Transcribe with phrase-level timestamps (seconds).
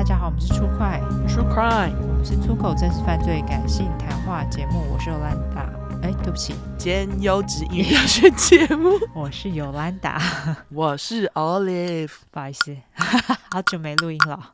[0.00, 0.98] 大家好，我们是出快
[1.28, 4.82] True Crime，我们是出口真实犯罪感性谈话节目。
[4.90, 5.68] 我是尤兰达，
[6.02, 8.92] 哎，对不起，兼优质音乐学节目。
[9.14, 10.18] 我是尤兰达，
[10.72, 12.74] 我是 Olive，不好意思，
[13.52, 14.52] 好久没录音了。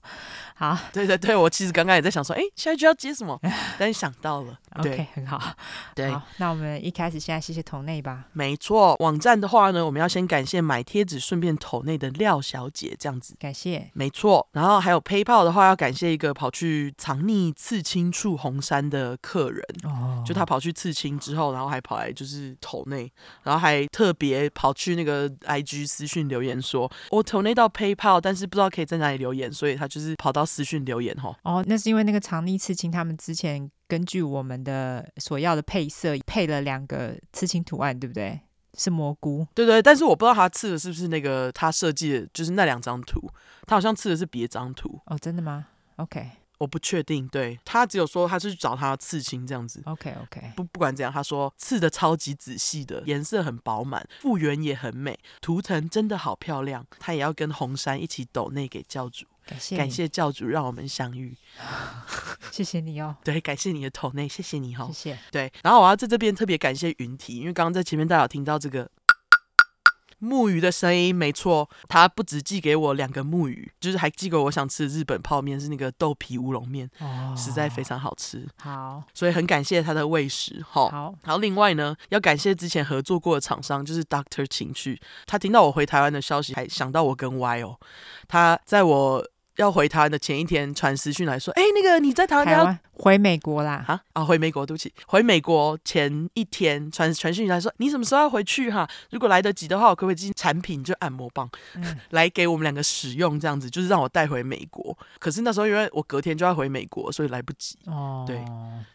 [0.56, 3.38] 好，对对对，我其实刚刚也在想说，哎，下一句要接什么？
[3.78, 5.40] 但是想到了，OK，很好。
[5.94, 8.26] 对，好，那我们一开始现在谢谢头内吧。
[8.32, 13.36] 没错，网站的话呢，我们要先感谢买贴纸顺便头内的廖小姐，这样子。
[13.38, 13.90] 感谢。
[13.92, 19.62] 没错，然后还有 PayPal 的话，要感谢一个跑去藏匿刺青处红山的客人。
[19.84, 20.24] 哦。
[20.26, 23.12] 就他跑去刺青之后，然后还跑来就是头内，
[23.42, 30.46] 然后还特别跑去那个 IG 私讯留言说，我抖内到 PayPal，但是不知道可以在哪里留言，所以他就是跑到。
[30.46, 38.40] 私讯留言哈哦，那是因为那个藏匿刺青，他们之前根据我们的所要的配色配了两个刺青图案，对不对？
[38.78, 43.26] 是蘑菇，对对，但是我不知道他刺的是不是那个他设计的，就是那两张图，
[43.66, 59.24] 他好像刺的是别张图哦，真的吗？OK，我不确定，对，他只有说他是去找他刺青这样子，OK OK，不不管怎样，他说刺的超级仔细的，颜色很饱满，复原也很美，图腾真的好漂亮，他也要跟红山一起抖内给教主。
[59.46, 61.36] 感谢感谢教主让我们相遇，
[62.50, 63.16] 谢谢你哦。
[63.22, 64.90] 对，感谢你的头内，谢谢你哈、哦。
[64.92, 65.18] 谢谢。
[65.30, 68.90] 对，然后我要在这边特别感谢云体，因为刚刚在前面大家有听到这个
[70.18, 78.44] 木鱼的声音，没错，他不止寄给我两个木鱼，就是还寄给我我想吃的日本泡面，是那个豆皮乌龙面，哦，实在非常好吃。
[78.58, 80.60] 好，所以很感谢他的喂食。
[80.68, 87.78] 好，然后另外呢，要感谢之前合作过的厂商，就是 Doctor 情绪，他听到我回台湾的消息，还想到我跟 Y 哦，
[88.26, 89.24] 他在我。
[89.56, 92.46] 要回台湾的前一天传私讯来说，哎，那个你在台湾？
[92.46, 93.84] 台湾回美国啦？
[93.86, 98.88] 啊啊，回美国，对不起，回美国前一天传传讯来说，你什么时候要回去哈？
[99.10, 104.96] 如果来得及的话，我可不可以寄产品，就按摩棒，嗯、 来给我们两个使用，这样子就是让我带回美国。
[105.18, 107.76] 可是那时候因为我隔天就要回美国，所以来不及。
[107.86, 108.44] 哦，对，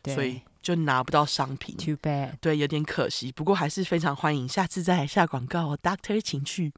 [0.01, 1.75] 对，所以就拿不到商品。
[1.77, 2.31] Too bad。
[2.39, 3.31] 对，有点可惜。
[3.31, 6.71] 不过还是非常欢迎，下次再来下广告哦，Doctor 请去。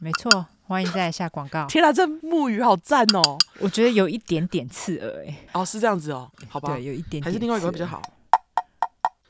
[0.00, 0.46] 没错。
[0.68, 1.64] 欢迎再来下广告。
[1.66, 3.38] 天哪，这木鱼好赞哦！
[3.60, 5.36] 我觉得有一点点刺耳哎。
[5.52, 6.70] 哦，是这样子哦，好吧。
[6.70, 7.22] 对，有一点点。
[7.22, 8.02] 还是另外一个比较好。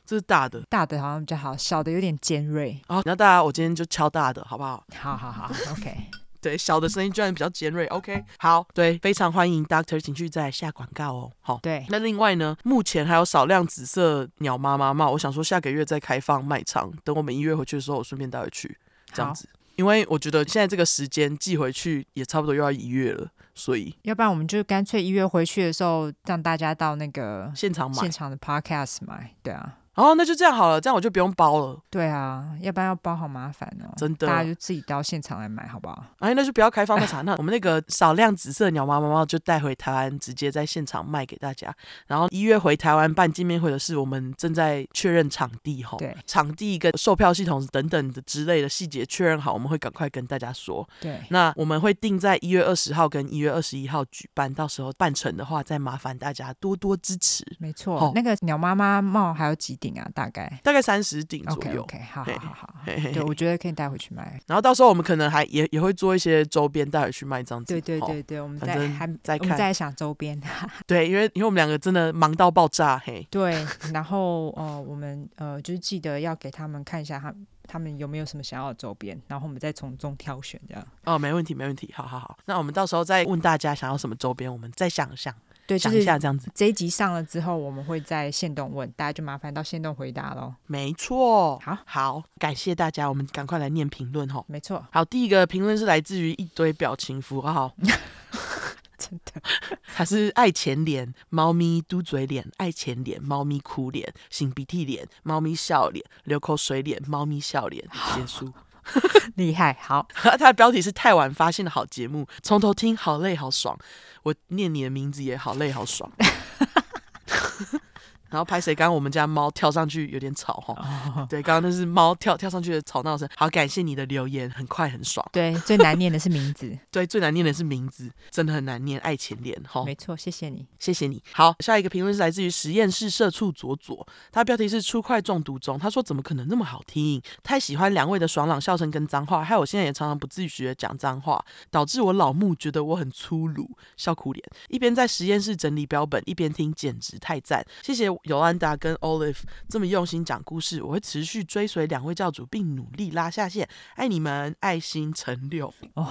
[0.03, 2.81] 这是大的，大的好像比较好，小的有点尖锐。
[2.87, 4.83] 哦，那大家，我今天就敲大的，好不好？
[4.95, 5.95] 好好好， OK。
[6.41, 8.23] 对，小的声音居然比较尖锐，OK。
[8.39, 11.31] 好，对，非常欢迎 Doctor 请去再来下广告哦。
[11.41, 11.85] 好，对。
[11.89, 18.75] 那另外呢，目前还有少量紫色鸟妈妈帽，我想说下个月再开放卖场，等我们一月回去的时候，我顺便带回去，
[19.13, 19.47] 这样子。
[19.77, 29.77] 因为我觉得现在这个时间寄回去也差不多又要一月了，所以要不然我们就干脆一月回去的时候让大家到那个现场买，现场的 Podcast 买，对啊。
[29.97, 31.81] 哦，那就这样好了，这样我就不用包了。
[31.89, 33.91] 对啊，要不然要包好麻烦哦。
[33.97, 36.05] 真的，大家就自己到现场来买，好不好？
[36.19, 37.25] 哎，那就不要开放卖场。
[37.25, 41.73] 那我们那个少量紫色鸟妈妈猫就带回台湾，直接在现场卖给大家。
[42.05, 45.97] 然后一月回台湾办见面会的事，我们正在确认场地哈。
[45.97, 50.87] 对，场地跟售票系统等等的之类的细节确认好，我们会赶快跟大家说。
[51.01, 57.43] 对，那我们会定在一月二十号跟一月二十一号举办，到时候办成的话，再麻烦大家多多支持。
[57.57, 60.09] 没错，那个鸟妈妈帽还有几顶啊？
[60.13, 60.59] 大概？
[60.63, 61.81] 大概三十顶左右。
[61.83, 64.39] OK，, okay 好好好，对，我觉得可以带回去卖。
[64.45, 67.73] 然后到时候我们可能还也也会做一些周边带回去卖，这样子。
[67.73, 70.39] 对对对对，我们在还在看，我们在想周边。
[70.85, 73.25] 对，因为因为我们两个真的忙到爆炸，嘿。
[73.31, 77.33] 对，然后呃，我们呃就是记得要给他们看一下他
[77.67, 80.87] 他们有没有什么想要的周边，然后我们再从中挑选这样。
[81.05, 82.37] 哦，没问题，没问题，好好好。
[82.45, 85.33] 那我们到时候再问大家想要什么周边，我们再想想。
[85.67, 86.49] 对，讲一下这样子。
[86.55, 90.53] 这一集上了之后，我们会在线动问大家，就麻烦到线动回答喽。
[90.65, 94.43] 没错，好，好，感谢大家，我们赶快来念评论哈。
[94.47, 97.73] 没错，好，第一个评论是来自于一堆表情符号，
[98.97, 99.41] 真的，
[99.93, 107.85] 他是爱钱脸、猫咪嘟嘴脸、爱钱脸、猫咪哭脸、擤鼻涕脸、猫咪笑脸、流口水脸、猫咪笑脸，
[108.15, 108.51] 结束。
[109.35, 113.77] 厉害，好，他的标题是太晚发现的好节目，从头听好累好爽，
[114.27, 116.11] 我念你的名字也好累好爽。
[118.29, 118.75] 然后拍谁？
[118.75, 120.75] 刚刚我们家猫跳上去有点吵哈。
[121.15, 121.29] Oh.
[121.29, 123.27] 对，刚刚那是猫跳跳上去的吵闹声。
[123.35, 125.25] 好，感谢你的留言，很快很爽。
[125.31, 126.77] 对，最难念的是名字。
[126.91, 128.99] 对，最难念的是名字，真的很难念。
[128.99, 129.83] 爱钱脸哈。
[129.83, 131.23] 没错，谢谢你，谢谢你。
[131.31, 135.77] 好，下一个评论是来自于实验室社畜佐佐，他标题是出快中毒中。
[135.79, 137.21] 他说怎么可能那么好听？
[137.43, 144.43] 太喜欢两位的爽朗笑声跟脏话，害我现在也常常不自觉讲脏话，导致我老木觉得我很粗鲁，笑哭脸。
[144.69, 147.65] 一边在实验室整理标本，一边听，简直太赞。
[147.83, 153.67] 谢谢尤安达跟 Olive 这么用心讲故事，我会持续追随两位教主，并努力拉下线。
[153.95, 155.73] 爱你们，爱心陈六。
[155.93, 156.07] 哦，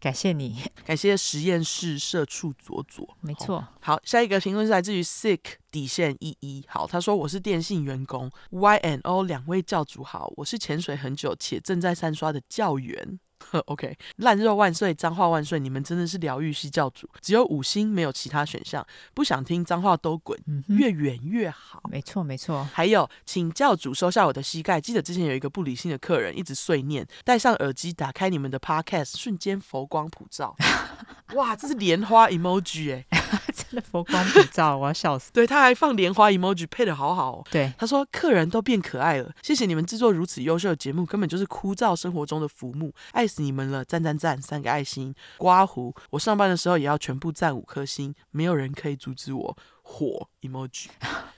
[0.00, 3.16] 感谢你，感谢实验室社畜佐佐。
[3.20, 5.40] 没错，好，下一个评论是来自于 Sick
[5.70, 6.64] 底线一一。
[6.68, 13.18] 好，他说我是电信员工，Y and O 两位教主好，我是潜水很久且正在三刷的教员。
[13.66, 15.58] OK，烂肉万岁，脏话万岁！
[15.58, 18.86] 你们真的是疗愈系教主，只有五星，没有其他选项。
[19.14, 21.80] 不想听脏话都滚，嗯、越远越好。
[21.90, 22.68] 没错，没错。
[22.72, 24.80] 还有，请教主收下我的膝盖。
[24.80, 30.54] 记得之前有一个不理性的客人一直碎念，戴上耳机，打开你们的 Podcast，瞬间佛光普照。
[31.34, 35.30] 哇，这是莲花 emoji 哎、欸， 真的佛光普照，我要笑死。
[35.32, 37.44] 对，他还放莲花 emoji，配的好好哦。
[37.50, 43.84] 对，他说客人都变可爱了，谢谢你们制作如此优秀的节目，根本就是枯燥生活中的浮木，爱死你们了！
[43.84, 45.94] 赞赞赞，三个爱心，刮胡。
[46.10, 49.56] 我上班的时候也要全部赞五颗星，没有人可以阻止我。
[49.82, 50.86] 火 emoji，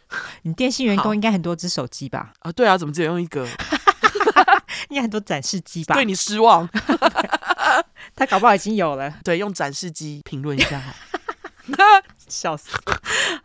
[0.42, 2.32] 你电信员工应该很多只手机吧？
[2.40, 3.46] 啊，对啊，怎么只有用一个？
[4.88, 5.94] 应该很多展示机吧？
[5.94, 6.68] 对你失望。
[8.14, 9.14] 他搞不好已经有了。
[9.24, 10.82] 对，用展示机评论一下。
[12.28, 12.70] 笑死！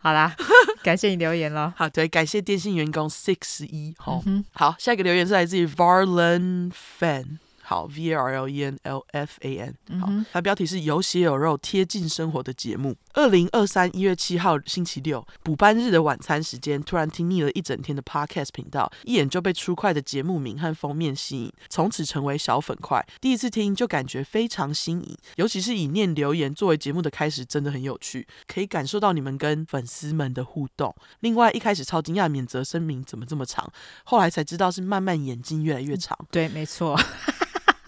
[0.00, 0.34] 好啦，
[0.82, 1.72] 感谢你留言了。
[1.76, 3.94] 好，对，感谢电信员工 six 一。
[3.98, 4.22] 好，
[4.52, 7.38] 好，下一个留言是来自于 Varlen Fan。
[7.68, 10.00] 好，V R L E N L F A N。
[10.00, 12.96] 好，它标题是有血有肉、贴近生活的节目。
[13.12, 23.06] 二零二三一月七号星期六，补班日的晚餐时间，突然听腻了一整天的 Podcast 频道，一眼就被出快的节目名和封面吸引，从此成为小粉块。
[23.20, 30.96] 第一次听就感觉非常新颖，尤其是以念留言作为节目的开始，真的很有趣，可以感受到你们跟粉丝们的互动。
[31.20, 33.70] 另外一开始超惊讶免责声明怎么这么长，
[34.04, 36.18] 后来才知道是慢慢眼睛越来越长。
[36.30, 36.98] 对，没错。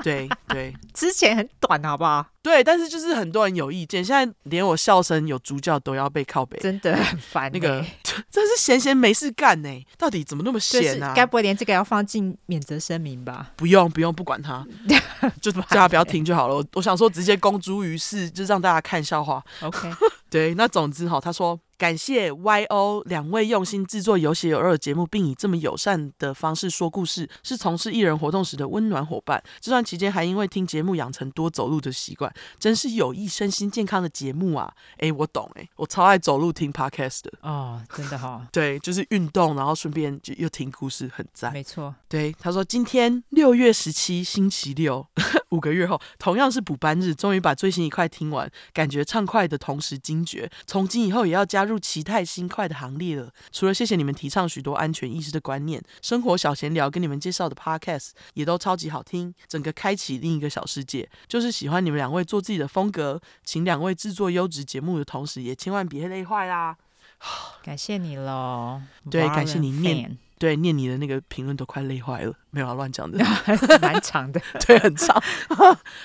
[0.02, 2.26] 对对， 之前很短，好不好？
[2.42, 7.50] 对，但是就是很多人有意见，现在连我笑声有主角都要被靠背，真的 很烦。
[7.52, 7.84] 那个
[8.30, 9.68] 真是闲闲没事干呢，
[9.98, 11.12] 到底怎么那么闲呢？
[11.14, 13.52] 该不会连这个要放进免责声明吧？
[13.56, 14.66] 不用不用，不管他，
[15.40, 16.54] 就叫他不要听就好了。
[16.56, 19.42] 我我想说，直接公诸于世，就让大家看笑话。
[19.60, 19.90] OK，
[20.30, 21.58] 对，那总之哈，他说。
[21.80, 29.42] 感谢 YO 两位用心制作有血有肉的节目，并以这么友善的方式说故事，是从事艺人活动时的温暖伙伴。
[29.62, 34.70] 这段期间还因为听节目养成多走路的习惯，真是有益身心健康的节目啊！
[34.98, 38.46] 哎，我懂哎，我超爱走路听 Podcast 的哦，真的哈、哦。
[38.52, 41.50] 对，就是运动，然后顺便就又听故事，很赞。
[41.50, 45.06] 没错，对，他说今天六月十七星期六，
[45.48, 51.69] 五个月后同样是补班日，终于把最新一块听完，感觉畅快的同时惊觉，从今以后也要加入。
[51.70, 53.32] 入奇泰新快的行列了。
[53.52, 61.08] 除了谢谢你们提倡许多安全意识的观念，生活小闲聊跟你们介绍的 podcast 也都超级好听，整个开启另一个小世界。
[61.28, 66.76] 就是喜欢你们两位做自己的风格，请两位制作优质节目的同时，也千万别累坏啦。
[67.62, 73.22] 感谢你喽，对，感谢你念，对，念你的那个评论都快累坏了，没有要乱讲的
[73.78, 75.22] 蛮长的， 对，很长。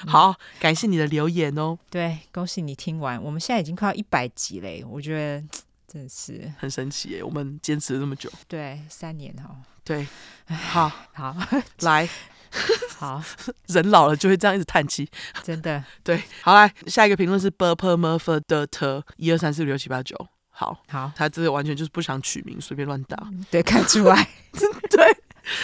[0.05, 1.79] 好，感谢你的留言哦。
[1.89, 5.47] 对，恭喜你听完，我们现在已经快要一百集嘞，我觉得
[5.87, 9.55] 真的是很神奇耶，我们坚持了这么久，对，三年哦，
[9.85, 10.05] 对，
[10.47, 11.33] 好好
[11.79, 12.09] 来，
[12.97, 13.23] 好，
[13.67, 15.09] 人老了就会这样一直叹气，
[15.43, 20.27] 真的，对，好来，下一个评论是 Burper Murphy 的特一二三四五六七八九。
[20.57, 23.27] 好好，他这个完全就是不想取名，随便乱打。
[23.51, 24.27] 对，看出来。
[24.89, 25.17] 对，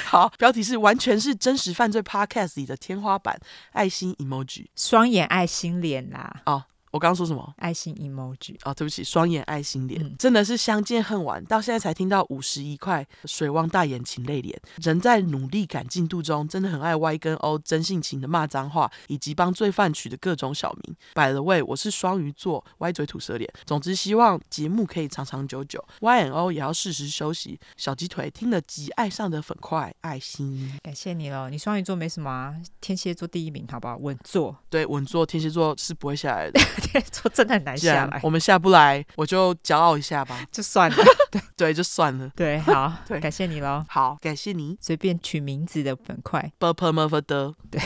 [0.06, 3.40] 好，标题是完全是真实犯罪 Podcast 里的天花板，
[3.72, 6.42] 爱心 emoji，双眼爱心脸啦。
[6.46, 6.66] 哦。
[6.92, 7.54] 我刚刚说什么？
[7.58, 20.96] 爱心 emoji 哦，对不起，双眼爱心脸，嗯、真的是相见恨晚，到现在才听到五十一块水汪大眼情泪脸，人在努力赶进度中，真的很爱 Y 跟 O 真性情的骂脏话，以及帮罪犯取的各种小名。
[21.14, 23.50] By the way，我是双鱼座，歪嘴吐舌脸。
[23.66, 27.58] 总之，希望节目可以长长久久，Y and O 也要适时休息。
[27.78, 31.50] 小鸡腿听了极爱上的粉块爱心，感谢你了。
[31.50, 33.96] 你双鱼座没什么啊，天蝎座第一名，好不好？
[33.98, 36.60] 稳坐，对，稳坐，天蝎座是不会下来的。
[37.12, 40.98] 说真的很难下来，我们下不来，我就骄傲一下吧， 就算了，
[41.32, 46.42] 对 对，就算了，对，好，对，感谢你喽，好，感谢你，随便取名字的粉块。
[46.58, 47.82] B u r p e r m u f f 的，对，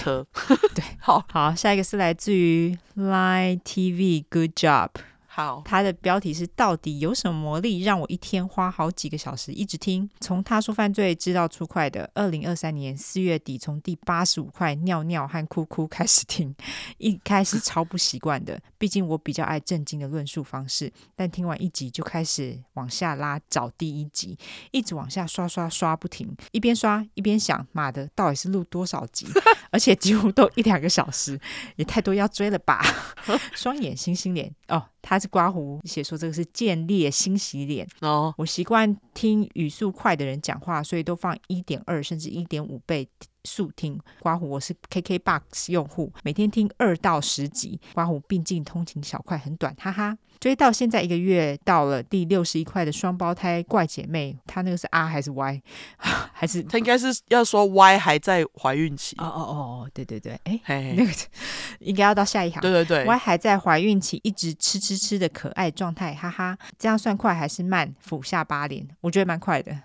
[0.73, 1.23] 对，好。
[1.31, 4.89] 好，下一个是来自于 Line TV，Good job。
[5.35, 10.09] 好，他的标题是到底有什么魔力让我一天花好几个小时一直听？
[10.21, 16.55] 从他说犯罪知道出块的二零二三年四月底，从第八十五块尿尿和哭哭开始听，
[16.99, 20.89] 一开始超不习惯的，毕竟我比较爱正经的论述方式。
[21.17, 24.37] 但听完一集就开始往下拉找第一集，
[24.71, 29.27] 一直往下刷刷刷不停，一边刷一边想，妈的，到底是录多少集？
[29.69, 31.37] 而且几乎都一两个小时，
[31.75, 32.81] 也太多要追了吧？
[33.53, 35.19] 双眼星星脸哦，他。
[35.25, 38.31] 是刮胡写说这个是见裂新洗脸哦。
[38.37, 43.09] 我习惯听语速快的人讲话，所以都放一点二甚至一点五倍。
[43.45, 47.79] 速听刮胡，我是 KKBOX 用户，每天听二到十集。
[47.93, 50.17] 刮胡并进通勤小块很短，哈哈。
[50.39, 55.61] 追到现在一个月，到了第六十一块的双胞胎怪姐妹，她那个是 R 还是 Y？
[56.33, 59.15] 还是她应该是要说 Y 还在怀孕期？
[59.17, 61.11] 哦哦哦，对对对，哎那个
[61.79, 62.59] 应该要到下一行。
[62.61, 66.57] 对对对，Y 还在怀孕期，一直吃吃吃的可爱状态，哈哈。
[66.77, 67.95] 这样算快还是慢？
[67.99, 69.75] 俯下巴脸，我觉得蛮快的。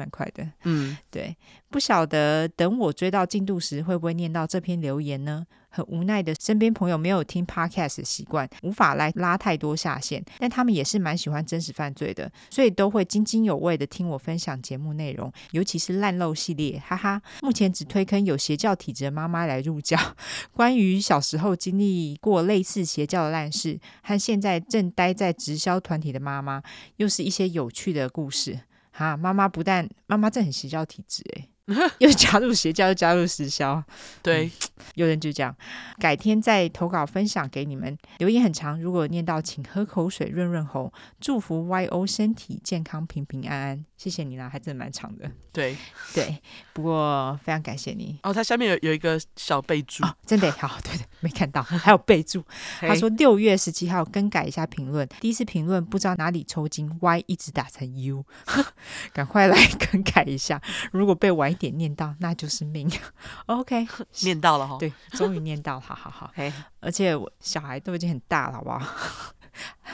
[0.00, 1.36] 蛮快的，嗯，对，
[1.68, 5.46] 不晓得等我追到进度时会不会念到这篇留言呢？
[5.72, 17.22] 很无奈的，身边朋友没有听 podcast 的习惯，无法来拉太多下线，但他们也是蛮喜欢真实犯罪的，所以都会津津有味的听我分享节目内容，尤其是烂漏系列，哈哈。
[17.40, 19.96] 目前只推坑有邪教体质的妈妈来入教，
[20.50, 26.60] 关于小时候经历过类似邪教的烂事，和现在正待在直销团体的妈妈，
[26.96, 28.58] 又是一些有趣的故事。
[28.90, 31.48] 哈，妈妈不但妈妈这很邪教体质哎。
[31.98, 33.82] 又加入邪教，又加入直销，
[34.22, 34.50] 对、嗯，
[34.94, 35.54] 有人就这样。
[35.98, 37.96] 改天再投稿分享给你们。
[38.18, 40.92] 留言很长，如果念到，请喝口水润润喉。
[41.20, 43.84] 祝福 YO 身体健康，平平安安。
[43.96, 45.30] 谢谢你啦，还真的蛮长的。
[45.52, 45.76] 对
[46.14, 46.38] 对，
[46.72, 48.18] 不过非常感谢你。
[48.22, 52.42] 哦，他下面有有一个小备注、哦，真的好，对的，没看到， 还有备注。
[52.80, 58.24] 他说六月十七号更改一下评论，第一次评论不知道哪里抽筋，Y 一直打成 U，
[59.12, 59.56] 赶快来
[59.92, 60.60] 更改一下。
[60.90, 61.50] 如果被晚。
[61.60, 62.90] 点念到那就是命，
[63.46, 63.86] OK，
[64.24, 66.32] 念到了哈，对，终于念到了，好好好，
[66.80, 68.80] 而且我小孩都已经很大了，好不好？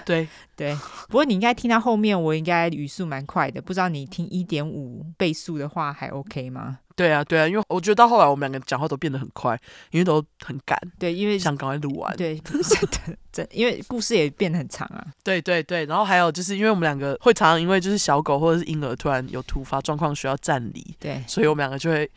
[0.04, 0.74] 对 对，
[1.08, 6.78] 不过你应该听到后面，我应该语速蛮快的，不知道你听一点五倍速的话还 OK 吗？
[6.94, 9.58] 对啊，对啊，因为我觉得到后来我们两个讲话都变得很快，
[9.90, 22.10] 因为都很赶，对，因为想赶快录完，对，真的真，因为故事也变得很长啊，对对对，然后还有就是因为我们两个会常常因为就是小狗或者是婴儿突然有突发状况需要暂离，对，所以我们两个就会。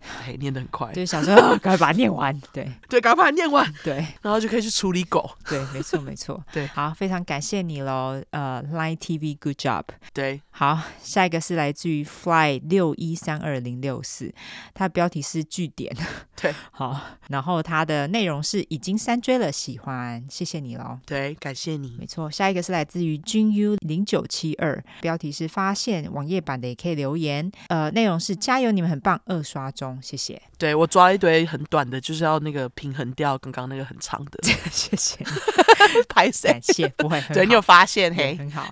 [0.26, 2.70] 哎，念得很快，就想说赶快把它念完，对。
[2.88, 14.32] 对，赶快把它念完，对，然后就可以去处理狗，对，没错没错，对，好，非常感谢你喽，呃，Line TV，Good job，对，好，下一个是来自于 Fly 六一三二零六四，
[14.74, 15.94] 它的标题是句点，
[16.40, 30.74] 对，好，然后它的内容是已经三追了，喜欢，谢谢你喽，对，感谢你，没错，下一个是来自于君 U 零九七二，标题是发现网页版的也可以留言，呃，内容是加油，你们很棒，二刷中，谢谢，对。
[30.74, 34.38] 我抓了一堆很短的，就是要那个平衡掉刚刚那个很长的。
[34.70, 35.24] 谢谢，
[36.08, 37.20] 拍谢感谢，不会。
[37.32, 38.66] 对，你有发现嘿，很好。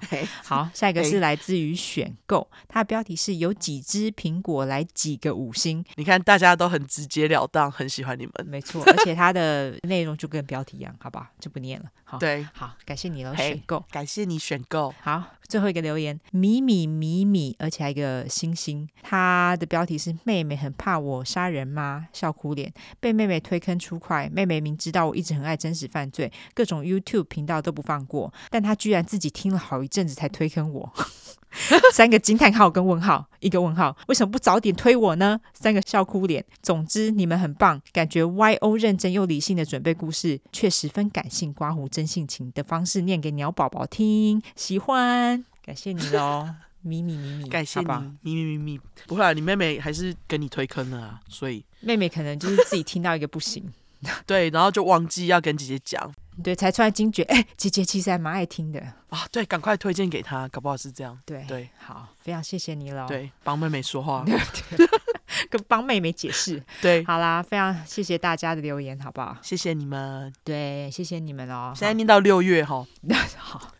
[0.44, 5.84] 好，下一个是来自于选购，它的标题是有几只苹果来几个五星。
[5.96, 8.32] 你看大家都很直截了当，很喜欢你们。
[8.46, 11.26] 没错，而且它的内容就跟标题一样，好不好？
[11.40, 11.86] 就不念了。
[12.08, 14.94] 好，对，好，感谢你了，选购，感谢你选购。
[15.00, 18.88] 好，最后一个留言，米米米米，而且还有一个星星。
[19.02, 22.06] 他的标题是妹妹很怕我杀人吗？
[22.12, 24.30] 笑哭脸，被妹妹推坑出快。
[24.32, 30.92] 妹妹明知道我一直很爱真实犯罪，各种 YouTube 频道都不放过，但她居然自己听了好一阵子才推坑我。
[31.92, 35.40] 三个惊叹号跟问号，一个问号，为什么不早点推我呢？
[35.54, 36.44] 三个笑哭脸。
[36.62, 46.48] 总之你们很棒，感觉 YO 认真又理性的准备故事，却十分感性，刮胡真性情的方式念给鸟宝宝听，喜欢，感谢你喽，
[46.82, 53.64] 咪咪咪咪，感谢你，咪咪咪咪，不会啊，你妹妹还是跟你推坑了啊，所以妹妹可能就是自己听到一个不行，
[54.26, 56.12] 对，然后就忘记要跟姐姐讲。
[56.42, 59.26] 对，才突然惊觉，哎，姐姐其实还蛮爱听的啊！
[59.32, 61.18] 对，赶快推荐给她，搞不好是这样。
[61.24, 63.06] 对对，好，非常谢谢你了。
[63.08, 64.24] 对，帮妹妹说话，
[65.48, 66.62] 跟帮妹妹解释。
[66.82, 69.36] 对，好啦，非常谢谢大家的留言，好不好？
[69.42, 70.32] 谢谢你们。
[70.44, 71.72] 对，谢谢你们哦。
[71.74, 72.86] 现在念到六月哈，
[73.38, 73.72] 好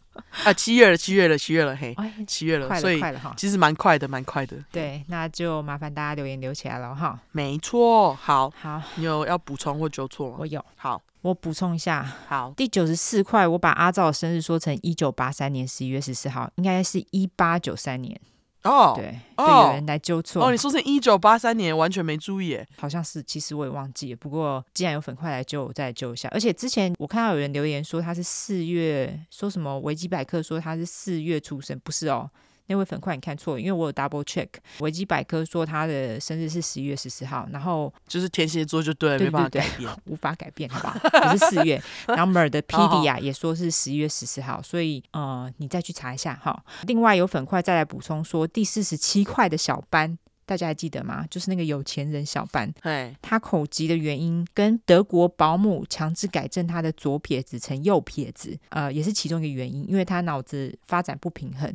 [0.45, 1.95] 啊，七月了，七月了，七月了，嘿，
[2.27, 3.35] 七月了，快了，快了哈。
[3.37, 4.57] 其实蛮快的，蛮快的。
[4.73, 7.21] 对，那就麻烦大家留言留起来了哈。
[7.33, 10.37] 没错，好，好，你有要补充或纠错吗？
[10.41, 11.03] 我有，好。
[11.27, 18.17] 我补充一下，好，第九十四块，我把阿照的生日说成一九八三年十一月十四号，应该是一八九三年
[18.63, 18.95] 哦。
[18.97, 20.53] 对，哦、对，有人来纠错哦。
[20.53, 24.17] 你说成一九八三年，完全没注意耶，好像是，其实我也忘记了。
[24.19, 26.29] 不过既然有粉块来纠，我再来纠一下。
[26.31, 32.31] 而且之前我看到有人留言说他是四月，说什么维基百科说他是四月出生，不是哦。
[32.67, 34.49] 那位粉块，你看错了，因为我有 double check，
[34.81, 40.99] 维基百科说他的生日是十一月十四号，然后就是天蝎座就对了，对对对，没办法改变， 无法改变，好吧？
[41.33, 41.81] 不是四月。
[42.09, 46.65] 然后 Mer 的 Pedia 也说是十一月十四号，所以呃，你再去查一下哈。
[46.87, 51.27] 另外有粉块再来补充说，第四十七块的小班大家还记得吗？
[51.29, 61.71] 就是那个有钱人小班，嘿他口疾的原因跟德国保姆强制改正他的左撇子成右撇子，呃，也是其中一个原因，因为他脑子发展不平衡。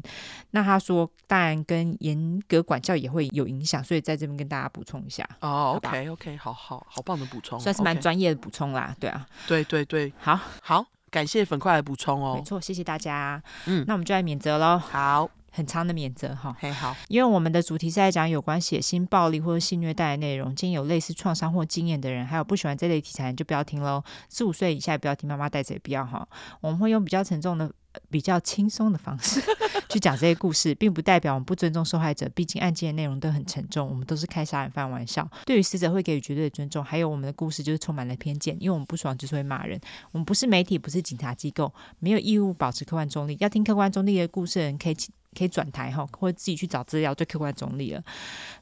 [0.52, 5.28] 那他说，当然跟严格管教也会有影响，所以在这边跟大家补充一下。
[5.42, 8.96] 哦，OK OK，好好好棒的补充，算是蛮专业的补充啦。
[9.00, 12.36] 对啊，对对对，好好，感谢粉块的补充哦。
[12.38, 13.44] 没错，谢谢大家。
[13.66, 14.78] 嗯，那我们就来免责喽。
[14.78, 15.41] 好。
[15.52, 24.02] 很长的免责哈，很好，因为我们的主题是在讲有关血腥暴力或者性虐待的内容，今天有类似创伤或经验的人，还有不喜欢这类题材，就不要听喽。
[24.30, 26.26] 十五岁以下也不要听，妈妈带着也不要哈。
[26.62, 27.70] 我们会用比较沉重的、
[28.10, 29.42] 比较轻松的方式
[29.90, 36.82] 去讲这些故事，并不代表我们不尊重受害者，毕竟案件的内容都很沉重，我们都是开杀人犯玩笑，对于死者会给予绝对的尊重。
[36.82, 39.78] 还有我们的故事就是充满了偏见，因为我们不爽就是会骂人。
[40.14, 43.36] 我们不是媒体，不是警察机构，没有义务保持客观中立。
[43.42, 44.96] 要听客观中立的故事的人可以。
[45.38, 48.04] 可以转台哈，或者自己去找资料，最客观中立了。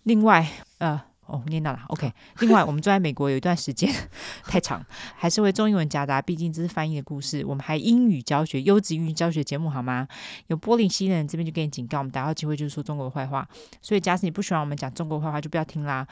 [0.04, 0.48] 另外，
[0.78, 2.12] 呃，哦，念到了，OK。
[2.40, 3.92] 另外，我们住在美国有一段时间
[4.46, 4.84] 太长，
[5.16, 7.44] 还是会中英文夹杂，毕竟这是翻译的故事。
[7.46, 10.08] 我们还英语教学，优质英语教学节目好吗？
[10.48, 13.48] 有玻璃心的人这边就给你警告，我们打到机会就是说中国坏话。
[13.82, 16.08] 所以，假使你不喜欢我们讲中国坏话，就不要听啦。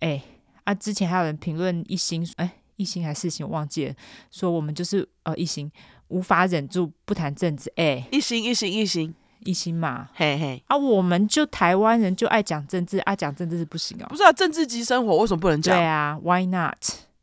[0.00, 0.22] 哎，
[0.64, 3.94] 啊，之前还有人评论一星，哎，一星还是四星，我忘记了，
[4.30, 5.70] 说我们就是呃一星，
[6.08, 7.72] 无法忍住不谈政治。
[7.76, 9.10] 哎，一星一星一星。
[9.10, 9.14] 一
[9.52, 14.06] 心嘛，嘿嘿啊，我们就台湾人就爱讲政治啊，讲政治是不行哦。
[14.08, 15.76] 不是啊，政治即生活，为什么不能讲？
[15.76, 16.76] 对啊，Why not？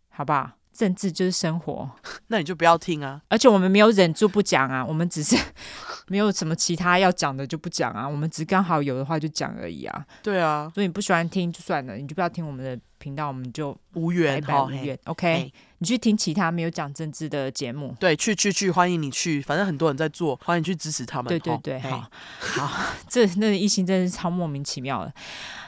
[0.09, 0.51] 好不好？
[0.73, 1.87] 政治就是生活，
[2.27, 3.21] 那你就不要听啊。
[3.29, 5.37] 而且我们没有忍住不讲啊，我们只是
[6.09, 10.05] 没有什么其他要讲的就不讲啊，我们只刚好有的话就讲而已啊。
[10.23, 14.97] 对啊，所以你不喜欢听就算了，你就不要听我们的频道，我们就无缘，拜拜无缘。
[15.05, 15.53] OK。
[15.83, 21.27] 你去听其他没有讲政治的节目，对，去去去，欢迎你去，反正很多人在做，欢迎你去支持他们。
[21.27, 22.09] 对对对，好，
[22.39, 25.13] 好，这那个一心真的是超莫名其妙的。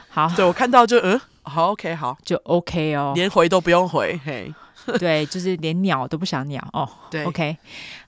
[0.08, 4.54] 好，对我看到就嗯，好 OK，好就 OK 哦，连回都不用回，嘿。
[5.00, 6.88] 对，就是连鸟都不想鸟哦。
[7.10, 7.58] 对，OK，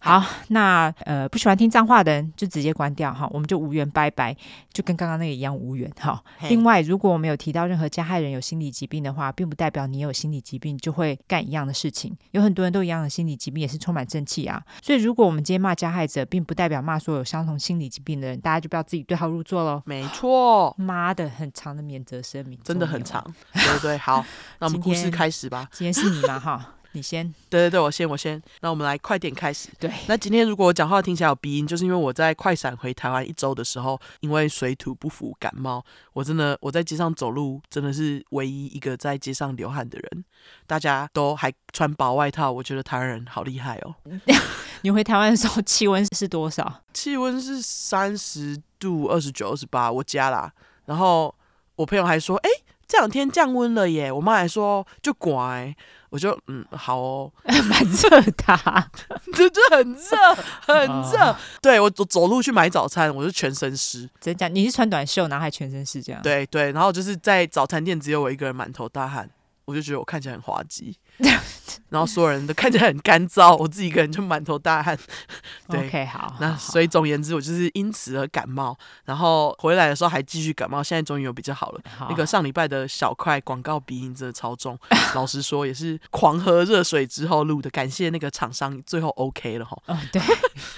[0.07, 4.35] 好，那呃不喜欢听脏话的人就直接关掉哈，我们就无缘拜拜，
[4.71, 6.23] 就跟刚刚那个一样无缘哈。
[6.49, 12.15] 另外，如果我们有提到任何加害人有心理疾病的话，并不代表你有心理疾病就会干一样的事情。
[12.31, 14.63] 有很多人都一样的心理疾病，也是充满正气啊。
[14.81, 19.81] 所以，如果我们今天骂加害者，并不代表骂所有相同心理疾病的人，大家就不要自己对号入座喽。
[19.85, 23.21] 没错，妈的，很长的免责声明，真的很长，
[23.53, 23.97] 对不对？
[23.97, 24.23] 好，
[24.59, 25.67] 那我们故事开始吧。
[25.71, 26.73] 今天，今天是你嘛哈？
[26.97, 29.69] 你先，对对对，我先我先，那我们来快点开始。
[29.79, 40.25] 对，那今天如果我讲话听起来有鼻音，就是因为我在快闪回台湾一周的时候，因为水土不服感冒，我真的我在街上走路真的是唯一一个在街上流汗的人，
[40.65, 43.93] 大家都还穿薄外套，我觉得台湾人好厉害哦。
[44.81, 46.81] 你回台湾的时候气温是多少？
[46.93, 50.51] 气温是三十度，二十九、二十八，我家啦。
[50.85, 51.33] 然后
[51.75, 52.49] 我朋友还说，哎，
[52.87, 54.11] 这两天降温了耶。
[54.11, 55.75] 我妈还说就乖。
[56.17, 58.89] 我就嗯好哦， 蛮热的，
[59.35, 60.75] 真的很热，很
[61.11, 61.19] 热。
[61.19, 64.09] 哦、对我走走路去买早餐，我就全身湿。
[64.19, 66.19] 真的，你是穿短袖，然后还全身湿这样？
[66.23, 69.29] 对对，然后就是在早餐店只有我一个人满头大汗，
[69.65, 70.97] 我就觉得我看起来很滑稽。
[71.89, 74.97] 然后所有人都看起来很干燥，我自己一个人就满头大汗。
[75.69, 76.35] 对，OK，好。
[76.41, 81.81] 那所以总言之，我就是因此而感冒，然后回来的时候还继续感冒，现在终于有比较好了。
[81.97, 84.77] 好那个上礼拜的小块广告鼻音真的超重，
[85.15, 87.69] 老实说也是狂喝热水之后录的。
[87.69, 89.77] 感谢那个厂商最后 OK 了哈。
[89.85, 90.21] 哦，对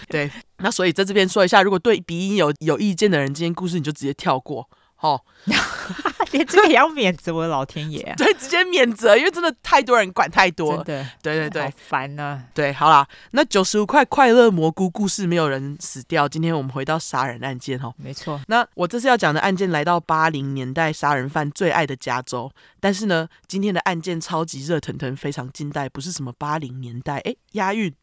[0.10, 0.32] 对。
[0.58, 4.70] 那所以在这边说一下，如果对鼻音有有意见的人，今天故事你就直接跳过。
[4.96, 5.26] 好。
[6.32, 8.16] 连这个也要免责，我的老天爷啊！
[8.16, 10.84] 对，直接免责，因为真的太多人管太多了。
[10.84, 12.44] 真的，对对对，好烦呢。
[12.54, 16.28] 对，好啦，那九十五块快乐蘑菇故事没有人死掉。
[16.28, 18.40] 今天我们回到杀人案件哦，没错。
[18.48, 27.94] 那我这次要讲的案件来到八零年代杀人犯最爱的加州，但是呢，今天的案件超级热腾腾，非常近代，不是什么八零年代，哎，押韵。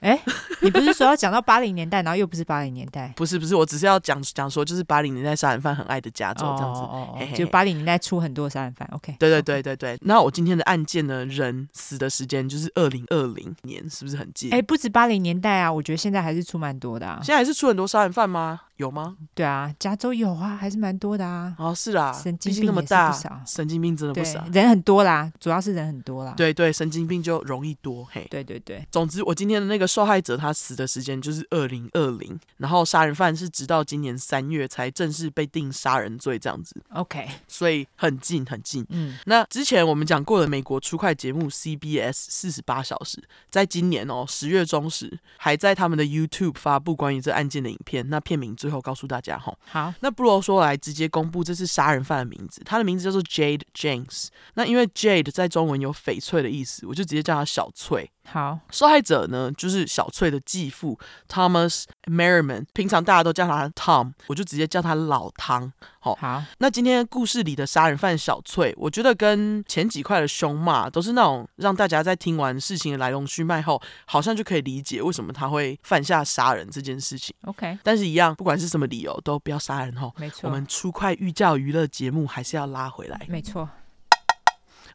[0.00, 0.18] 哎，
[0.62, 3.12] 你不是说要讲到八零年代，然后又不是八零年代？
[3.16, 8.88] 不是不是，我只是要讲讲说，就是八零年代杀人犯很爱的加州这样子，哦哦哦，就八零年代出很多杀人犯。
[8.92, 9.98] OK，对对对对对。
[10.02, 14.50] 那我今天的案件呢，人死的时间就是二零二零年，是不是很近？
[14.52, 17.20] 哎，不止八零年代啊，我觉得现在还是出蛮多的啊。
[17.22, 18.60] 现在还是出很多杀人犯吗？
[18.80, 19.14] 有吗？
[19.34, 21.54] 对啊，加州有啊，还是蛮多的啊。
[21.58, 23.12] 哦，是啦，神经病那么大，
[23.46, 26.32] 神经病真的不少，人很多啦，主要是人很多啦。
[26.36, 28.26] 对对，神经病就容易多，嘿。
[28.30, 36.74] 对对对，总之我今天的那个受害者他死的时间就是二零二零，然后杀人犯是直到今年三月才正式被定杀人罪这样子。
[36.94, 38.86] OK，所以很近很近。
[38.88, 49.52] 嗯，那之前我们讲过的美国出快节目 CBS 四十八小时，在今年哦十月中时还在他们的 YouTube 发布关于这案件的影片，那片名最最后告诉大家哈。
[49.66, 54.28] 好，那不如说来直接公布这次杀人犯的名字，他的名字叫做 Jade James。
[54.54, 58.08] 那因为 Jade 在中文有翡翠的意思，我就直接叫他小翠。
[58.24, 65.72] 好，受害者呢就是小翠的继父 Thomas Merriman，平常大家都叫他 Tom，我就直接叫他老汤。
[65.98, 77.34] 好，好，那今天故事里的杀人犯小翠，我觉得跟前几块的凶骂都是那种让大家在听完事情的来龙去脉后，好像就可以理解为什么他会犯下杀人这件事情。
[77.46, 80.10] OK，但是，一样，不管是什么理由，都不要杀人哈。
[80.16, 83.20] 没错，我们出快寓教娱乐节目还是要拉回来。
[83.28, 83.68] 没错。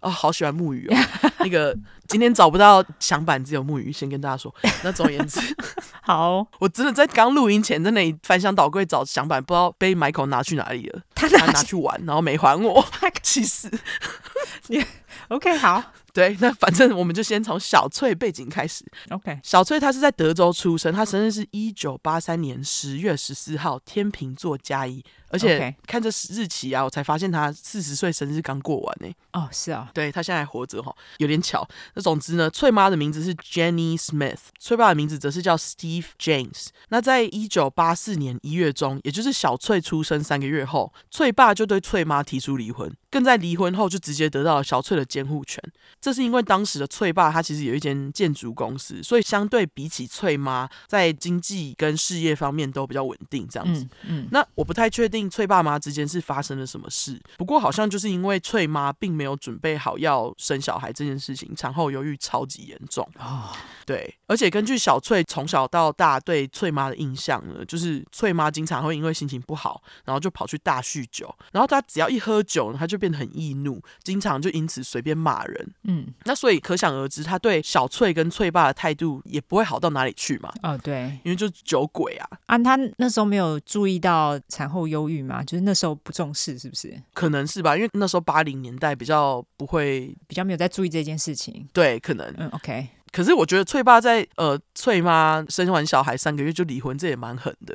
[0.06, 0.96] 哦，好喜欢木鱼哦。
[1.40, 1.76] 那个
[2.08, 3.92] 今天找不到响板，只有木鱼。
[3.92, 5.40] 先跟大家说，那总而言之，
[6.04, 11.02] 好，我真的在刚录音前在那里翻箱倒柜找响板，不知道被 Michael 拿去哪里了。
[11.16, 12.86] 他拿，他拿去玩，然后没还我，
[13.24, 13.72] 气死。
[14.68, 14.86] 你
[15.30, 15.84] OK 好。
[16.14, 18.86] 对，那反正我们就先从小翠背景开始。
[19.10, 25.04] OK，小翠她是在德州出生，她生日是一九八三年十月十四号，天秤座加一。
[25.36, 29.14] 而且看这日期啊，我才发现他四十岁生日刚过完呢。
[29.34, 31.68] 哦，是啊，对，他现在还活着哈，有点巧。
[31.94, 36.68] 那总之呢，翠妈的名字是 Jenny Smith，翠爸的名字则是叫 Steve James。
[36.90, 45.62] 那在一九八四年一月中，也就是小翠出生三个月后，翠爸就对翠妈提出离婚，更在离婚后就直接得到了小翠的监护权。
[46.00, 53.46] 这是因为当时的翠爸他其实有一间建筑公司，所以相对比起翠妈，在经济跟事业方面都比较稳定。
[53.50, 63.50] 这样子，嗯，嗯，那我不太确定翠爸妈之间是发生了什么事，不过好像就是因为翠妈并没有准备好要生小孩这件事情，产后忧郁超级严重哦。
[63.86, 75.74] 对，而且根据小翠从小到大对翠妈的印象呢，就是翠妈经常会因为心情不好，然后就跑去大酗酒，然后她只要一喝酒呢，她就变得很易怒，经常就因此随便骂人。
[75.84, 80.52] 嗯，那所以可想而知，她对小翠跟翠爸的态度也不会好到哪里去嘛。
[80.64, 82.28] 哦，对，因为就是酒鬼啊。
[82.48, 85.44] 啊，她那时候没有注意到产后忧郁嘛？
[85.44, 86.94] 就是那时候不重视，是不是？
[87.14, 91.68] 可能是吧，因为那时候八零年代比较不会，比较没有在注意这件事情。
[91.74, 92.34] 对，可能。
[92.38, 92.88] 嗯，OK。
[93.12, 97.74] 可是我觉得翠爸在呃翠妈生完小孩三个月就离婚，这也蛮狠的。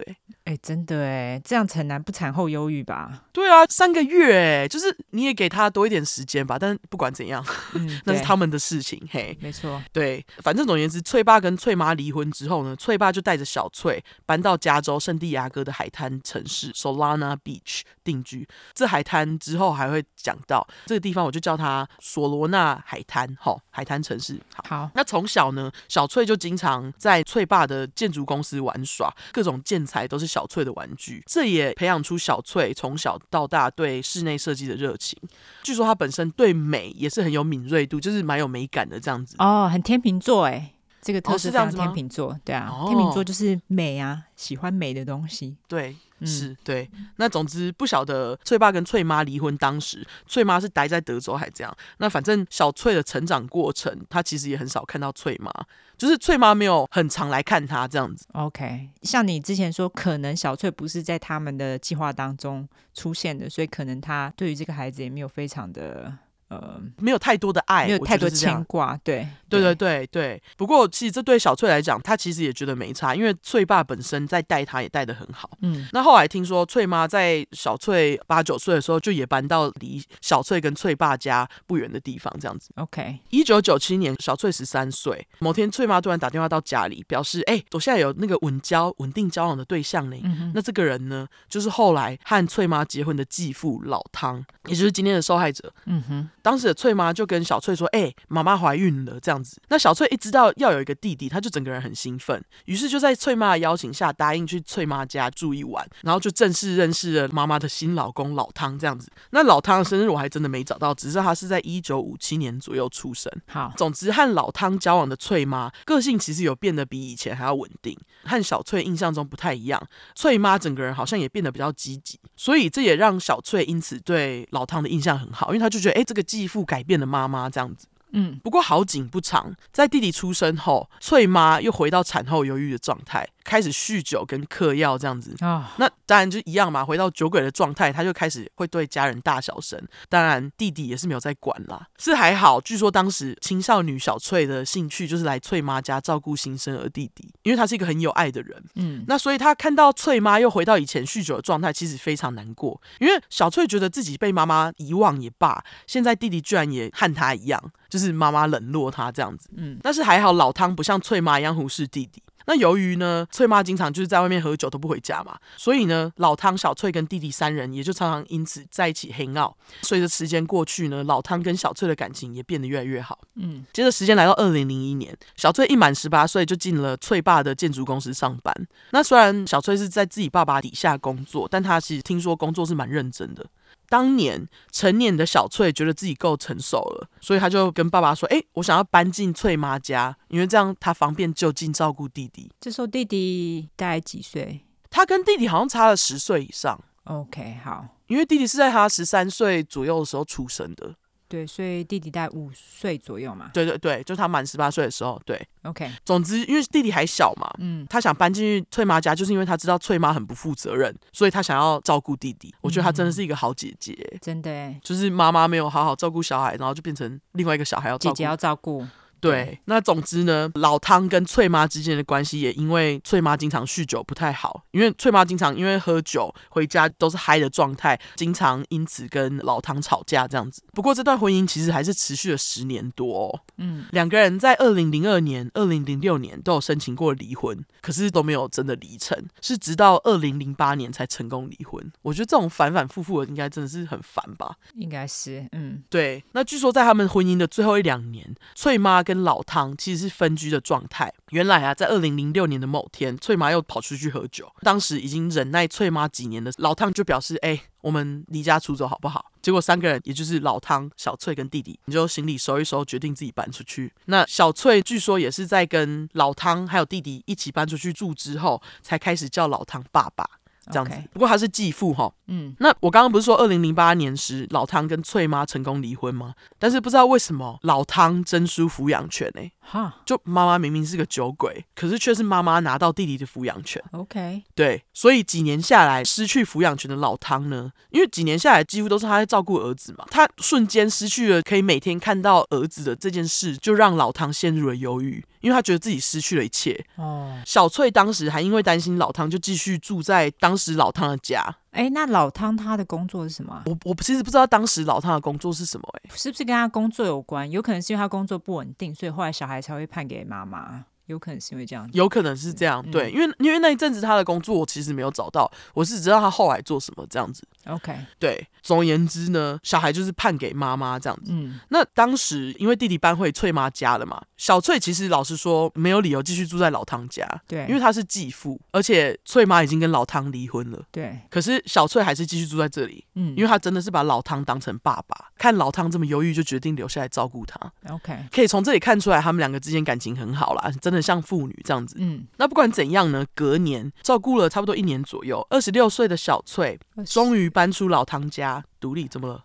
[0.50, 3.22] 哎、欸，真的哎，这样很难不产后忧郁吧？
[3.32, 6.58] 对啊，三个月哎，就是你也给他多一点时间吧。
[6.58, 9.00] 但不管怎样，嗯、 那是他们的事情。
[9.12, 18.48] 嘿，没错，对，反正总而言之，翠爸跟翠妈离婚之后呢，翠爸就带着小翠搬到加州圣地亚哥的海滩城市 Solana Beach 定居。
[18.74, 23.36] 这海滩之后还会讲到这个地方，我就叫它索罗纳海滩。
[23.38, 24.40] 好，海滩城市。
[24.56, 30.39] 好，好，那从小呢，小翠就经常在翠爸的建筑公司玩耍，各种建材都是小。
[30.40, 35.20] 小翠的玩具，这也培养出小翠从小到大对室内设计的热情。
[35.62, 39.36] 据说她本身对美也是很有敏锐度，就是蛮有美感的这样子。
[39.38, 40.72] 哦，很天秤座哎，
[41.02, 45.58] 这个特质像天秤座，哦、对啊，哦、天秤座就是美啊，喜欢美的东西。
[45.68, 45.94] 对。
[46.26, 51.76] 是对，那总之不晓得翠爸跟翠妈离婚当时，翠妈是待在德州还这样。
[51.98, 55.50] 那反正小翠的成长过程，她其实也很少看到翠妈，
[55.96, 58.26] 就是翠妈没有很常来看她这样子。
[58.32, 66.12] OK，像你之前说，可能小翠不是在他们的计划当中出现的，所以可能她对于这个孩子也没有非常的。
[66.50, 70.42] 呃，没有太多的爱，没有太多牵挂，对，对，对，对，对。
[70.56, 75.48] 不过，其实这对小翠来讲，她其实也觉得没差，因为翠爸本身在带她也带得很好。
[75.62, 82.70] 嗯，那后来听说翠妈在小翠八九岁的时候，就也搬到离小翠跟翠爸家不远的地方，这样子。
[82.74, 90.16] OK，一九九七年，小翠十三岁，某天翠妈突然打电话到家里，表示：“哎，我现在有那个稳交、稳定交往的对象呢。
[90.24, 95.72] 嗯”那这个人呢，就是后来和翠妈结婚的继父老汤，也就是今天的受害者。
[95.86, 96.28] 嗯哼。
[96.42, 108.78] 当时的翠妈就跟小翠说：“哎、欸，妈妈怀孕了。”这样子，那小翠一知道要有一个弟弟，她就整个人很兴奋，于是就在翠妈的邀请下答应去翠妈家住一晚，然后就正式认识了妈妈的新老公老汤。
[108.78, 113.30] 这样子，那老汤的生日我还真的没找到，只是他是在一九五七年左右出生。
[113.46, 119.80] 好，总之和老汤交往的翠妈个性其实有变得比以前还要稳定，和小翠印象中不太一样。
[120.14, 127.88] 翠妈整个人好像也变得比较积极，所以这也让小翠因此对老汤的印象很好，因为他就觉得，哎、欸，这个继父改变了妈妈这样子。
[128.12, 133.28] 嗯，不过好景不长，在弟弟出生后，翠妈又回到产后忧郁的状态。
[133.50, 135.80] 开始酗酒跟嗑药这样子啊，oh.
[135.80, 136.84] 那当然就一样嘛。
[136.84, 139.76] 回到酒鬼的状态，他就开始会对家人大小声。
[140.08, 142.60] 当然弟弟也是没有在管啦，是还好。
[142.60, 148.62] 据说当时青少女小翠的兴趣就是来翠妈家照顾新生儿弟弟，因为他是一个很有爱的人。
[148.76, 152.80] 嗯，那所以他看到翠妈又回到以前酗酒的状态，其实非常难过。
[153.00, 159.48] 因为小翠觉得自己被妈妈遗忘也罢，现在弟弟居然也和他一样，就是妈妈冷落他这样子。
[159.56, 162.22] 嗯，但是还好老汤不像翠妈一样忽视弟弟。
[162.46, 169.52] 那由于呢，翠妈经常就是在外面喝酒都不回家嘛，所以呢，老汤、小翠跟弟弟三人也就常常因此在一起 hang out。
[169.82, 173.18] 随着时间过去呢，老汤跟小翠的感情也变得越来越好。
[173.36, 178.54] 嗯，接着时间来到二零零一年，小翠一满十八岁就进了翠爸的建筑公司上班。
[178.90, 183.44] 那虽然小翠是在自己爸爸底下工作，但她其实听说工作是蛮认真的。
[183.90, 194.64] 当年成年的小翠觉得自己够成熟了，所以她就跟爸爸说：“哎、欸，我想要搬进翠妈家，因为这样她方便就近照顾弟弟。”这时候弟弟大概几岁？
[194.88, 196.80] 他跟弟弟好像差了十岁以上。
[197.04, 200.94] OK，好，因为弟弟是在他十三岁左右的时候出生的。
[201.30, 203.50] 对，所以弟弟在五岁左右嘛。
[203.54, 205.18] 对对对，就他满十八岁的时候。
[205.24, 205.88] 对，OK。
[206.04, 212.52] 总之，因为弟弟还小嘛，嗯，他想搬进去翠妈家，就是因为他知道翠妈很不负责任，所以他想要照顾弟弟。
[212.60, 218.84] 我觉得他真的是一个好姐姐，嗯、真的，就是妈妈没有好好照顾小孩，然后就变成另外一个小孩要照顾，姐姐要照顾。
[219.20, 230.62] 对，那总之呢，老汤跟翠妈之间的关系也因为翠妈经常酗酒不太好，因为翠妈经常因为喝酒回家都是嗨的状态，经常因此跟老汤吵架这样子。
[230.72, 233.40] 不过这段婚姻其实还是持续了十年多哦。
[233.58, 241.80] 嗯，两个人在二零零二年、二零零六年都有申请过离婚，可是都没有真的离成，是直到二零零八年才成功离婚。
[242.02, 244.56] 我觉得这种反反复复的，应该真的是很烦吧？
[244.74, 246.22] 应该是，嗯，对。
[246.32, 251.12] 那据说在他们婚姻的最后一两年，翠妈跟老汤其实是分居的状态。
[251.30, 254.48] 原来啊，在二零零六年的某天，翠妈又跑出去喝酒。
[254.60, 263.92] 当时已经忍耐翠妈几年的老汤就表示：“哎、我们离家出走好不好？”结果三个人，也就是老汤、小翠跟弟弟，你就行李收一收，决定自己搬出去。
[264.04, 270.24] 那小翠据说也是在跟老汤还有弟弟一起搬出去住之后，才开始叫老汤爸爸。
[270.66, 272.12] 这样子，不过他是继父哈。
[272.26, 276.34] 嗯，那我刚刚不是说二零零八年时老汤跟翠妈成功离婚吗？
[276.58, 279.52] 但是不知道为什么老汤争输抚养权呢、欸？
[279.60, 283.82] 哈，就妈妈明明是个酒鬼，可是却是妈妈拿到弟弟的抚养权。
[283.92, 295.24] OK，对，所以几年下来失去抚养权的老汤呢，因为几年下来几乎都是他在照顾儿子嘛，他瞬间失去了可以每天看到儿子的这件事，就让老汤陷入了忧郁。
[295.40, 296.84] 因为他觉得自己失去了一切。
[296.96, 301.44] 哦，小翠当时还因为担心老汤，就继续住在当时老汤的家。
[301.70, 303.62] 哎，那老汤他的工作是什么？
[303.66, 305.88] 我我其实不知道当时老汤的工作是什么。
[306.02, 307.50] 哎，是不是跟他工作有关？
[307.50, 310.84] 有可能是因为他工作不稳定，所以后来小孩才会判给妈妈。
[311.10, 312.84] 有可能是因为这样，有可能是这样。
[312.90, 317.42] 对，因为因为那一阵子他的工作我其实没有找到，我是知道他后来做什么这样子。
[317.66, 321.32] OK，对，总而言之呢，小孩就是判给妈妈这样子。
[321.34, 327.26] 嗯，那当时因为弟弟搬回翠妈家了嘛，小翠其实老实说没有理由继续住在老汤家。
[327.46, 330.82] 对，因为他是继父，而且翠妈已经跟老汤离婚了。
[330.90, 333.04] 对，可是小翠还是继续住在这里。
[333.14, 337.60] 嗯，因为他真的是把老汤当成爸爸，看老汤这么忧郁，就决定留下来照顾他。
[337.88, 341.96] OK，可以从这里看出来，他们两个之间感情很好啦，真的像妇女这样子。
[341.98, 349.44] 嗯，那不管怎样呢，隔年照顾了差不多一年左右，二十六岁的小翠终于搬出老汤家独立，怎么了？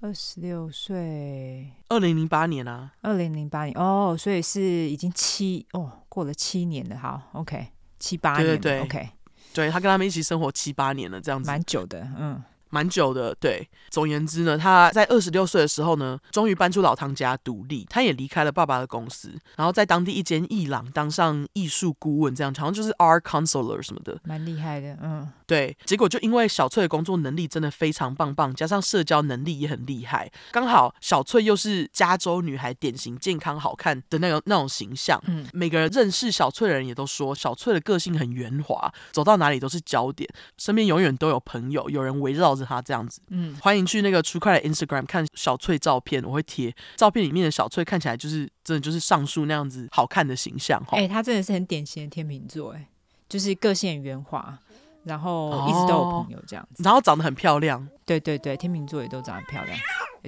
[0.00, 3.76] 二十六岁，二零零八年啊，二零零八年。
[3.76, 9.08] 哦，所以是已经七哦，过了七年了，好，OK，七八年，对对对，OK，
[9.52, 12.42] 对，他跟他们一起生活七八年了，这样子，蛮久的，嗯。
[12.70, 13.68] 蛮久的，对。
[13.90, 17.86] 总而言之呢，他在二十六岁的时候呢，终于搬出老汤家独立。
[17.88, 24.98] 他也离开了爸爸的公司，然后在当地一间艺廊当上艺术顾问，这样好像就是 art counselor 什么的，蛮厉害的。
[25.02, 25.74] 嗯，对。
[25.86, 35.18] 结果就因为小翠的工作能力真的非常棒棒，加上社交能力也很厉害，刚好小翠又是加州女孩，典型健康好看的那种那种形象。
[35.26, 40.28] 嗯，每个人认识小翠的人也都说，小翠的个性很圆滑，走到哪里都是焦点，
[40.58, 42.57] 身边永远都有朋友，有人围绕。
[42.64, 50.82] 他这样子，嗯，欢迎去那个 True Crime 的 Instagram 看小翠照片，我会贴照片里面的小翠，看起来就是真的就是上述那样子好看的形象。
[50.90, 52.88] 哎、欸，他真的是很典型的天秤座，哎，
[53.28, 54.58] 就是个性很圆滑，
[55.04, 57.88] 然后一直都有朋友这样子，哦、然后长得很漂亮。
[58.04, 59.78] 对对对，天秤座也都长得漂亮，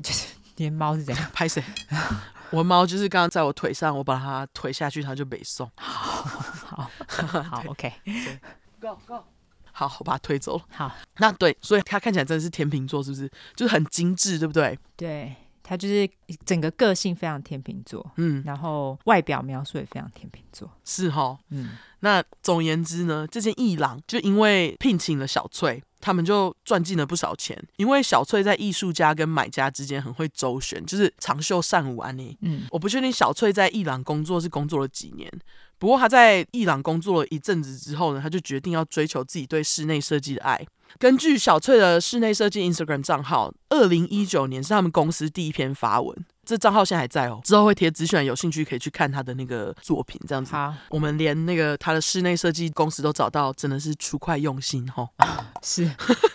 [0.03, 1.63] 就是连猫是怎样 拍谁？
[2.51, 5.71] 我的猫就是刚刚在我腿上，我把它推下去，它就没送。
[5.77, 9.25] 好好好，，OK，Go Go。
[9.89, 10.65] 好，我把它推走了。
[10.71, 13.31] 好，那对，所以他看起来真的是天秤座，是不是？
[13.55, 14.79] 就是很精致，对不对？
[14.97, 16.09] 对，他就是
[16.45, 21.71] 整个个性非常天秤座，嗯，然后外表描述也非常天秤座，是哈，嗯。
[22.03, 27.63] 那总而言之呢，这件艺廊就因为聘请了小翠，他们就赚进了不少钱。
[27.77, 32.11] 因为小翠在艺术家跟买家之间很会周旋，就是长袖善舞啊。
[32.11, 35.31] 你，嗯，我不确定小翠在艺廊工作是工作了几年。
[35.81, 40.65] 不过他在伊朗工作了一阵子之后呢，他就决定要追求自己对室内设计的爱。
[40.99, 50.53] 根据小翠的室内设计 Instagram 账号，二零一九年是他们公司第一篇发文，这账号现在还在哦，之后会贴资讯，有兴趣可以去看他的那个作品，这样子。
[50.53, 55.09] 好，我们连那个他的室内设计公司都找到，真的是出快用心哦。
[55.63, 55.89] 是，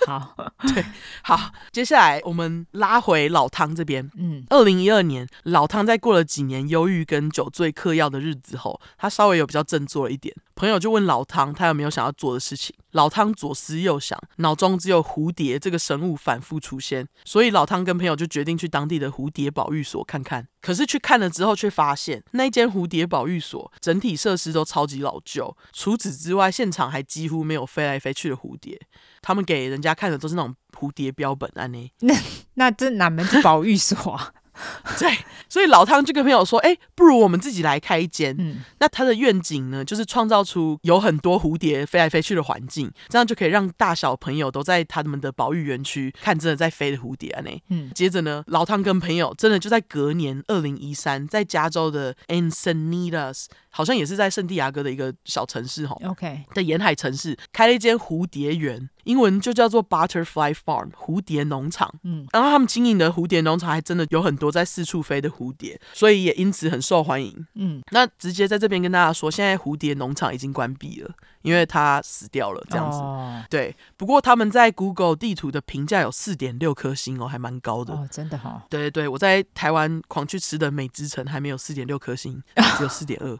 [0.05, 0.35] 好，
[0.73, 0.85] 对，
[1.23, 4.09] 好，接下来我们拉回老汤这边。
[4.17, 10.33] 嗯，二零一二年，老汤在过了几年忧郁跟酒醉嗑药的日子后，他稍微有比较振作了一点。
[10.55, 12.73] 朋友就问老汤，他有没有想要做的事情？
[12.91, 20.47] 老汤左思右想，脑中只有蝴蝶这个生物反复出现，所以老汤跟朋友就决定去当地的蝴蝶保育所看看。
[20.61, 28.79] 可是去看了之后，却发现那间蝴蝶保育所整体设施都超级老旧，除此之外，现场还几乎没有飞来飞去的蝴蝶。
[29.21, 31.91] 他们给人家看的都是那种蝴蝶标本啊，呢？
[32.01, 32.15] 那
[32.55, 34.33] 那这哪门子保育所啊？
[34.99, 35.17] 对，
[35.49, 38.35] 所以老汤就跟朋友说：“哎，不如我们自己来开一间。
[38.39, 47.41] 嗯，那他的愿景呢，就是创造出有很多蝴蝶飞来飞去的环境，这样就可以让大小朋友都在他们的保育园区看真的在飞的蝴蝶啊。
[47.41, 73.75] 呢，嗯，接着呢，老汤跟朋友真的就在隔年二零一三，在加州的 Encinitas，好像也是在圣地亚哥的一个小城市哈，OK 的沿海城市，开了一间蝴蝶园。”英文就叫做 Butterfly Farm 蝴蝶农场，嗯，然后他们经营的蝴蝶农场还真的有很多在四处飞的蝴蝶，所以也因此很受欢迎，嗯，那直接在这边跟大家说，现在蝴蝶农场已经关闭了，因为它死掉了，这样子，哦、对。
[73.97, 77.93] 不过他们在 Google 地图的评价有四点六颗星哦，还蛮高的。
[77.93, 82.41] 哦，真的哈、哦，对对对，我在台湾狂去吃的美之城还没有四点六颗星，
[82.77, 83.37] 只有四点二，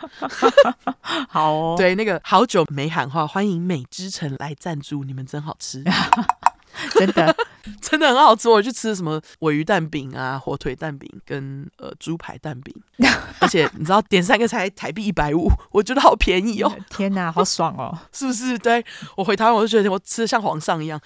[1.27, 5.83] 好哦，对，那个好久没喊话，欢迎美之城来赞助，你们真好吃。
[6.93, 7.35] 真的，
[7.81, 8.49] 真的很好吃。
[8.49, 12.73] 我去吃什么尾鱼蛋饼啊、火腿蛋饼跟呃猪排蛋饼，
[13.39, 16.75] 而且你知道点三个才台币一百五，我觉得好便宜哦！
[16.89, 17.97] 天哪，好爽哦！
[18.11, 18.57] 是不是？
[18.59, 18.83] 对，
[19.17, 20.99] 我回台湾我就觉得我吃的像皇上一样。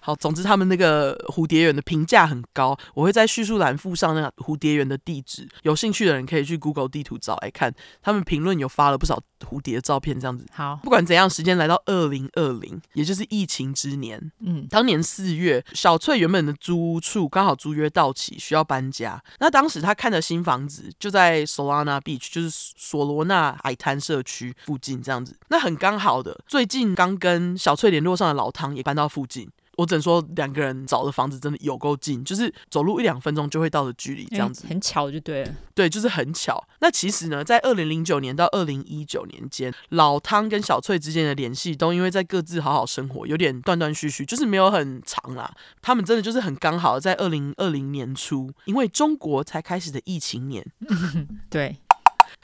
[0.00, 7.74] 好，总之他们那个蝴蝶园的评价很高，我会在叙述栏附上那个蝴蝶园的地址，有兴趣的人可以去 Google 地图找来看。
[8.02, 10.44] 他们评论有发了不少蝴蝶的照片，这样子。
[10.52, 14.20] 好，不管怎样，时间来到二零二零，也就是疫情之年。
[14.40, 19.20] 嗯，当年年四月，小翠原本的租屋处刚好租约到期，需要搬家。
[19.40, 25.36] 那当时她看的新房子就在 Solana Beach，就是索罗纳海滩社区附近，这样子。
[25.48, 29.50] 那很刚好的，最近刚跟小翠联络上的老汤也搬到附近。
[29.76, 35.54] 我只能说，两个人找的房子真的有够近，就是走路一两分钟就会到的距离，这样子，欸，很巧就对了。
[35.74, 36.62] 对，就是很巧。
[36.80, 45.52] 那其实呢，在二零零九年到二零一九年间，老汤跟小翠之间的联系都因为在各自好好生活，有点断断续续，就是没有很长啦。
[45.82, 50.64] 他们真的就是很刚好，在二零二零年初，因为中国才开始的疫情年，
[51.50, 51.76] 对。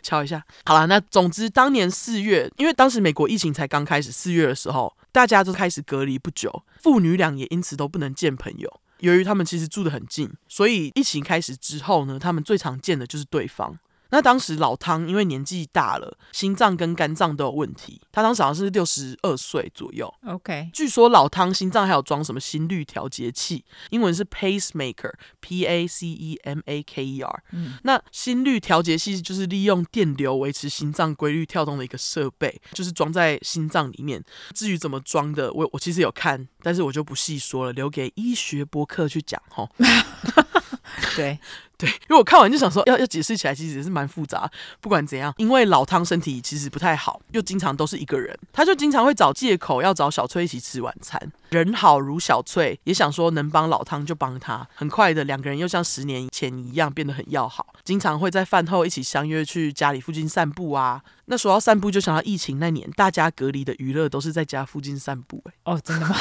[0.02, 8.80] 敲一下，好了，那总之当年四月，因为当时美国疫情才刚开始，四月的时候，大家都开始隔离不久，父女俩也因此都不能见朋友。
[8.98, 13.78] 由于他们其实住得很近，所以疫情开始之后呢，他们最常见的就是对方。
[14.10, 18.00] 那当时老汤因为年纪大了，心脏跟肝脏都有问题。
[18.12, 20.12] 他当时好像是六十二岁左右。
[20.26, 27.42] OK，据说老汤心脏还有装什么心率调节器，英文是 pacemaker，P A C E M A K E R。
[27.52, 34.22] 嗯，那心率调节器就是利用电流维持心脏规律跳动的一个设备，就是装在心脏里面。
[34.54, 39.68] 至于怎么装的，我我其实有看，但是我就不细说了，留给医学博客去讲齁。
[41.16, 41.38] 对。
[41.80, 44.46] 对，因为我看完就想说，要要解释起来，其实也是蛮复杂。
[44.82, 51.18] 不管怎样，因为老汤身体其实不太好，又经常都是一个人，他就经常会找借口要找小翠一起吃晚餐。
[51.48, 54.68] 人好如小翠，也想说能帮老汤就帮他。
[54.74, 61.00] 很快的，两个人又像十年前一样变得很要好，经常会在饭后一起相约去家里附近散步啊。
[61.24, 65.42] 那说到散步，就想到疫情那年，大家隔离的娱乐都是在家附近散步。
[65.46, 66.14] 哎，哦，真的吗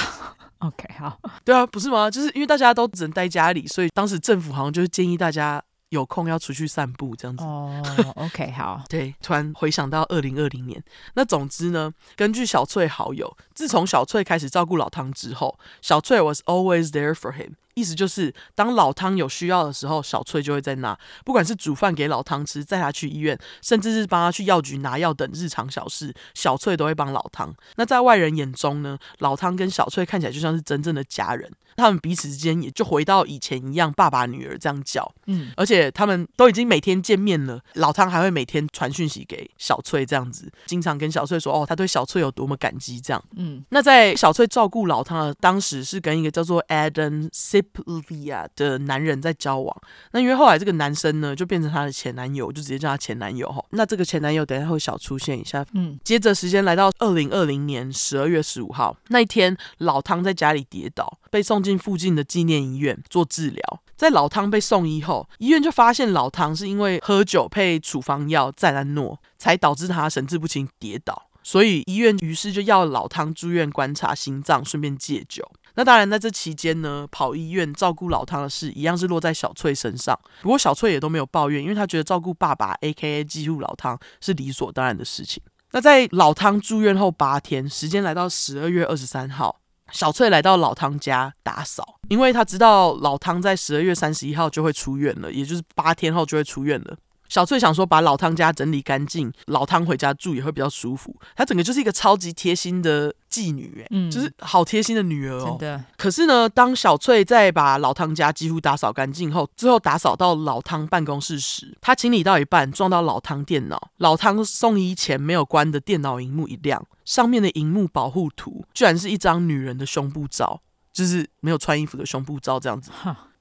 [0.60, 1.20] ？OK，好。
[1.44, 2.10] 对啊，不是吗？
[2.10, 5.62] 就是因为大家都只能待家里，所以当时政府好像就是建议大家。
[5.90, 7.82] 有空要出去散步这样子哦、
[8.16, 10.80] oh,，OK，好， 对，突然回想到二零二零年，
[11.16, 17.54] 那总之呢，根据小翠好友，自从小翠开始照顾老汤之后，小翠 was always there for him。
[17.80, 27.56] 意思就是，当老汤有需要的时候，小翠就会在那，不管是煮饭给老汤吃，载他去医院，甚至是帮他去药局拿药等日常小事，小翠都会帮老汤。
[27.78, 35.10] 那在外人眼中呢，老汤跟小翠看起来就像是真正的家人，他们彼此之间也就回到以前一样，爸爸女儿这样叫。
[35.28, 43.24] 嗯，而且他们都已经每天见面了，老汤还会每天传讯息给小翠，这样子，经常跟小翠说，哦，他对小翠有多么感激这样。
[43.36, 47.30] 嗯，那在小翠照顾老汤的当时，是跟一个叫做 Adam
[47.74, 48.00] Sip。
[48.10, 53.64] Lia 的男人在交往，那因为后来这个男生呢就变成她的前男友，就直接叫他前男友哈。
[53.72, 63.82] 那这个前男友等一下会小出现一下，嗯，接着时间来到二零二零年十二月十五号那一天，老汤在家里跌倒，被送进附近的纪念医院做治疗。
[63.96, 71.28] 在老汤被送医后，医院就发现老汤是因为喝酒配处方药赞安诺，才导致他神志不清跌倒。
[71.44, 75.50] 所以医院于是就要老汤住院观察心脏，顺便戒酒。
[75.80, 80.20] 那当然，在这期间呢，跑医院照顾老汤的事一样是落在小翠身上。
[80.42, 83.24] 不过小翠也都没有抱怨，因为她觉得照顾爸爸 （A.K.A.
[83.24, 85.42] 继父老汤）是理所当然的事情。
[85.72, 89.62] 那在老汤住院后八天，时间来到十二月二十三号，
[89.94, 96.98] 小翠来到老汤家打扫，因为她知道老汤在十二月三十一号就会出院了，也就是八天后就会出院了。
[97.30, 101.16] 小翠想说把老汤家整理干净，老汤回家住也会比较舒服。
[101.38, 105.46] 她整个就是一个超级贴心的继女，哎，嗯，就是好贴心的女儿哦。
[105.46, 105.84] 真的。
[105.98, 113.92] 可是呢，当小翠在把老汤家几乎打扫干净后，最后打扫到老汤办公室时，她清理到一半撞到老汤电脑。
[113.98, 120.62] 老汤送医前没有关的电脑荧幕一亮，上面的荧幕保护图居然是一张女人的胸部照，
[120.92, 122.92] 就是没有穿衣服的胸部照这样子。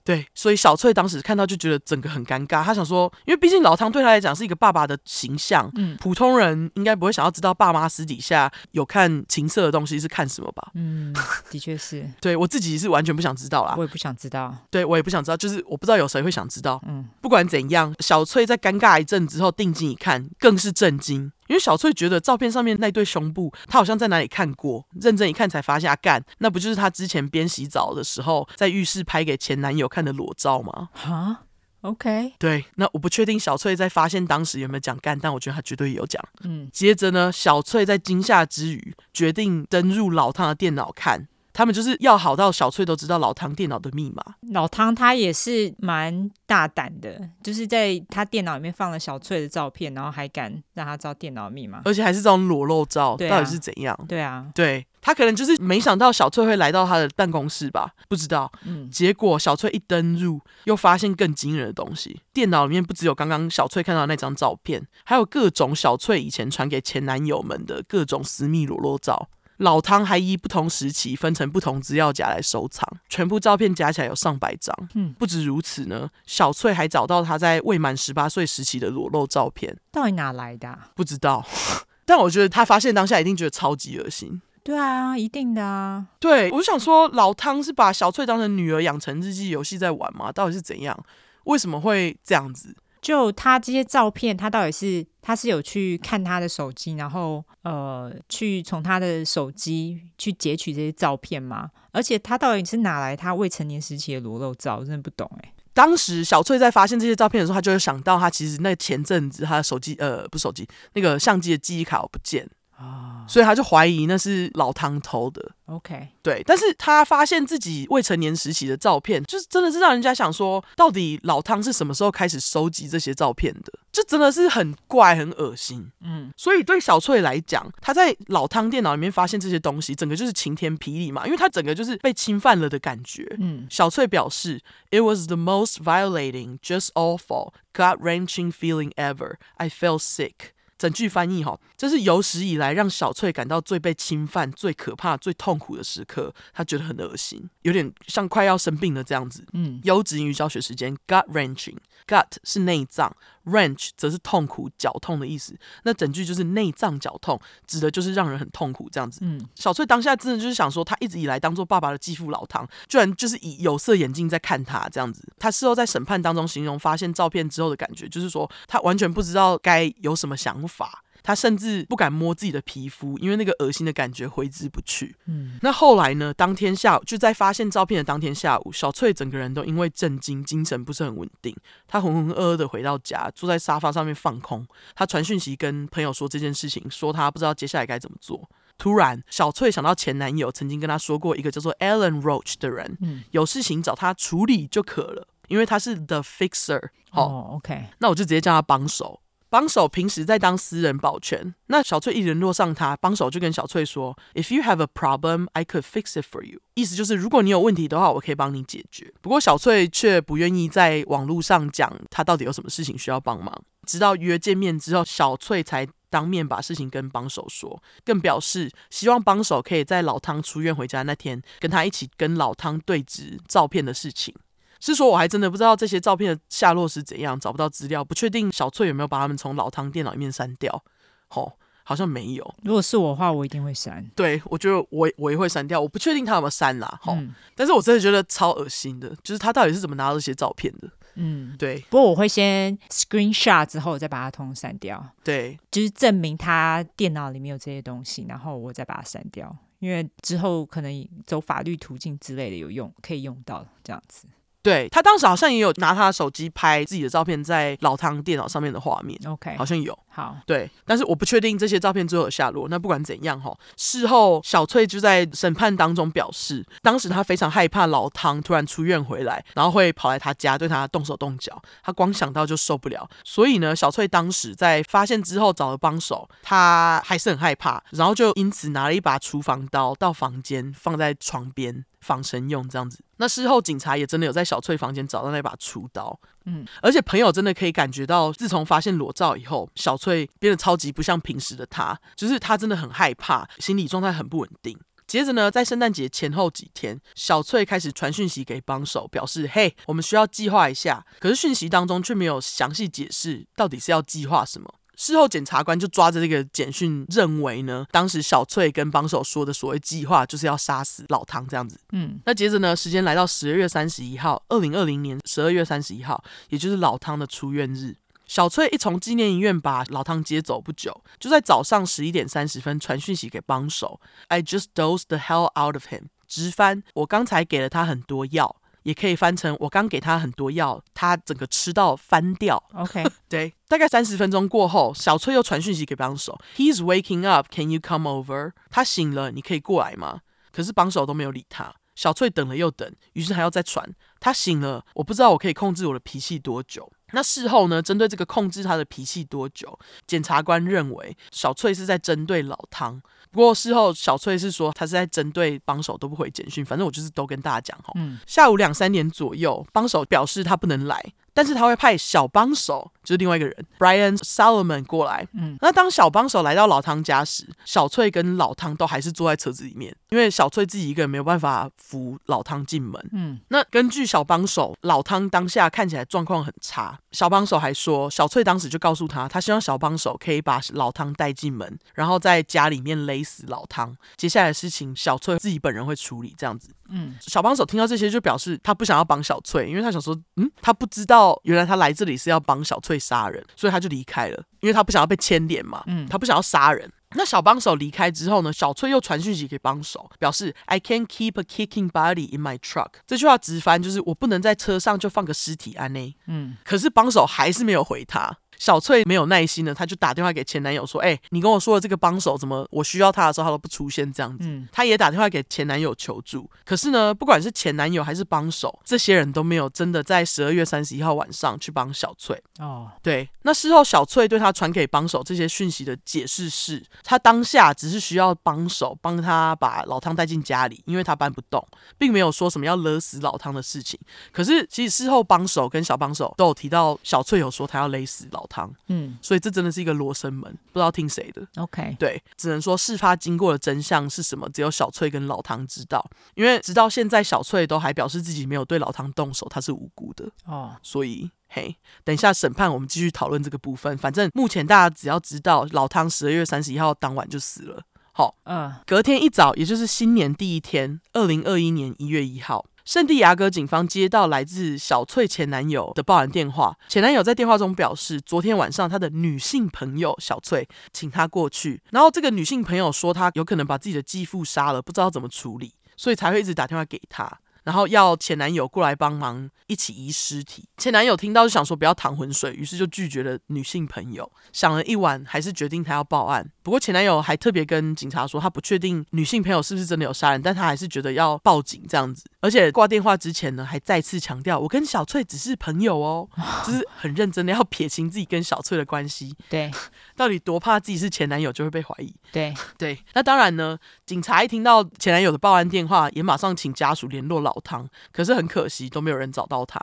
[0.08, 2.64] 对，所以小翠当时看到就觉得整个很尴尬。
[2.64, 10.70] 她想说，因为毕竟老汤对她来讲是一个爸爸的形象，嗯，普通人应该不会想要知道爸妈私底下有看情色的东西是看什么吧？
[10.72, 11.14] 嗯，
[11.50, 12.08] 的确是。
[12.22, 14.56] 对，我自己是完全不想知道啦，我也不想知道。
[14.70, 16.82] 对，我也不想知道，就是我不知道有谁会想知道。
[16.88, 21.30] 嗯，不管怎样，小翠在尴尬一阵之后定睛一看，更是震惊。
[21.48, 30.90] 因为小翠觉得照片上面那对胸部，她好像在哪里看过，认真一看才发现，啊，干，那不就是她之前边洗澡的时候在浴室拍给前男友看的裸照吗？
[30.92, 31.44] 哈
[31.80, 36.22] ，OK，对，那我不确定小翠在发现当时有没有讲干，但我觉得她绝对有讲。
[36.42, 41.28] 嗯，接着呢，小翠在惊吓之余，决定登入老汤的电脑看。
[41.58, 44.22] 他们就是要好到小翠都知道老汤电脑的密码。
[44.52, 53.98] 老汤他也是蛮大胆的，就是在他电脑里面放了小翠的照片，然后还敢让他知道电脑密码，而且还是这种裸露照，啊、到底是怎样？
[54.06, 57.90] 对啊，对，他可能就是没想到小翠会来到他的办公室吧？
[58.08, 58.48] 不知道。
[58.64, 62.20] 嗯，结果小翠一登入，又发现更惊人的东西。
[62.32, 69.28] 电脑里面不只有刚刚小翠看到那张照片，还有各种小翠以前传给前男友们的各种私密裸露照。
[69.58, 74.74] 老汤还依不同时期分成不同资料夹来收藏，全部照片加起来有上百张。
[74.94, 80.90] 嗯，不止如此呢，小翠还找到他在未满十八岁时期的裸露照片，到底哪来的啊？
[80.94, 81.44] 不知道，
[82.04, 84.40] 但我觉得他发现当下一定觉得超级恶心。
[84.62, 86.06] 对啊，一定的啊。
[86.20, 90.30] 对，我想说，老汤是把小翠当成女儿养成日记游戏在玩吗？
[90.30, 90.98] 到底是怎样？
[91.44, 92.76] 为什么会这样子？
[93.00, 101.70] 就他这些照片，他到底是他是有去看他的手机，然后呃，去从他的手机去截取这些照片吗？
[101.92, 104.78] 而且他到底是哪来他未成年时期的裸露照？
[104.78, 105.52] 我真的不懂哎。
[105.72, 112.48] 当时小翠在发现这些照片的时候，她就会想到她其实那前阵子她的手机呃，不是手机，那个相机的记忆卡不见。
[112.78, 115.52] 啊，所以他就怀疑那是老汤偷的。
[115.66, 123.72] OK，对，但是他发现自己未成年时期的照片，就是真的是让人家想说，到底老汤是什么时候开始收集这些照片的？
[123.90, 125.90] 这真的是很怪、很恶心。
[126.00, 133.26] 嗯，所以对小翠来讲，他在老汤电脑里面发现这些东西，整个就是晴天霹雳嘛，因为他整个就是被侵犯了的感觉。
[133.40, 139.34] 嗯，小翠表示，It was the most violating, just awful, gut-wrenching feeling ever.
[139.56, 140.52] I felt sick.
[140.78, 146.32] 整句翻译哈，这是有史以来让小翠感到最被侵犯、最可怕、最痛苦的时刻。
[146.54, 149.44] 她觉得很恶心，有点像快要生病了这样子。
[149.54, 153.14] 嗯，优质英语教学时间，gut wrenching，gut 是内脏
[153.46, 155.58] ，wrench 则是痛苦、绞痛的意思。
[155.82, 159.18] 那整句就是内脏绞痛，指的就是让人很痛苦这样子。
[159.22, 165.26] 嗯，小翠当下真的就是想说，她一直以来当做爸爸的继父老唐，居然就是以有色眼镜在看他这样子。
[165.40, 170.67] 她事后在审判当中形容发现照片之后的感觉，就是说她完全不知道该有什么想法。
[170.68, 175.16] 法，他甚至不敢摸自己的皮肤，因为那个恶心的感觉挥之不去。
[175.26, 176.32] 嗯，那后来呢？
[176.34, 181.56] 当天下午，就在发现照片的当天下午，小翠整个人都因为震惊，精神不是很稳定。
[181.86, 184.66] 她浑浑噩噩的回到家，坐在沙发上面放空。
[184.94, 188.48] 她传讯息跟朋友说这件事情，说她不知道接下来该怎么做。
[188.76, 196.90] 突然，小翠想到前男友曾经跟她说过，一个叫做 Alan Roach 的人，嗯，有事情找他处理就可了，因为他是 The Fixer。
[197.10, 199.20] 哦，OK，那我就直接叫他帮手。
[199.50, 209.12] 帮手平时在当私人保全，那小翠一联络上他，帮手就跟小翠说：“If you have a problem, I could fix it for you。”意思就是如果你有问题的话，我可以帮你解决。
[209.20, 213.52] 不过小翠却不愿意在网络上讲她到底有什么事情需要帮忙。
[213.86, 224.34] 直到约见面之后，小翠才当面把事情跟帮手说，更表示希望帮手可以在老汤出院回家那天跟他一起跟老汤对质照片的事情。
[224.80, 230.82] 是说，我还真的不知道这些照片的下落是怎样，找不到资料，不确定小翠有没有把他们从老汤电脑里面删掉。
[231.28, 231.52] 吼、哦，
[231.84, 232.54] 好像没有。
[232.62, 234.04] 如果是我的话，我一定会删。
[234.14, 235.80] 对，我觉得我我也会删掉。
[235.80, 237.34] 我不确定他有没有删啦，哈、嗯。
[237.54, 240.88] 但是我真的觉得超恶心的，就是他到底是怎么拿到这些照片的？
[241.20, 241.78] 嗯，对。
[241.90, 245.04] 不过我会先 screenshot 之后再把它通通删掉。
[245.24, 254.28] 对，就是证明他电脑里面有这些东西，然后我再把它删掉，因为之后可能走法律途径之类的有用，可以用到这样子。
[254.68, 259.98] 对，他当时好像也有拿他的手机拍自己的照片在老汤电脑上面的画面，OK，好像有。
[260.08, 262.66] 好，对，但是我不确定这些照片最后的下落。
[262.68, 273.08] 那不管怎样哈，事后小翠就在审判当中表示，当时她非常害怕老汤突然出院回来，然后会跑来她家对她动手动脚，她光想到就受不了。
[273.22, 281.84] 所以呢，小翠当时在发现之后找了帮手，她还是很害怕，然后就因此拿了一把厨房刀到房间放在床边。
[282.00, 294.78] 防身用这样子，那事后警察也真的有在小翠房间找到那把厨刀，嗯，而且朋友真的可以感觉到，自从发现裸照以后，小翠变得超级不像平时的她，就是她真的很害怕，心理状态很不稳定。
[295.06, 304.74] 接着呢，在圣诞节前后几天，小翠开始传讯息给帮手，表示嘿，我们需要计划一下，可是讯息当中却没有详细解释到底是要计划什么。
[304.98, 311.78] 事后，检察官就抓着这个简讯，认为呢，当时小翠跟帮手说的所谓计划，就是要杀死老汤这样子。
[311.92, 317.94] 嗯，那接着呢，时间来到十二月三十一号，二零二零年十二月三十一号，也就是老汤的出院日。
[318.26, 328.56] 小翠一从纪念医院把老汤接走不久，就在早上十一点三十分传讯息给帮手：“I just dosed the hell out of him。”直翻，我刚才给了他很多药。
[328.88, 332.56] 也可以翻成我刚给他很多药，他整个吃到翻掉。
[332.72, 340.20] OK， 对，大概三十分钟过后，小翠又传讯息给帮手：“He's waking up, can you come over？” 他醒了，你可以过来吗？
[340.50, 341.74] 可是帮手都没有理他。
[341.94, 343.86] 小翠等了又等，于是还要再传。
[344.20, 346.90] 他醒了，我不知道我可以控制我的脾气多久。
[347.12, 347.80] 那事后呢？
[347.80, 353.00] 针对这个控制他的脾气多久，检察官认为小翠是在针对老汤。
[353.30, 357.92] 不过事后，小翠是说她是在针对帮手都不回简讯，反正我就是都跟大家讲哈。
[357.96, 361.02] 嗯，下午两三点左右，帮手表示他不能来。
[361.34, 365.26] 但是他会派小帮手，就是另外一个人，Brian Solomon 过来。
[365.32, 373.02] 嗯，那当小帮手来到老汤家时，小翠跟老汤都还是坐在车子里面，因为小翠自己一个人没有办法扶老汤进门。
[373.12, 376.98] 嗯，那根据小帮手，老汤当下看起来状况很差。
[377.12, 383.96] 小帮手还说，小翠当时就告诉他，他希望小帮手可以把老汤带进门，然后在家里面勒死老汤。
[384.16, 386.70] 接下来的事情，小翠自己本人会处理，这样子。
[386.90, 396.90] 嗯，小帮手听到这些就表示他不想要帮小翠，因为他想说，嗯，他不知道原来他来这里是要帮小翠杀人，所以他就离开了，因为他不想要被牵连嘛，嗯，他不想要杀人。
[397.12, 402.90] 那小帮手离开之后呢，小翠又传讯息给帮手，表示 I can't keep a kicking body in my truck。
[403.06, 408.36] 这句话直翻就是我不能在车上就放个尸体安内，嗯，可是帮手还是没有回他。
[408.58, 422.40] 小翠没有耐心了，她就打电话给前男友说：“哎、欸，你跟我说的这个帮手怎么我需要他的时候他都不出现这样子？”嗯，她也打电话给前男友求助，可是呢，不管是前男友还是帮手，这些人都没有真的在十二月三十一号晚上去帮小翠。
[422.58, 423.28] 哦，对。
[423.48, 431.64] 那事后小翠对他传给帮手这些讯息的解释是，他当下只是需要帮手帮他把老汤带进家里，因为他搬不动，
[431.96, 433.98] 并没有说什么要勒死老汤的事情。
[434.32, 438.44] 可是其实事后帮手跟小帮手都有提到，小翠有说他要勒死老。
[438.48, 441.46] 汤，嗯，所以这真的是一个罗生门，不知道听谁的。
[441.56, 446.04] OK，对，只能说事发经过的真相是什么，只有小翠跟老汤知道。
[446.34, 450.24] 因为直到现在，小翠都还表示自己没有对老汤动手，他是无辜的。
[450.46, 453.96] 哦，所以嘿，等一下审判我们继续讨论这个部分。
[453.98, 457.82] 反正目前大家只要知道老汤十二月三十一号当晚就死了。
[458.12, 462.66] 好，嗯，隔天一早，也就是新年第一天，二零二一年一月一号。
[462.84, 477.40] 圣地亚哥警方接到来自小翠前男友的报案电话，前男友在电话中表示，昨天晚上他的女性朋友小翠请他过去，然后这个女性朋友说他有可能把自己的继父杀了，不知道怎么处理，所以才会一直打电话给他。
[477.68, 480.64] 然后要前男友过来帮忙一起移尸体。
[480.78, 484.32] 前男友听到就想说不要淌浑水，于是就拒绝了女性朋友。
[484.54, 486.50] 想了一晚，还是决定他要报案。
[486.62, 492.24] 不过前男友还特别跟警察说，他不确定女性朋友是不是真的有杀人，但他还是觉得要报警这样子。
[492.40, 496.26] 而且挂电话之前呢，还再次强调我跟小翠只是朋友哦，
[496.64, 499.34] 就是很认真的要撇清自己跟小翠的关系。
[499.50, 499.70] 对，
[500.16, 502.14] 到底多怕自己是前男友就会被怀疑？
[502.32, 509.80] 对对，那当然呢，警察一听到前男友的报案电话，也马上请家属联络老汤，可是很可惜都没有人找到他。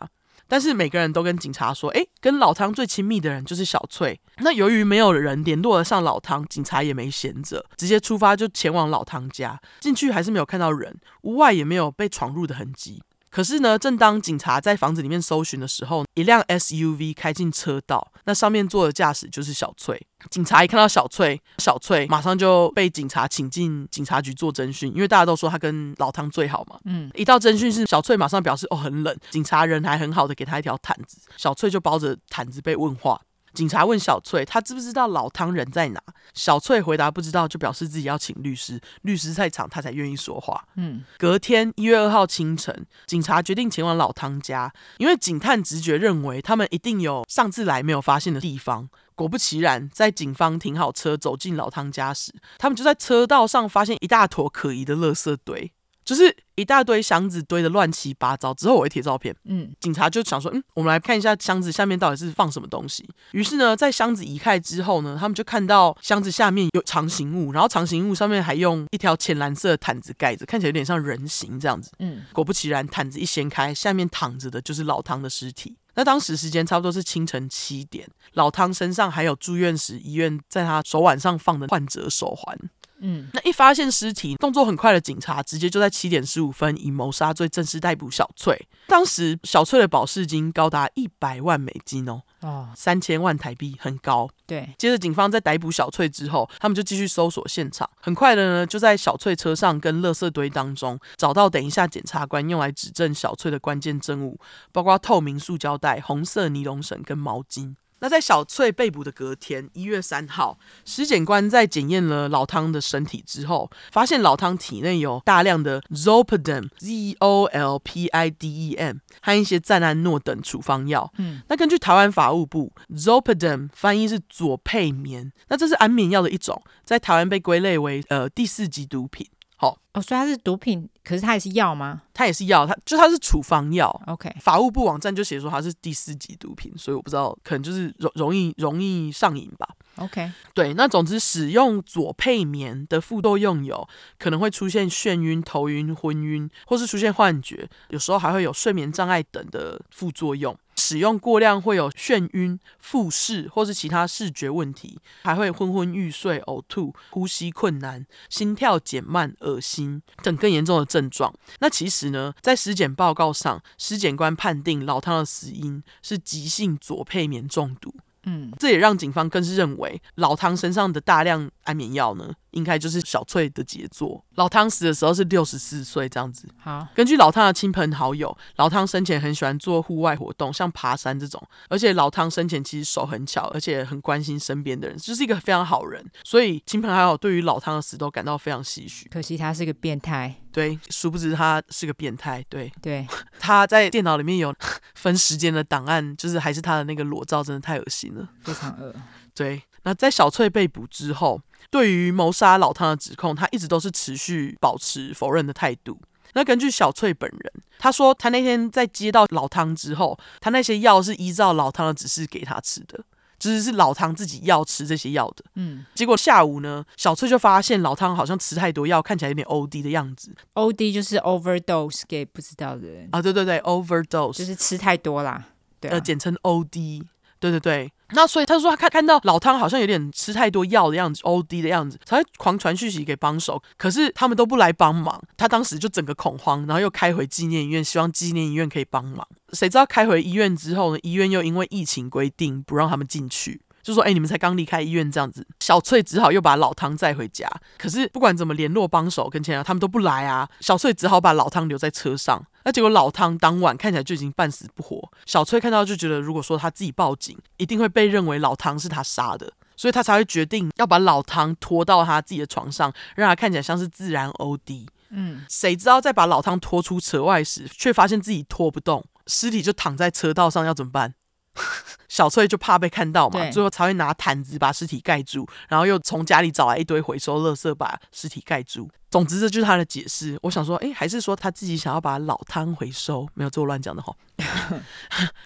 [0.47, 4.19] 但是每个人都跟警察说，诶，跟老汤最亲密的人就是小翠。
[4.38, 9.59] 那由于没有人联络得上老汤，警察也没闲着，直接出发就前往老汤家。
[9.80, 13.01] 进去还是没有看到人，屋外也没有被闯入的痕迹。
[13.36, 20.01] 可是呢，正当警察在房子里面搜寻的时候，一辆 SUV 开进车道，那上面坐的驾驶就是小翠。
[20.29, 26.79] 警察一看到小翠，小翠马上就被警察请进警察局做侦讯，因为大家都说他跟老汤最好嘛。
[26.86, 33.19] 嗯，一到侦讯室，小翠马上表示哦很冷，警察人还很好的给他一条毯子，小翠就包着毯子被问话。
[33.56, 36.01] 警察问小翠，她知不知道老汤人在哪？
[36.34, 40.68] 小翠回答不知道，就表示自己要请律师，律师在场，她才愿意说话。
[40.76, 48.89] 嗯，隔天一月二号清晨，警察决定前往老汤家，因为警探直觉认为他们一定有上次来没有发现的地方。
[49.16, 55.72] 果不其然，在警方停好车走进老汤家时，他们就在车道上发现一大坨可疑的垃圾堆。
[56.06, 59.36] 就是一大堆箱子堆的乱七八糟，之后我会贴照片。
[59.45, 63.03] 嗯，警察就想说，嗯，我们来看一下箱子下面到底是放什么东西。
[63.32, 71.91] 于是呢，在箱子移开之后呢，他们就看到箱子下面有长形物，然后长形物上面还用一条浅蓝色的毯子盖着，看起来有点像人形这样子。
[71.97, 75.76] 嗯，果不其然，毯子一掀开，下面躺着的就是老汤的尸体。
[75.97, 82.58] 那当时时间差不多是清晨七点，老汤身上还有住院时医院在他手腕上放的患者手环。
[82.99, 88.67] 嗯，那一发现尸体，动作很快的警察直接就在七点十五分以谋杀罪正式逮捕小翠。
[88.87, 94.29] 当时小翠的保释金高达一百万美金哦，哦，三千万台币，很高。
[94.45, 97.89] 对，接着警方在逮捕小翠之后，他们就继续搜索现场。
[97.99, 104.39] 很快的呢，就在小翠车上跟垃圾堆当中找到等一下检察官用来指证小翠的关键证物，
[104.71, 107.75] 包括透明塑胶袋、红色尼龙绳跟毛巾。
[108.06, 121.12] 那在小翠被捕的隔天，一月三号，尸检官在检验了老汤的身体之后，发现老汤体内有大量的 Zolpidem（Z O L P I D E M） 和一些赞安诺等处方药。
[121.18, 129.26] 嗯，那根据台湾法务部，Zolpidem 翻译是左配眠，那这是安眠药的一种，在台湾被归类为呃第四级毒品。
[129.58, 132.01] 好哦，所以它是毒品，可是它也是药吗？
[132.14, 133.89] 它也是药，它就它是处方药。
[134.08, 139.68] OK，法务部网站就写说它是第四级毒品，所以我不知道，可能就是容容易容易上瘾吧。
[139.95, 143.88] OK，对，那总之使用左配眠的副作用有
[144.20, 150.53] 可能会出现眩晕、头晕、昏晕，或是出现幻觉，有时候还会有睡眠障碍等的副作用。
[150.78, 161.34] 使用过量会有眩晕、复视或是其他视觉问题，还会昏昏欲睡、呕吐、呼吸困难、心跳减慢、恶心等更严重的症状。
[161.59, 167.93] 那其实呢，在尸检报告上，尸检官判定老汤的死因是急性左配眠中毒。
[168.28, 174.24] 嗯，这也让警方更是认为老汤身上的大量安眠药呢，应该就是小翠的杰作。
[174.36, 176.47] 老汤死的时候是六十四岁，这样子。
[176.57, 181.41] 好，根据老汤的亲朋好友，老汤生前很喜欢做户外活动，像爬山这种。
[181.70, 186.03] 而且老汤生前其实手很巧，而且很关心身边的人，就是一个非常好人。
[186.24, 189.07] 所以亲朋好友对于老汤的死都感到非常唏嘘。
[189.09, 190.34] 可惜他是个变态。
[190.51, 192.41] 对，殊不知他是个变态。
[192.47, 193.05] 对对，
[193.38, 194.55] 他在电脑里面有
[194.93, 198.93] 分时间的档案，就是还是他的那个裸照，真的太恶心了，非常恶。
[199.34, 205.99] 对，那在小翠被捕之后，对于谋杀老汤的指控，他一直都是持续保持否认的态度。
[206.34, 213.05] 那根据小翠本人，他说他那天在接到老汤之后，他那些药是依照老汤的指示给他吃的，
[213.39, 215.45] 只是是老汤自己要吃这些药的。
[215.53, 220.36] 嗯，结果下午呢，小翠就发现老汤好像吃太多药，看起来有点 OD 的样子。
[220.55, 225.45] OD 就是 overdose，给不知道的人啊，对对对，overdose 就是吃太多啦，
[225.80, 227.03] 对啊，呃，简称 OD。
[227.51, 239.27] 对对对，那所以他说他看看到老汤好像有点吃太多药的样子，OD 的样子，才会狂传讯息给帮手，可是他们都不来帮忙，他当时就整个恐慌，然后又开回纪念医院，希望纪念医院可以帮忙。
[239.53, 247.47] 谁知道开回医院之后呢，医院又因为疫情规定不让他们进去，就说哎，你们才刚离开医院这样子，小翠只好又把老汤载回家。
[247.77, 252.43] 可是不管怎么联络帮手跟前啊，他们都不来啊，小翠只好把老汤留在车上。
[252.63, 264.88] 那结果老汤当晚看起来就已经半死不活，小翠看到就觉得，如果说他自己报警，一定会被认为老汤是他杀的，所以他才会决定要把老汤拖到他自己的床上，让他看起来像是自然 OD。
[265.09, 271.13] 嗯，谁知道在把老汤拖出车外时，却发现自己拖不动，尸体就躺在车道上，要怎么办？
[272.08, 278.89] 小翠就怕被看到嘛，最后才会拿毯子把尸体盖住，然后又从家里找来一堆回收垃圾把尸体盖住。
[279.10, 280.38] 总之，这就是他的解释。
[280.41, 283.28] 我想说，哎，还是说他自己想要把老汤回收？
[283.34, 284.14] 没有，这我乱讲的哈。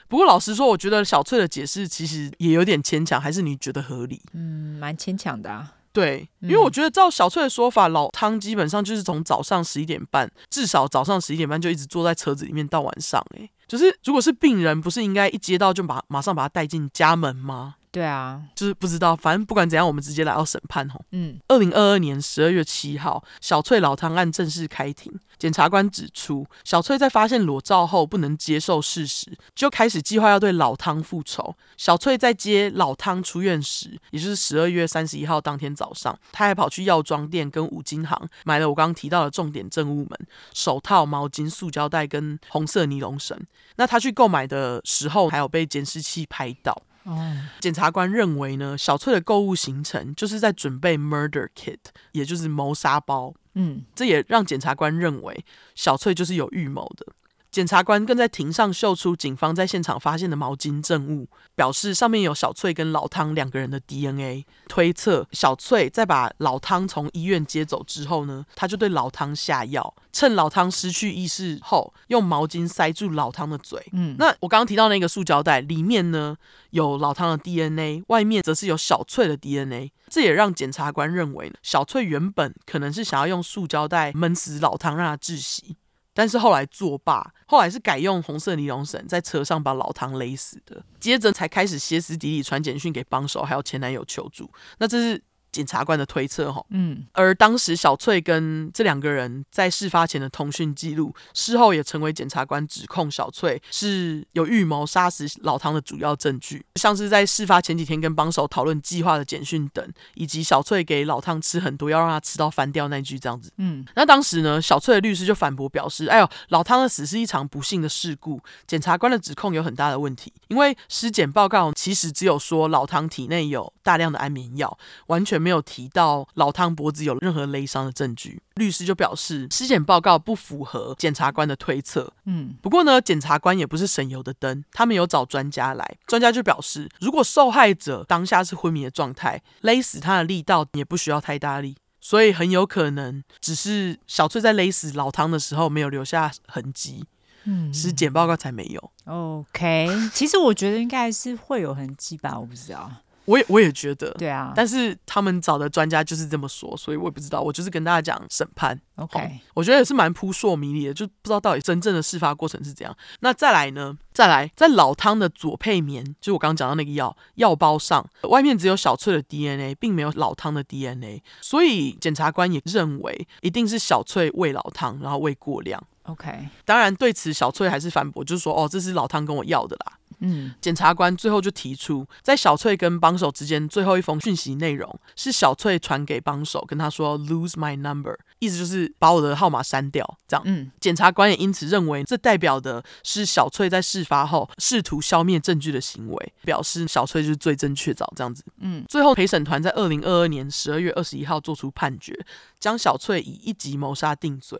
[0.07, 4.22] 不过老实说，我觉得小翠的解释其实也有点牵强，还是你觉得合理？
[4.34, 5.74] 嗯，蛮牵强的啊。
[5.91, 13.24] 对，因为我觉得照小翠的说法，老汤基本上就是从早上十一点半，至少早上十一点半就一直坐在车子里面到晚上。
[13.38, 17.76] 哎，就是如果是病人，不是应该一接到就把马上把他带进家门吗？
[17.91, 21.03] 对啊，就是不知道，反正不管怎样，我们直接来到审判吼。
[21.11, 25.11] 嗯，二零二二年十二月七号，小翠老汤案正式开庭。
[25.39, 31.55] 检察官指出，小翠在发现裸照后不能接受事实，就开始计划要对老汤复仇。
[31.77, 43.39] 小翠在接老汤出院时，也就是十二月三十一号当天早上，她还跑去药妆店跟五金行买了我刚刚提到的重点证物们：手套、毛巾、塑胶袋跟红色尼龙绳。
[43.77, 46.83] 那她去购买的时候，还有被监视器拍到。
[47.03, 51.77] 哦，检察官认为呢，小翠的购物行程就是在准备 murder kit，
[52.11, 53.33] 也就是谋杀包。
[53.53, 55.45] 嗯，这也让检察官认为
[55.75, 57.05] 小翠就是有预谋的。
[57.51, 64.45] 检察官更在庭上秀出警方在现场发现的毛巾证物，表示上面有小翠跟老汤两个人的 DNA。
[64.67, 73.83] 推测小翠在把老汤从医院接走之后呢，他就对老汤下药，趁老汤失去意识后，用毛巾塞住老汤的嘴。
[73.93, 76.37] 嗯，那我刚刚提到那个塑胶袋里面呢，
[76.69, 79.91] 有老汤的 DNA，外面则是有小翠的 DNA。
[80.07, 85.77] 这也让检察官认为，小翠原本可能是想要用塑胶袋闷死老汤，让他窒息。
[86.14, 94.49] 但是后来作罢，后来是改用红色尼龙绳在车上把老唐勒死的，接着才开始歇斯底里传简讯给帮手还有前男友求助。
[94.78, 95.24] 那这是。
[95.51, 124.77] 检察官的推测，哈，嗯，而当时小翠跟这两个人在事发前的通讯记录，事后也成为检察官指控小翠是有预谋杀死老汤的主要证据，像是在事发前几天跟帮手讨论计划的简讯等，以及小翠给老汤吃很多，要让他吃到翻掉那句这样子，嗯，那当时呢，小翠的律师就反驳表示，哎呦，老汤的死是一场不幸的事故，检察官的指控有很大的问题，因为尸检报告其实只有说老汤体内有大量的安眠药，
[125.07, 125.38] 完全。
[125.39, 132.11] 没有提到老汤脖子有任何勒伤的证据，律师就表示尸检报告不符合检察官的推测。
[132.25, 147.05] 嗯，不过呢，检察官也不是省油的灯，他们有找专家来，专家就表示，如果受害者当下是昏迷的状态，勒死他的力道也不需要太大力，所以很有可能只是小翠在勒死老汤的时候没有留下痕迹，
[147.45, 148.91] 嗯，尸检报告才没有。
[149.05, 152.91] OK，其实我觉得应该是会有痕迹吧，我不知道。
[153.26, 157.41] 我也我也觉得，对啊，但是他们找的专家就是这么说，所以我也不知道。
[157.41, 162.95] 我就是跟大家讲审判，OK，我觉得也是蛮扑朔迷离的，就不知道到底真正的事发过程是怎样。
[163.20, 163.97] 那再来呢？
[164.11, 175.82] 再来，在老汤的左配棉，就是我刚刚讲到那个药药包上，外面只有小翠的 DNA，并没有老汤的 DNA，所以检察官也认为一定是小翠喂老汤，然后喂过量。
[176.03, 179.93] OK，当然对此小翠还是反驳，就是说哦，这是老汤跟我要的啦。
[180.20, 190.17] 嗯，检察官最后就提出，在小翠跟帮手之间最后一封讯息内容是小翠传给帮手，跟他说 “lose my number”，意思就是把我的号码删掉。
[190.28, 198.05] 这样，嗯，检察官也因此认为这代表的是小翠在事发后试图消灭证据的行为，表示小翠就是罪证确凿。
[198.15, 202.17] 这样子，嗯，最后陪审团在二零二二年十二月二十一号做出判决，
[202.59, 204.59] 将小翠以一级谋杀定罪。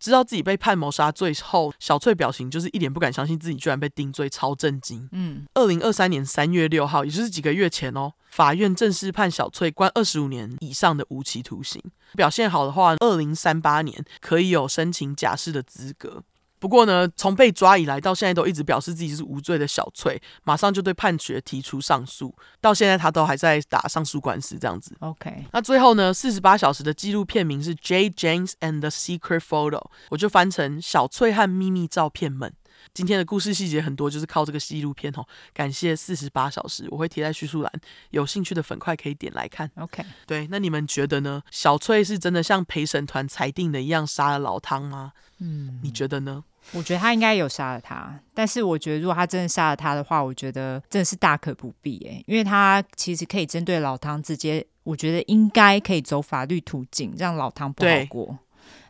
[0.00, 5.06] 知道自己被判谋杀罪后，小翠表情就是一脸不敢相信自己居然被定罪，超震惊。
[5.12, 11.82] 嗯，二零二三年三月六号，也就是几个月前哦，法院正式判小翠关二十五年以上的无期徒刑。
[12.14, 16.24] 表现好的话，二零三八年可以有申请假释的资格。
[16.60, 24.94] 不过呢，从被抓以来到现在都一直表示自己是无罪的小翠，马上就对判决提出上诉，到现在他都还在打上诉官司这样子。
[25.00, 29.78] OK，那最后呢，四十八小时的纪录片名是《Jade James and the Secret Photo》，
[30.10, 32.52] 我就翻成小翠和秘密照片们。
[32.92, 35.26] 今天的故事细节很多，就是靠这个纪录片哦。
[35.52, 37.72] 感谢四十八小时，我会贴在叙述栏，
[38.10, 39.70] 有兴趣的粉块可以点来看。
[39.76, 41.42] OK，对，那你们觉得呢？
[41.50, 45.12] 小翠是真的像陪审团裁定的一样杀了老汤吗？
[45.38, 46.44] 嗯，你觉得呢？
[46.72, 58.38] 我觉得他应该有杀了他，但是我觉得如果他真的杀了他的话，我觉得真的是大可不必哎，因为他其实可以针对老汤直接，我觉得应该可以走法律途径，让老汤不好过。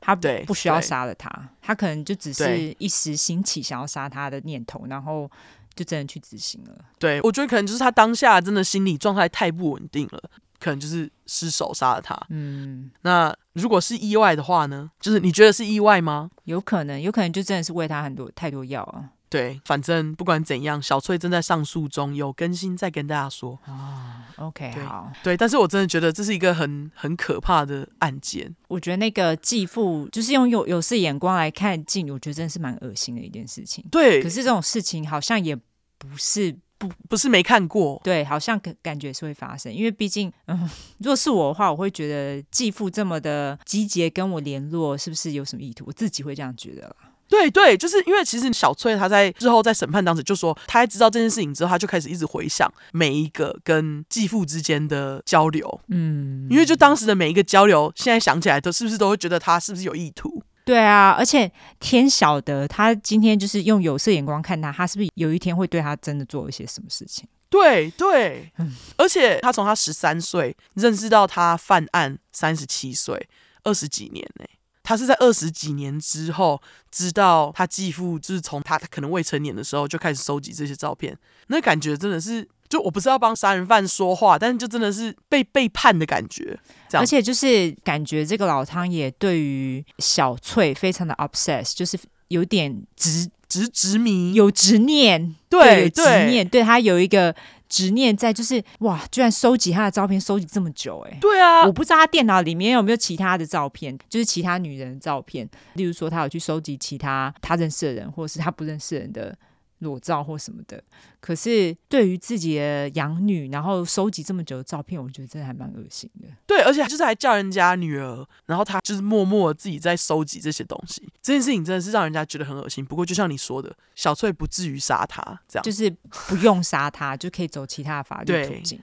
[0.00, 0.14] 他
[0.46, 5.30] 不需要杀了他，他可能就只是一时兴起想要杀他的念头，然后
[5.74, 6.76] 就真的去执行了。
[6.98, 10.30] 对，我觉得可能就是他当下真的心理状态太不稳定了。
[10.58, 12.14] 可能就是失手杀了他。
[12.28, 14.90] 嗯，那如果是意外的话呢？
[15.00, 16.30] 就是你觉得是意外吗？
[16.44, 19.08] 有可能，有可能就真的是喂他很多太多药啊。
[19.30, 23.58] 对，反正不管怎样，小翠正在上诉中，有更新再跟大家说。
[23.66, 25.10] 哦，OK，好。
[25.22, 28.54] 对，但是我真的觉得这是一个很很可怕的案件。
[28.66, 33.84] 我觉得那个继父就是用有有色眼光来看静，我觉得真的是蛮恶心的一件事情。
[33.90, 36.54] 对，可是这种事情好像也不是。
[36.80, 40.58] 不不是没看过，对，好像感感觉是会发生，因为毕竟，嗯，
[40.96, 45.84] 如果是我的话，我会觉得继父这么的积极跟我联络，是不是有什么意图？
[45.86, 47.09] 我自己会这样觉得啦。
[47.30, 55.80] 对对，就是因为其实小翠她在之后在审判当时就说，她在知道这件事情之后，她就开始一直回想每一个跟继父之间的交流。
[55.88, 60.42] 嗯，因为就当时的每一个交流，现在想起来都是不是都会觉得他是不是有意图？
[60.64, 67.26] 对啊，而且天晓得他今天就是用有色眼光看他，他是不是有一天会对他真的做一些什么事情？
[67.48, 73.28] 对对，嗯，而且他从他十三岁认识到他犯案三十七岁，
[73.62, 74.44] 二十几年呢。
[74.90, 76.60] 他是在二十几年之后
[76.90, 81.16] 知道他继父就是从他可能未成年的时候就开始收集这些照片，
[81.46, 82.48] 那感觉真的是。
[82.68, 86.56] 就我不是要帮杀人犯说话，但是就真的是被背叛的感觉，
[86.88, 87.02] 这样。
[87.02, 97.34] 而且就是感觉这个老汤也对于小翠非常的 obsess，就是有点执执执迷，有执念，对，对，执念，对他有一个
[97.70, 109.34] 执念在，就是哇，居然收集他的照片收集这么久，哎，对啊，我不知道他电脑里面有没有其他的照片，就是其他女人的照片，例如说他有去收集其他他认识的人，或者是他不认识人的。
[109.80, 110.82] 裸照或什么的，
[111.20, 116.28] 可是对于自己的养女，然后收集这么久的照片，我觉得真的还蛮恶心的。
[116.46, 122.84] 对，而且就是还叫人家女儿，然后她就是默默自己在收集这些东西，这件事情真的是让人家觉得很恶心。
[122.84, 125.90] 不过就像你说的，小翠不至于杀他，这样就是
[126.28, 128.78] 不用杀他就可以走其他的法律途径，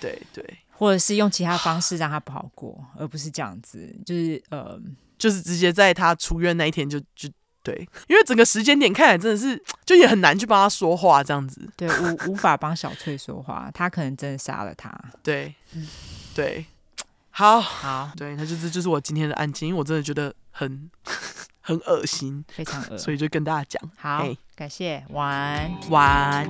[0.00, 4.80] 对对，对，或者是用其他方式让他不好过，而不是这样子，就是呃，
[5.16, 7.30] 就是直接在他出院那一天就就。
[7.66, 11.68] 对，因为整个时间点看来真的是，就也很难去帮他说话这样子。
[11.76, 14.96] 对，无 无法帮小翠说话，他可能真的杀了他。
[15.20, 15.52] 对，
[16.32, 16.64] 对，
[17.30, 20.88] 好好，对，那就是这就是我今天的案件，因为我真的觉得很
[21.60, 23.90] 很恶心， 非常恶，所以就跟大家讲。
[23.96, 26.48] 好，欸、感谢，晚安，晚安。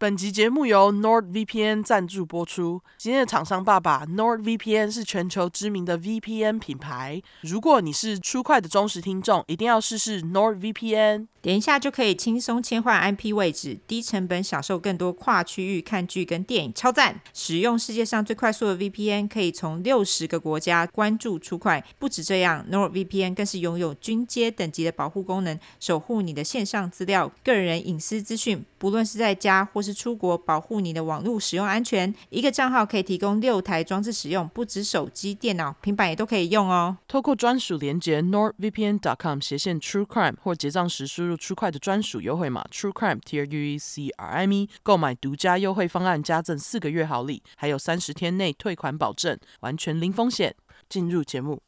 [0.00, 2.80] 本集节目由 NordVPN 赞助播出。
[2.98, 7.20] 今天的厂商爸爸，NordVPN 是全球知名的 VPN 品牌。
[7.40, 11.26] 如果你是初快的忠实听众，一定要试试 NordVPN。
[11.40, 17.20] 点一下就可以轻松切换 IP 位置，低成本享受更多跨区域看剧跟电影，超赞！
[17.32, 21.84] 使用世界上最快速的 VPN，可以从六十个国家关注出快。
[21.98, 28.64] 不止这样，NordVPN 更是拥有军阶等级的保护功能，守护你的线上资料、个人隐私资讯。
[28.78, 32.12] 不论是在家或是出国，保护你的网络使用安全。
[32.30, 36.96] 一个账号可以提供六台装置使用，不止手机、电脑、平板也都可以用哦。
[37.08, 44.28] 透过专属连接 nordvpn.com 斜线 True Crime 或结账时输入 True 块的专属优惠码 True Crime T R U E C R
[44.28, 50.54] I M E，购买独家优惠方案，加赠四个月好礼，还有三十天内退款保证，完全零风险。
[50.88, 51.62] 进入节目。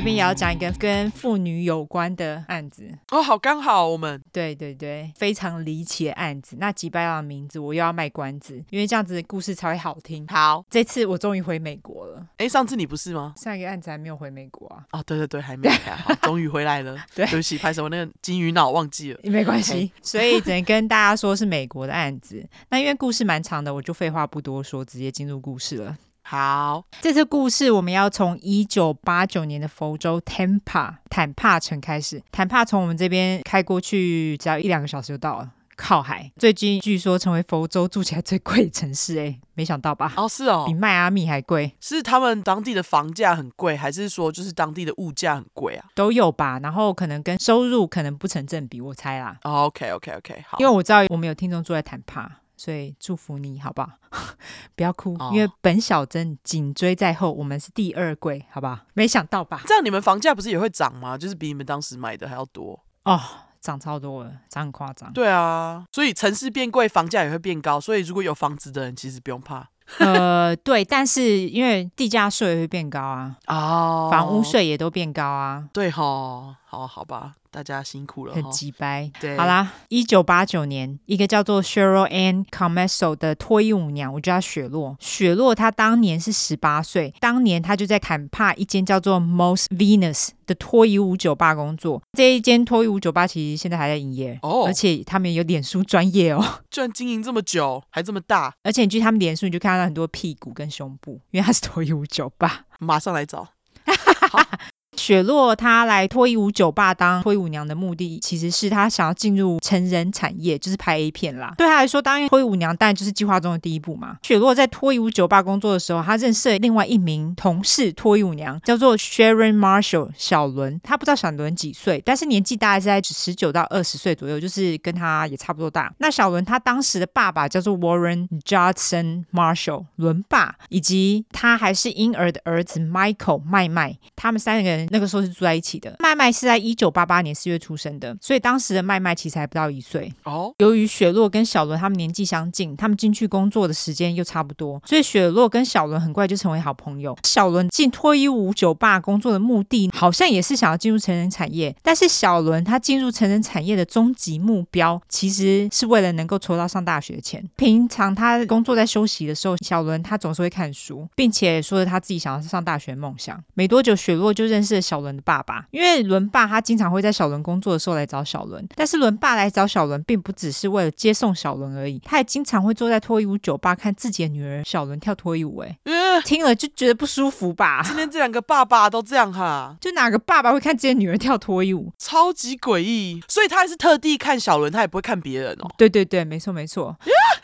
[0.00, 6.56] 这边也要讲一个跟妇女有关的案子哦，好刚好我们对对对，非常离奇的案子。
[6.58, 10.26] 那吉白朗的名字我又要卖关子，因为这样子的故事才会好听。
[10.28, 12.26] 好，这次我终于回美国了。
[12.38, 13.34] 哎，上次你不是吗？
[13.36, 14.86] 上一个案子还没有回美国啊？
[14.92, 15.74] 哦，对对对，还没有。
[15.74, 16.96] 好， 终于回来了。
[17.14, 19.20] 对，对不起，拍什么那个金鱼脑忘记了。
[19.24, 22.42] 没关系， 所以只能跟大家说是美国的案子。
[22.70, 25.98] 那因为故事蛮长的，我就废话不多说，直接进入故事了。
[26.30, 32.22] 好，这次故事我们要从一九八九年的佛州 Tampa 坦帕城开始。
[32.30, 36.30] 坦帕从我们这边开过去，只要一两个小时就到了，靠海。
[36.36, 40.12] 最近据说成为佛州住起来最贵的城市，哎，没想到吧？
[40.16, 41.74] 哦，是哦，比迈阿密还贵。
[41.80, 45.86] 是他们当地的房价很贵，还是说就是当地的物价很贵啊？
[45.96, 46.60] 都有吧。
[46.62, 49.36] 然后可能跟收入可能不成正比，我猜啦。
[49.42, 50.58] 哦，OK，OK，OK，好。
[50.60, 52.36] 因为我知道我们有听众住在坦帕。
[52.60, 53.88] 所以祝福你，好不好？
[54.76, 58.80] 不要哭，哦、因为本小珍紧追在后，我们是第二贵，好不好？
[58.92, 59.62] 没想到吧？
[59.66, 61.16] 这样你们房价不是也会涨吗？
[61.16, 63.18] 就是比你们当时买的还要多哦，
[63.62, 65.10] 涨超多了，涨很夸张。
[65.14, 67.80] 对啊，所以城市变贵，房价也会变高。
[67.80, 69.66] 所以如果有房子的人，其实不用怕。
[69.98, 77.36] 呃，对，但是因为地价税会变高啊，哦，房屋税也都变高啊，对哈，好好吧。
[77.50, 79.10] 大家辛苦了，很急掰。
[79.20, 84.96] 对，好啦，一九八九年，一个叫做 Cheryl Ann Commesso 的脱衣舞娘，我叫她雪落。
[85.00, 92.00] 雪落她当年是十八岁，当年她就在坎帕一间叫做 Most Venus 的脱衣舞酒吧工作。
[92.12, 98.54] 这一间脱衣舞酒吧其实现在还在营业哦，而且他们有脸书专业哦， 居然经营这么久，还这么大。
[98.62, 102.66] 而且你去他们脸书，你就看到很多屁股跟胸部，因为它是脱衣舞酒吧。
[102.78, 103.48] 马上来找。
[105.00, 111.54] 雪落她来脱衣舞酒吧当脱衣舞娘的目的，其实是她想要进入成人产业，就是拍 A 片啦。
[111.56, 114.18] 对她来说，当脱衣舞娘当然就是计划中的第一步嘛。
[114.22, 120.78] 雪落在脱衣舞酒吧工作的时候，她认识了另外一名同事脱衣舞娘，叫做 Sharon Marshall 小伦。
[120.82, 125.90] 她不知道小伦几岁，但是年纪大概是在十九到二十岁左右，就是跟她也差不多大。
[125.98, 135.96] 那小伦她当时的爸爸叫做 Warren Johnson Marshall 伦爸，以及他还是婴儿的儿子 Michael 麦麦，他们三个人那个时候是住在一起的。
[135.98, 140.12] 麦麦是在一九八八年四月出生的，所以当时的麦麦其实还不到一岁。
[140.24, 147.16] 哦，由于雪落跟小伦他们年纪相近，他们进去工作的时间又差不多，所以雪落跟小伦很快就成为好朋友。
[147.24, 157.48] 小伦进脱衣舞酒吧工作的目的，好像也是想要进入成人产业，但是小伦他进入成人产业的终极目标，其实是为了能够筹到上大学的钱。
[157.56, 163.42] 平常他工作在休息的时候，小伦他总是会看书，并且说着他自己想要上大学的梦想。
[163.54, 168.66] 没多久，雪落就认识了小伦的爸爸，因为伦爸他经常会在小伦工作的时候来找小伦。
[168.74, 175.58] 但是伦爸来找小伦，并不只是为了接送小伦而已，他也经常会坐在脱衣舞酒吧看自己的女儿小伦跳脱衣舞。
[175.58, 177.82] 哎，嗯，听了就觉得不舒服吧？
[177.86, 179.76] 今天这两个爸爸都这样哈？
[179.80, 181.92] 就哪个爸爸会看自己的女儿跳脱衣舞？
[181.98, 183.22] 超级诡异。
[183.28, 185.70] 所以他还是特地看小伦，他也不会看别人哦。
[185.76, 186.96] 对对对，没错没错。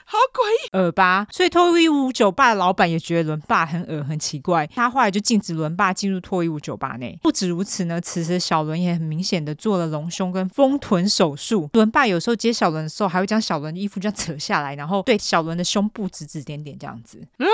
[0.09, 1.27] 好诡异，恶吧？
[1.33, 7.19] 所以脱衣舞酒吧的老板也觉得伦爸很恶很奇怪，他后来就禁止伦爸进入脱衣舞酒吧内。
[7.23, 11.69] 不止如此呢，此时小伦也很明显的做了隆胸跟丰臀手术。
[11.73, 17.21] 伦爸有时候接小伦的时候，还会将小伦的衣服这样扯下来，然后对小伦的胸部指指点点这样子。
[17.39, 17.47] 啊，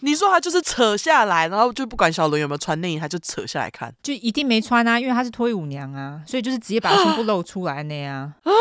[0.00, 8.32] 你说他就是扯下来，然后就不管小伦有没有穿内衣，他就扯下来看，就一定没穿啊，因为他是脱衣舞娘啊，所以就是直接把胸部露出来那样。
[8.44, 8.52] 啊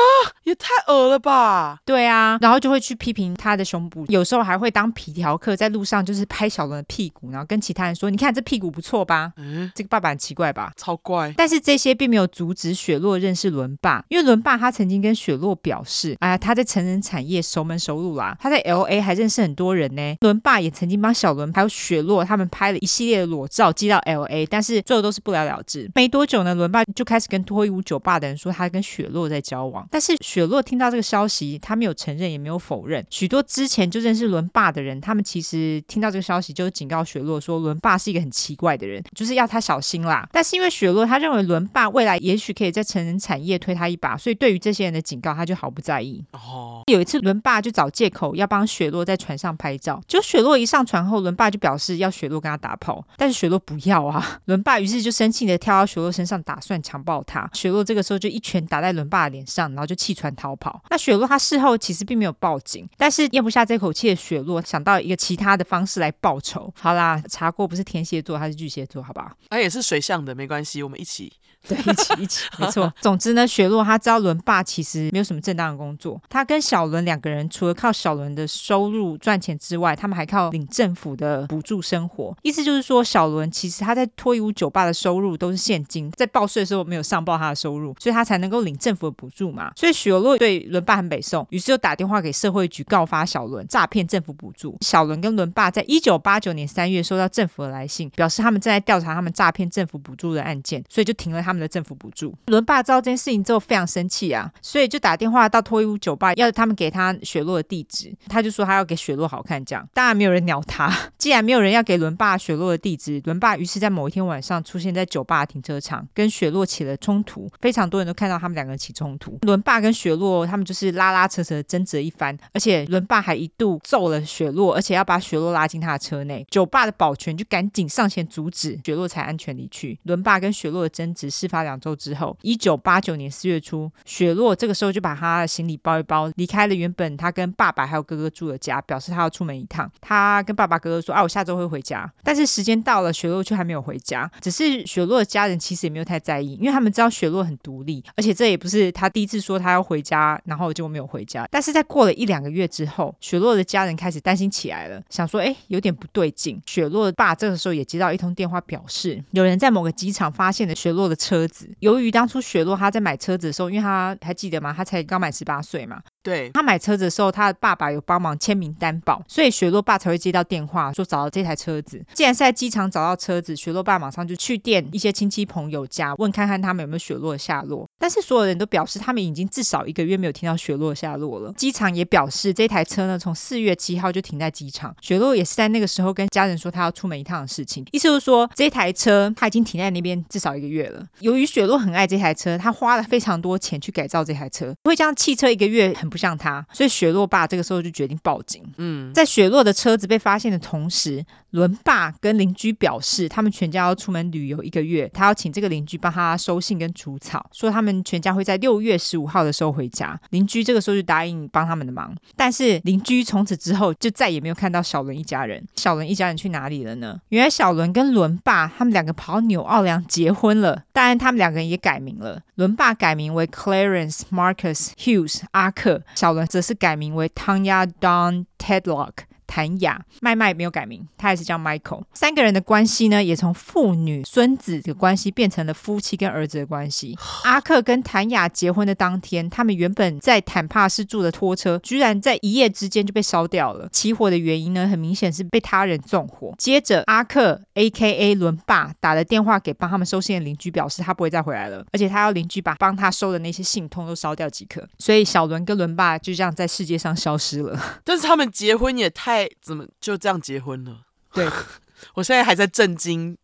[0.44, 1.80] 也太恶了吧！
[1.86, 10.72] 对啊，然后就会去批评他的胸部，有时候还会当皮条客，在路上就是拍小伦的屁股，然后跟其他人说：“你看这屁股不错吧？”嗯，这个爸爸很奇怪吧？
[10.78, 11.34] 超怪。
[11.38, 25.90] 但是这些并没有阻止雪落认识伦爸，因为伦爸他曾经跟雪落表示：“哎呀，他在成人产业熟门熟路啦，他在 LA 还认识很多人呢。”伦爸也曾经帮小伦还有雪落他们拍了一系列的裸照寄到 LA，但是最后都是不了了之。
[25.96, 33.06] 没多久呢，伦爸就开始跟脱衣舞酒吧的人说他跟雪落在交往，但是雪落听到这个消息，他没有承认，也没有否认。
[33.26, 40.30] 许多之前就认识伦爸的人，他们其实听到这个消息，就警告雪洛说，伦爸是一个很奇怪的人，就是要他小心啦。
[40.32, 46.24] 但是因为雪洛他认为伦爸未来也许可以在成人产业推他一把，所以对于这些人的警告，他就毫不在意。
[46.34, 54.40] 哦，有一次伦爸就找借口要帮雪洛在船上拍照，就雪洛一上船后，伦爸就表示要雪洛跟他打炮，但是雪洛不要啊。
[54.46, 57.50] 伦爸于是就生气的跳到雪洛身上，打算强暴他。
[57.54, 60.84] 雪洛这个时候就一拳打在伦爸的脸上，然后就弃船逃跑。
[60.92, 66.74] 那雪洛他事后其实并没有报警，但是咽不下这口气的雪落想到一个其他的方式来报仇。
[66.78, 69.32] 好啦，查过不是天蝎座，他是巨蟹座，好不好？
[69.50, 71.32] 他也是水象的，没关系，我们一起。
[71.68, 72.92] 对，一起一起，没错。
[73.02, 82.36] 总之呢，雪落他知道伦爸其实没有什么正当的工作，他跟小伦两个人除了靠小伦的收入赚钱之外，他们还靠领政府的补助生活。
[82.44, 89.72] 意思就是说，小伦其实他在脱衣舞酒吧的收入都是现金，在报税的时候没有上报他的收入，所以他才能够领政府的补助嘛。
[89.76, 94.78] 所以雪落对伦爸很北宋，于是就打电话给社会局告发小伦诈骗政府补助。
[94.82, 102.34] 小伦跟伦爸在一九八九年三月收到政府的来信，表示他们正在调查他们诈骗政府补助的案件，所以就停了他们的政府补助。
[102.48, 108.14] 伦爸知道这件事情之后非常生气啊，所以就打电话到脱衣舞酒吧，要他们给他雪洛的地址。
[108.28, 110.94] 他就说他要给雪洛好看这样，当然没有人鸟他。
[111.18, 117.50] 既然没有人要给伦爸雪洛的地址，伦爸于是在某一天晚上出现在酒吧停车场，跟雪洛起了冲突。
[117.62, 119.38] 非常多人都看到他们两个人起冲突。
[119.42, 126.46] 伦爸跟雪洛他们就是拉拉扯扯争执一番，而且伦爸还一度揍了雪洛，而且要把雪洛拉进他的车内。
[126.50, 130.00] 酒吧的保全就赶紧上前阻止，雪洛才安全离去。
[130.04, 139.90] 伦爸跟雪洛的争执是事发两周之后，一九八九年四月初，雪洛这个时候就把他的行李包一包，离开了原本他跟爸爸还有哥哥住的家，表示他要出门一趟。
[140.02, 144.30] 他跟爸爸哥哥说：“啊，我下周会回家。”但是时间到了，雪洛却还没有回家。
[144.42, 151.48] 只是雪洛的家人其实也没有太在意，因为他们知道雪洛很独立，而且这也不是他第一次说他要回家，然后就没有回家。
[151.52, 161.68] 但是在过了一两个月之后，雪洛的家人开始担心起来了，想说：“哎，有点不对劲。”雪洛的爸这个时候也接到一通电话，表示有人在某个机场发现了雪洛的车子。
[161.80, 164.72] 由于当初雪落他在买车子的时候，因为他还记得吗？
[164.72, 166.00] 他才刚满十八岁嘛。
[166.22, 172.04] 对，他买车子的时候，他的爸爸有帮忙签名担保，所以雪落爸才会接到电话说找到这台车子。
[172.14, 177.88] 既然是在机场找到车子，雪落爸马上就去电一些亲戚朋友家问看看他们有没有雪落的下落。
[177.98, 181.52] 但是所有人都表示他们已经至少一个月没有听到雪落的下落了。
[181.54, 184.94] 机场也表示这台台车呢，从四月七号就停在机场。
[185.00, 191.02] 雪落也是在那个时候跟家人说他要出门一趟的事情，意思就是说这台车他已经停在那边至少一个月了。
[191.26, 198.62] 由于雪洛很爱这台车，他花了非常多钱去改造这台车，因为这样汽车一个月很不像他，所以雪洛爸这个时候就决定报警。
[198.78, 201.26] 嗯，在雪洛的车子被发现的同时，
[201.56, 210.20] 伦爸跟邻居表示，他们全家要出门旅游一个月，他要请这个邻居帮他收信跟除草，说他们全家会在六月十五号的时候回家。
[210.32, 215.66] 邻居这个时候就答应帮他们的忙，但是邻居从此之后就再也没有看到小伦一家人。
[215.78, 217.18] 小伦一家人去哪里了呢？
[217.30, 222.42] 原来小伦跟伦爸他们两个跑到纽奥良结婚了，当然他们两个人也改名了。
[222.56, 229.12] 伦爸改名为 Clarence Marcus Hughes 阿克，小伦则是改名为 Tanya Dawn Tedlock。
[229.48, 232.04] 谭雅麦麦没有改名，他还是叫 Michael。
[232.14, 237.18] 三个人的关系呢，也从父女、孙子的关系变成了夫妻跟儿子的关系。
[237.44, 243.88] 阿克跟谭雅结婚的当天，他们原本在坦帕市住的拖车，居然在一夜之间就被烧掉了。
[243.92, 246.54] 起火的原因呢，很明显是被他人纵火。
[246.58, 248.36] 接着，阿克 （A.K.A.
[248.36, 254.86] 伦爸）打了电话给帮他们收信的邻居，表示他不会再回来了，而且他要邻居把帮他收的那些信通都烧掉即可。
[254.98, 257.80] 所以，小伦跟伦爸就这样在世界上消失了。
[258.04, 259.35] 但是他们结婚也太……
[259.62, 261.02] 怎么就这样结婚了？
[261.34, 261.50] 对，
[262.16, 263.38] 我现在还在震惊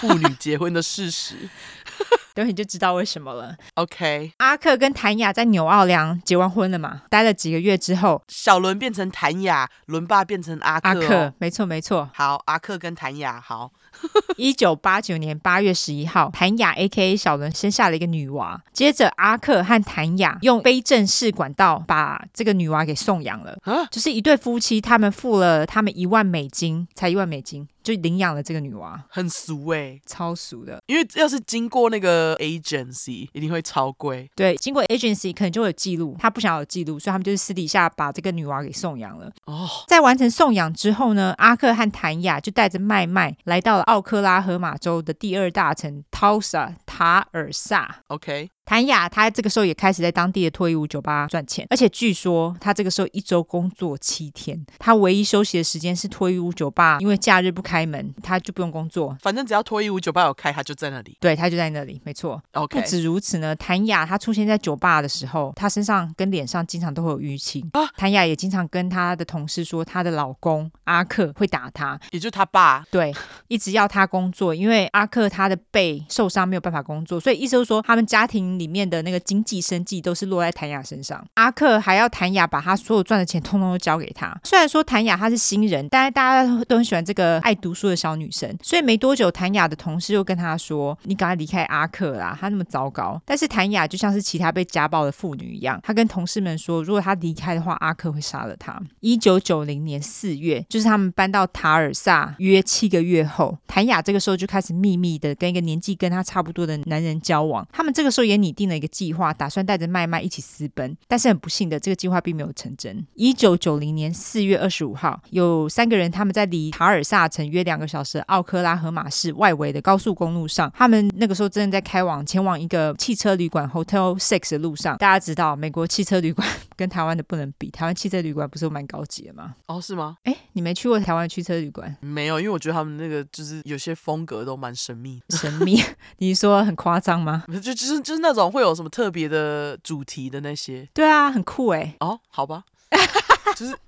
[0.00, 1.36] 妇女结婚的事实。
[2.34, 3.54] 等会你就知道为什么了。
[3.74, 7.02] OK，阿克跟谭雅在纽奥良结完婚了嘛？
[7.10, 11.02] 待了几个月之后，小伦变成谭雅，伦爸变成阿克，哦。
[11.02, 12.10] 阿克，没错没错。
[12.14, 13.70] 好，阿克跟谭雅，好。
[14.36, 18.62] 一九八九年八月十一号，谭雅 A.K.A 小伦生下了一个女娃。
[18.72, 23.58] 接着，阿克和谭雅用非正式管道把这个女娃给送养了。
[23.62, 27.68] 啊，就是一对夫妻，他们付了他们一万美金，才一万美金。
[27.82, 30.82] 就领养了这个女娃，很俗哎、欸，超俗的。
[30.86, 34.30] 因为要是经过那个 agency，一定会超贵。
[34.34, 39.30] 对，经过 agency 可能就会有记录，他不想有记录，所以他们就是私底下把这个女娃给送养了。
[39.46, 48.02] 哦，在完成送养之后呢，阿克和谭雅就带着麦麦来到了奥克拉荷马州的第二大城 Tulsa 塔尔萨。
[48.08, 48.50] OK。
[48.64, 59.16] 谭雅，她这个时候也开始在当地的脱衣舞酒吧赚钱，而且据说她这个时候一周工作七天，她唯一休息的时间是脱衣舞酒吧，因为假日不开门，她就不用工作。
[59.20, 61.16] 反正只要脱衣舞酒吧有开，她就在那里。
[61.20, 62.40] 对，她就在那里，没错。
[62.52, 62.80] OK。
[62.80, 67.68] 不止如此呢，谭雅她出现在酒吧的时候，她身上跟脸上经常都会有淤青。
[67.72, 72.84] 啊，谭雅也经常跟她的同事说，她的老公阿克会打她，也就是他爸。
[72.90, 73.12] 对，
[73.48, 78.52] 一直要她工作，因为阿克他的背受伤没有办法工作，所以意思就是说他们家庭。
[78.62, 84.32] 里面的那个经济生计都是落在谭雅身上，阿克还要谭雅把他所有赚的钱通通都交给他。
[84.44, 107.66] 虽然说谭雅她是新人，但是大家都很喜欢这个爱读书的小女生，所以没多久，谭雅的同事又跟他说：“你赶快离开阿克啦，他那么糟糕。”但是谭雅就像是其他被家暴的妇女一样，她跟同事们说：“如果她离开的话，阿克会杀了她。”一九九零年四月，就是他们搬到塔尔萨约七个月后，谭雅这个时候就开始秘密的跟一个年纪跟她差不多的男人交往。
[107.72, 113.06] 他们这个时候也拟定了一个计划，打算带着麦麦一起私奔，但是很不幸的，这个计划并没有成真。
[113.14, 124.96] 一九九零年四月二十五号，有三个人他们在离塔尔萨城约两个小时奥克拉荷马市外围的高速公路上，他们那个时候正在开往前往一个汽车旅馆 Hotel Six 的路上。
[124.98, 126.46] 大家知道，美国汽车旅馆
[126.82, 129.54] 跟台湾的不能比，台湾汽车旅馆不是蛮高级的吗？
[129.66, 130.16] 哦，是吗？
[130.24, 131.96] 哎，你没去过台湾汽车旅馆？
[132.00, 135.22] 没有，因为我觉得他们那个就是有些风格都蛮神秘。
[135.30, 135.80] 神秘？
[136.18, 137.44] 你说很夸张吗？
[137.62, 141.94] 就就是就是那种会有什么特别的主题的那些，对啊，很酷哎。
[142.00, 142.64] 哦，好吧，
[143.54, 143.78] 就是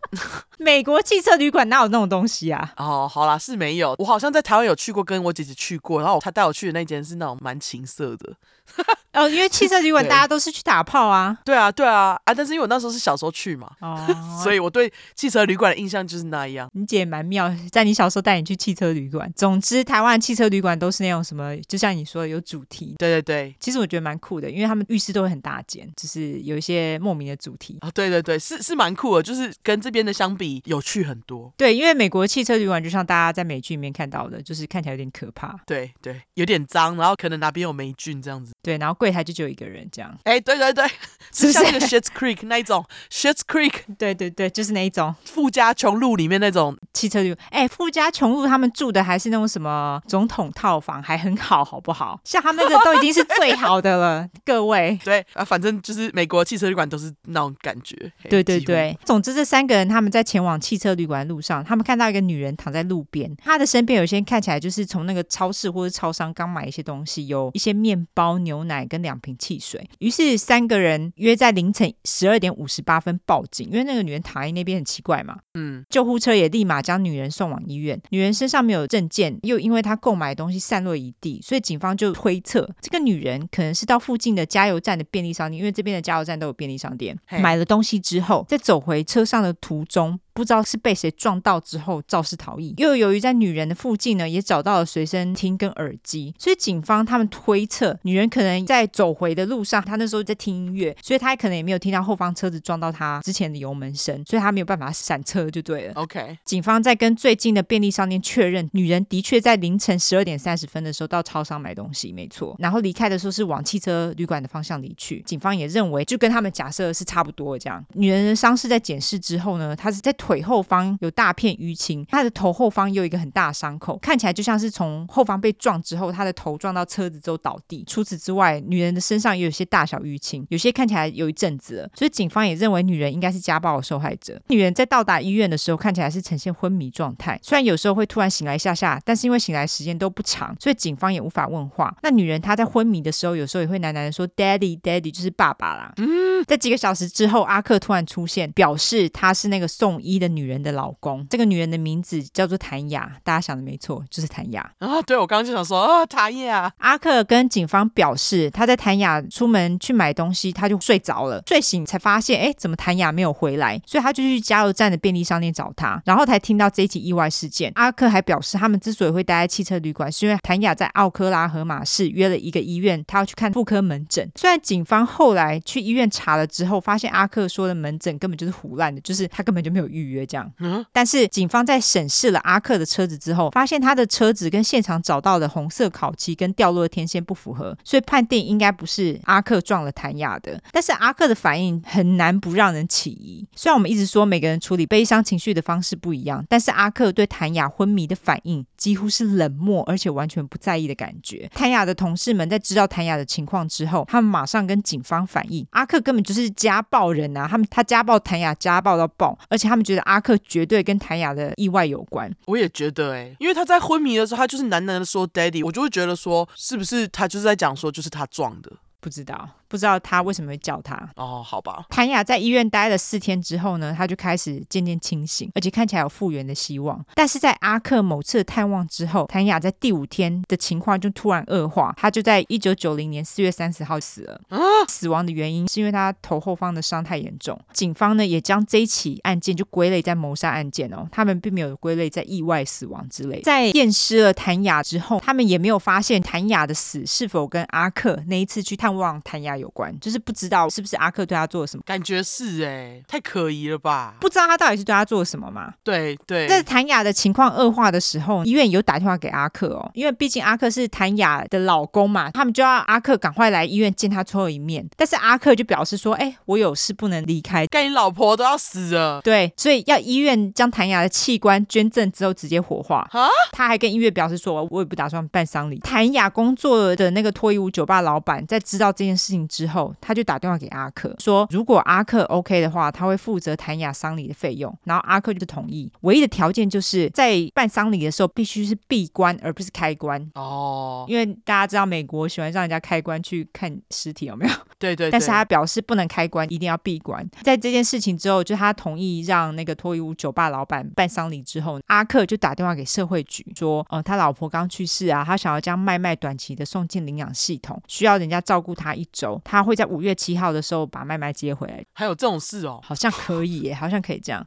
[0.59, 2.73] 美国汽车旅馆哪有那种东西啊？
[2.77, 3.97] 哦，好啦，是没有。
[3.99, 8.35] 我好像在台湾有去过，跟我姐姐去过，然后她带我去的那间是那种蛮情色的。
[9.15, 11.39] 哦，因为汽车旅馆大家都是去打炮啊。
[11.45, 12.35] 对啊，对啊，啊！
[12.35, 13.97] 但是因为我那时候是小时候去嘛，哦，
[14.43, 16.69] 所以我对汽车旅馆的印象就是那样。
[16.73, 19.33] 你姐蛮妙，在你小时候带你去汽车旅馆。
[19.37, 22.97] 总之，台湾汽车旅馆都是那种什么，就像你说的有主题。
[22.99, 27.79] 对对对，其实我觉得蛮酷的，因为他们浴室都会很大间，就是有一些莫名的主题。
[27.83, 31.53] 啊、哦，对对对，是是蛮酷的，就是跟这边的相比有趣很多。
[31.57, 35.57] 对，因为美国汽车旅馆就像大家在美剧里面看到的，就是看起来有点可怕。
[35.67, 38.53] 对对，有点脏，然后可能哪边有霉菌这样子。
[38.63, 40.17] 对，然后柜台就只有一个人这样。
[40.25, 40.85] 哎，对对对，
[41.33, 43.73] 是像那个 Schitt's Creek 那一种 Schitt's Creek。
[43.99, 47.47] 对对对，就是那一种富家穷路里面那种汽车旅馆。
[47.51, 52.19] 哎，富家穷路他们住的还是那种什么总统套房，还很好，好不好？
[52.25, 54.99] 像他们那个都已经是最好的了， 各位。
[55.05, 57.95] 对啊，反正就是美国汽车旅馆都是那种感觉。
[58.31, 69.05] 对对对，总之这三个人他们在前往汽车旅馆路上，他们看到一个女人躺在路边，她的身边有些看起来就是从那个超市或者超商刚买一些东西，有一些面包、牛奶跟。
[69.05, 69.87] 两瓶汽水。
[69.99, 75.37] 于是三个人约在凌晨十二点五十八分报警，因为那个女人躺在那边很奇怪嘛。
[75.53, 78.01] 嗯，救护车也立马将女人送往医院。
[78.09, 90.19] 女人身上没有证件，又因为她购买的东西散落一地，所以警方就推测这个女人可能是到附近的加油站的便利商店，因为这边的加油站都有便利商店，买了东西之后，在走回车上的途中。
[90.35, 105.95] 不知道是被谁撞到之后肇事逃逸，又由于在女人的附近呢，也找到了随身听跟耳机，所以警方他们推测女人可能在走回的路上，她那时候在听音乐，所以她可能也没有听到后方车子撞到她之前的油门声，所以她没有办法闪车就对了。
[105.95, 115.23] OK，警方在跟最近的便利商店确认，女人的确在凌晨十二点三十分的时候到超商买东西，没错，然后离开的时候是往汽车旅馆的方向离去。
[115.25, 117.85] 警方也认为就跟他们假设是差不多这样。
[117.93, 120.13] 女人的伤势在检视之后呢，她是在。
[120.25, 127.85] 腿后方有大片淤青，他的头后方又有一个很大的伤口，看起来就像是从后方被撞之后，他的头撞到车子之后倒地。
[127.87, 134.41] 除此之外，女人的身上也有些大小淤青，有些看起来有一阵子了，所以警方也认为女人应该是家暴的受害者。
[134.49, 141.95] 女人在到达医院的时候，看起来是呈现昏迷状态，虽然有时候会突然醒来一下下，但是因为醒来时间都不长，所以警方也无法问话。
[142.03, 145.93] 那女人她在昏迷的时候，有时候也会喃喃的说 “daddy daddy”，就是爸爸啦。
[145.99, 150.14] 嗯，在几个小时之后，阿克突然出现，表示他是那个送医。
[150.19, 155.01] 的女人的老公，这个女人的名字叫做谭雅，大家想的没错，就是谭雅啊。
[155.03, 156.73] 对，我刚刚就想说啊，谭雅。
[156.79, 163.81] 阿克跟警方表示，他在谭雅出门去买东西，他就睡着了，睡醒才发现，哎，怎么谭雅没有回来？
[163.87, 167.73] 所以他就去加油站的便利商店找他，然后才听到这一起意外事件。
[167.75, 174.31] 阿克还表示，他们之所以会待在汽车旅馆，是因为谭雅在奥克拉荷马市约了一个医院，他要去看妇科门诊。
[174.37, 180.04] 虽然警方后来去医院查了之后，发现阿克说的门诊根本就是胡乱的，就是他根本就没有预。
[180.05, 190.61] 预约这样，嗯，但是警方在审视了阿克的车子之后，发现他的车子跟现场找到的红色烤漆跟掉落的天线不符合，所以判定应该不是阿克撞了谭雅的。
[190.71, 193.47] 但是阿克的反应很难不让人起疑。
[193.57, 201.51] 虽然我们一直说每个人处理悲伤情绪的方式不一样，但是阿克对谭雅昏迷的反应几乎是冷漠而且完全不在意的感觉。
[201.55, 207.49] 谭雅的同事们在知道谭雅的情况之后，他们马上跟警方反映，阿克根本就是家暴人啊！
[207.49, 210.03] 他们他家暴谭雅，家暴到爆，而且他们觉得。
[210.03, 218.71] 阿克绝对跟谭雅的意外有关，我也觉得哎、欸，因为他在昏迷的时候，他就是喃喃的说 “daddy”，我就会觉得说，是不是他就是在讲说，就是他撞的。
[219.01, 221.43] 不知道，不知道他为什么会叫他哦？
[221.45, 221.85] 好吧。
[221.91, 227.05] 谭雅在医院待了四天之后呢，他就开始渐渐清醒，而且看起来有复原的希望。
[227.17, 234.41] 但是在阿克某次的探望之后，谭雅在第五天的情况就突然恶化，他就在一九九零年四月三十号死了。
[234.49, 237.61] 啊、死亡的原因是因为他头后方的伤太严重。
[237.73, 243.43] 警方呢也将这一起案件就归类在谋杀案件哦，他们并没有归类在意外死亡之类。
[243.43, 248.95] 在验尸了谭雅之后，他们也没有发现谭雅的死是否跟阿克那一次去探。
[248.95, 254.15] 望谭雅有关，就是不知道是不是阿克对他做了什么，感觉是哎、欸，太可疑了吧？
[254.21, 255.73] 不知道他到底是对他做了什么吗？
[255.83, 264.87] 对对，在谭雅的情况恶化的时候，医院有打电话给阿克哦，因为毕竟阿克是谭雅的老公嘛，他们就要阿克赶快来医院见他最后一面。
[264.97, 273.07] 但是阿克就表示说：“哎、欸，我有事不能离开，干你老婆都要死了。”对，所以要医院将谭雅的器官捐赠之后直接火化。
[273.13, 273.29] 啊？
[273.53, 284.77] 他还跟医院表示说：“我也不打算办丧礼。”谭雅工作的那个脱衣舞酒吧老板在知道这件事情之后，他就打电话给阿克说，如果阿克 OK 的话，他会负责谭雅丧礼的费用。
[284.85, 290.31] 然后阿克就同意，唯一的条件就是在办丧礼的时候必须是闭关，而不是开棺。
[290.35, 294.53] 哦，因为大家知道美国喜欢让人家开棺去看尸体，有没有？
[294.85, 295.11] 对，对对。
[295.11, 297.27] 但是他表示不能开关，一定要闭关。
[297.43, 309.41] 在这件事情之后，就他同意让那个脱衣舞酒吧老板办丧礼之后，阿克就打电话给社会局说，呃，他老婆刚去世啊，他想要将麦麦短期的送进领养系统，需要人家照顾他一周。
[309.45, 312.81] 他会在五月七号的时候把麦麦接回来，还有这种事哦？
[312.83, 314.47] 好像可以耶，好像可以这样。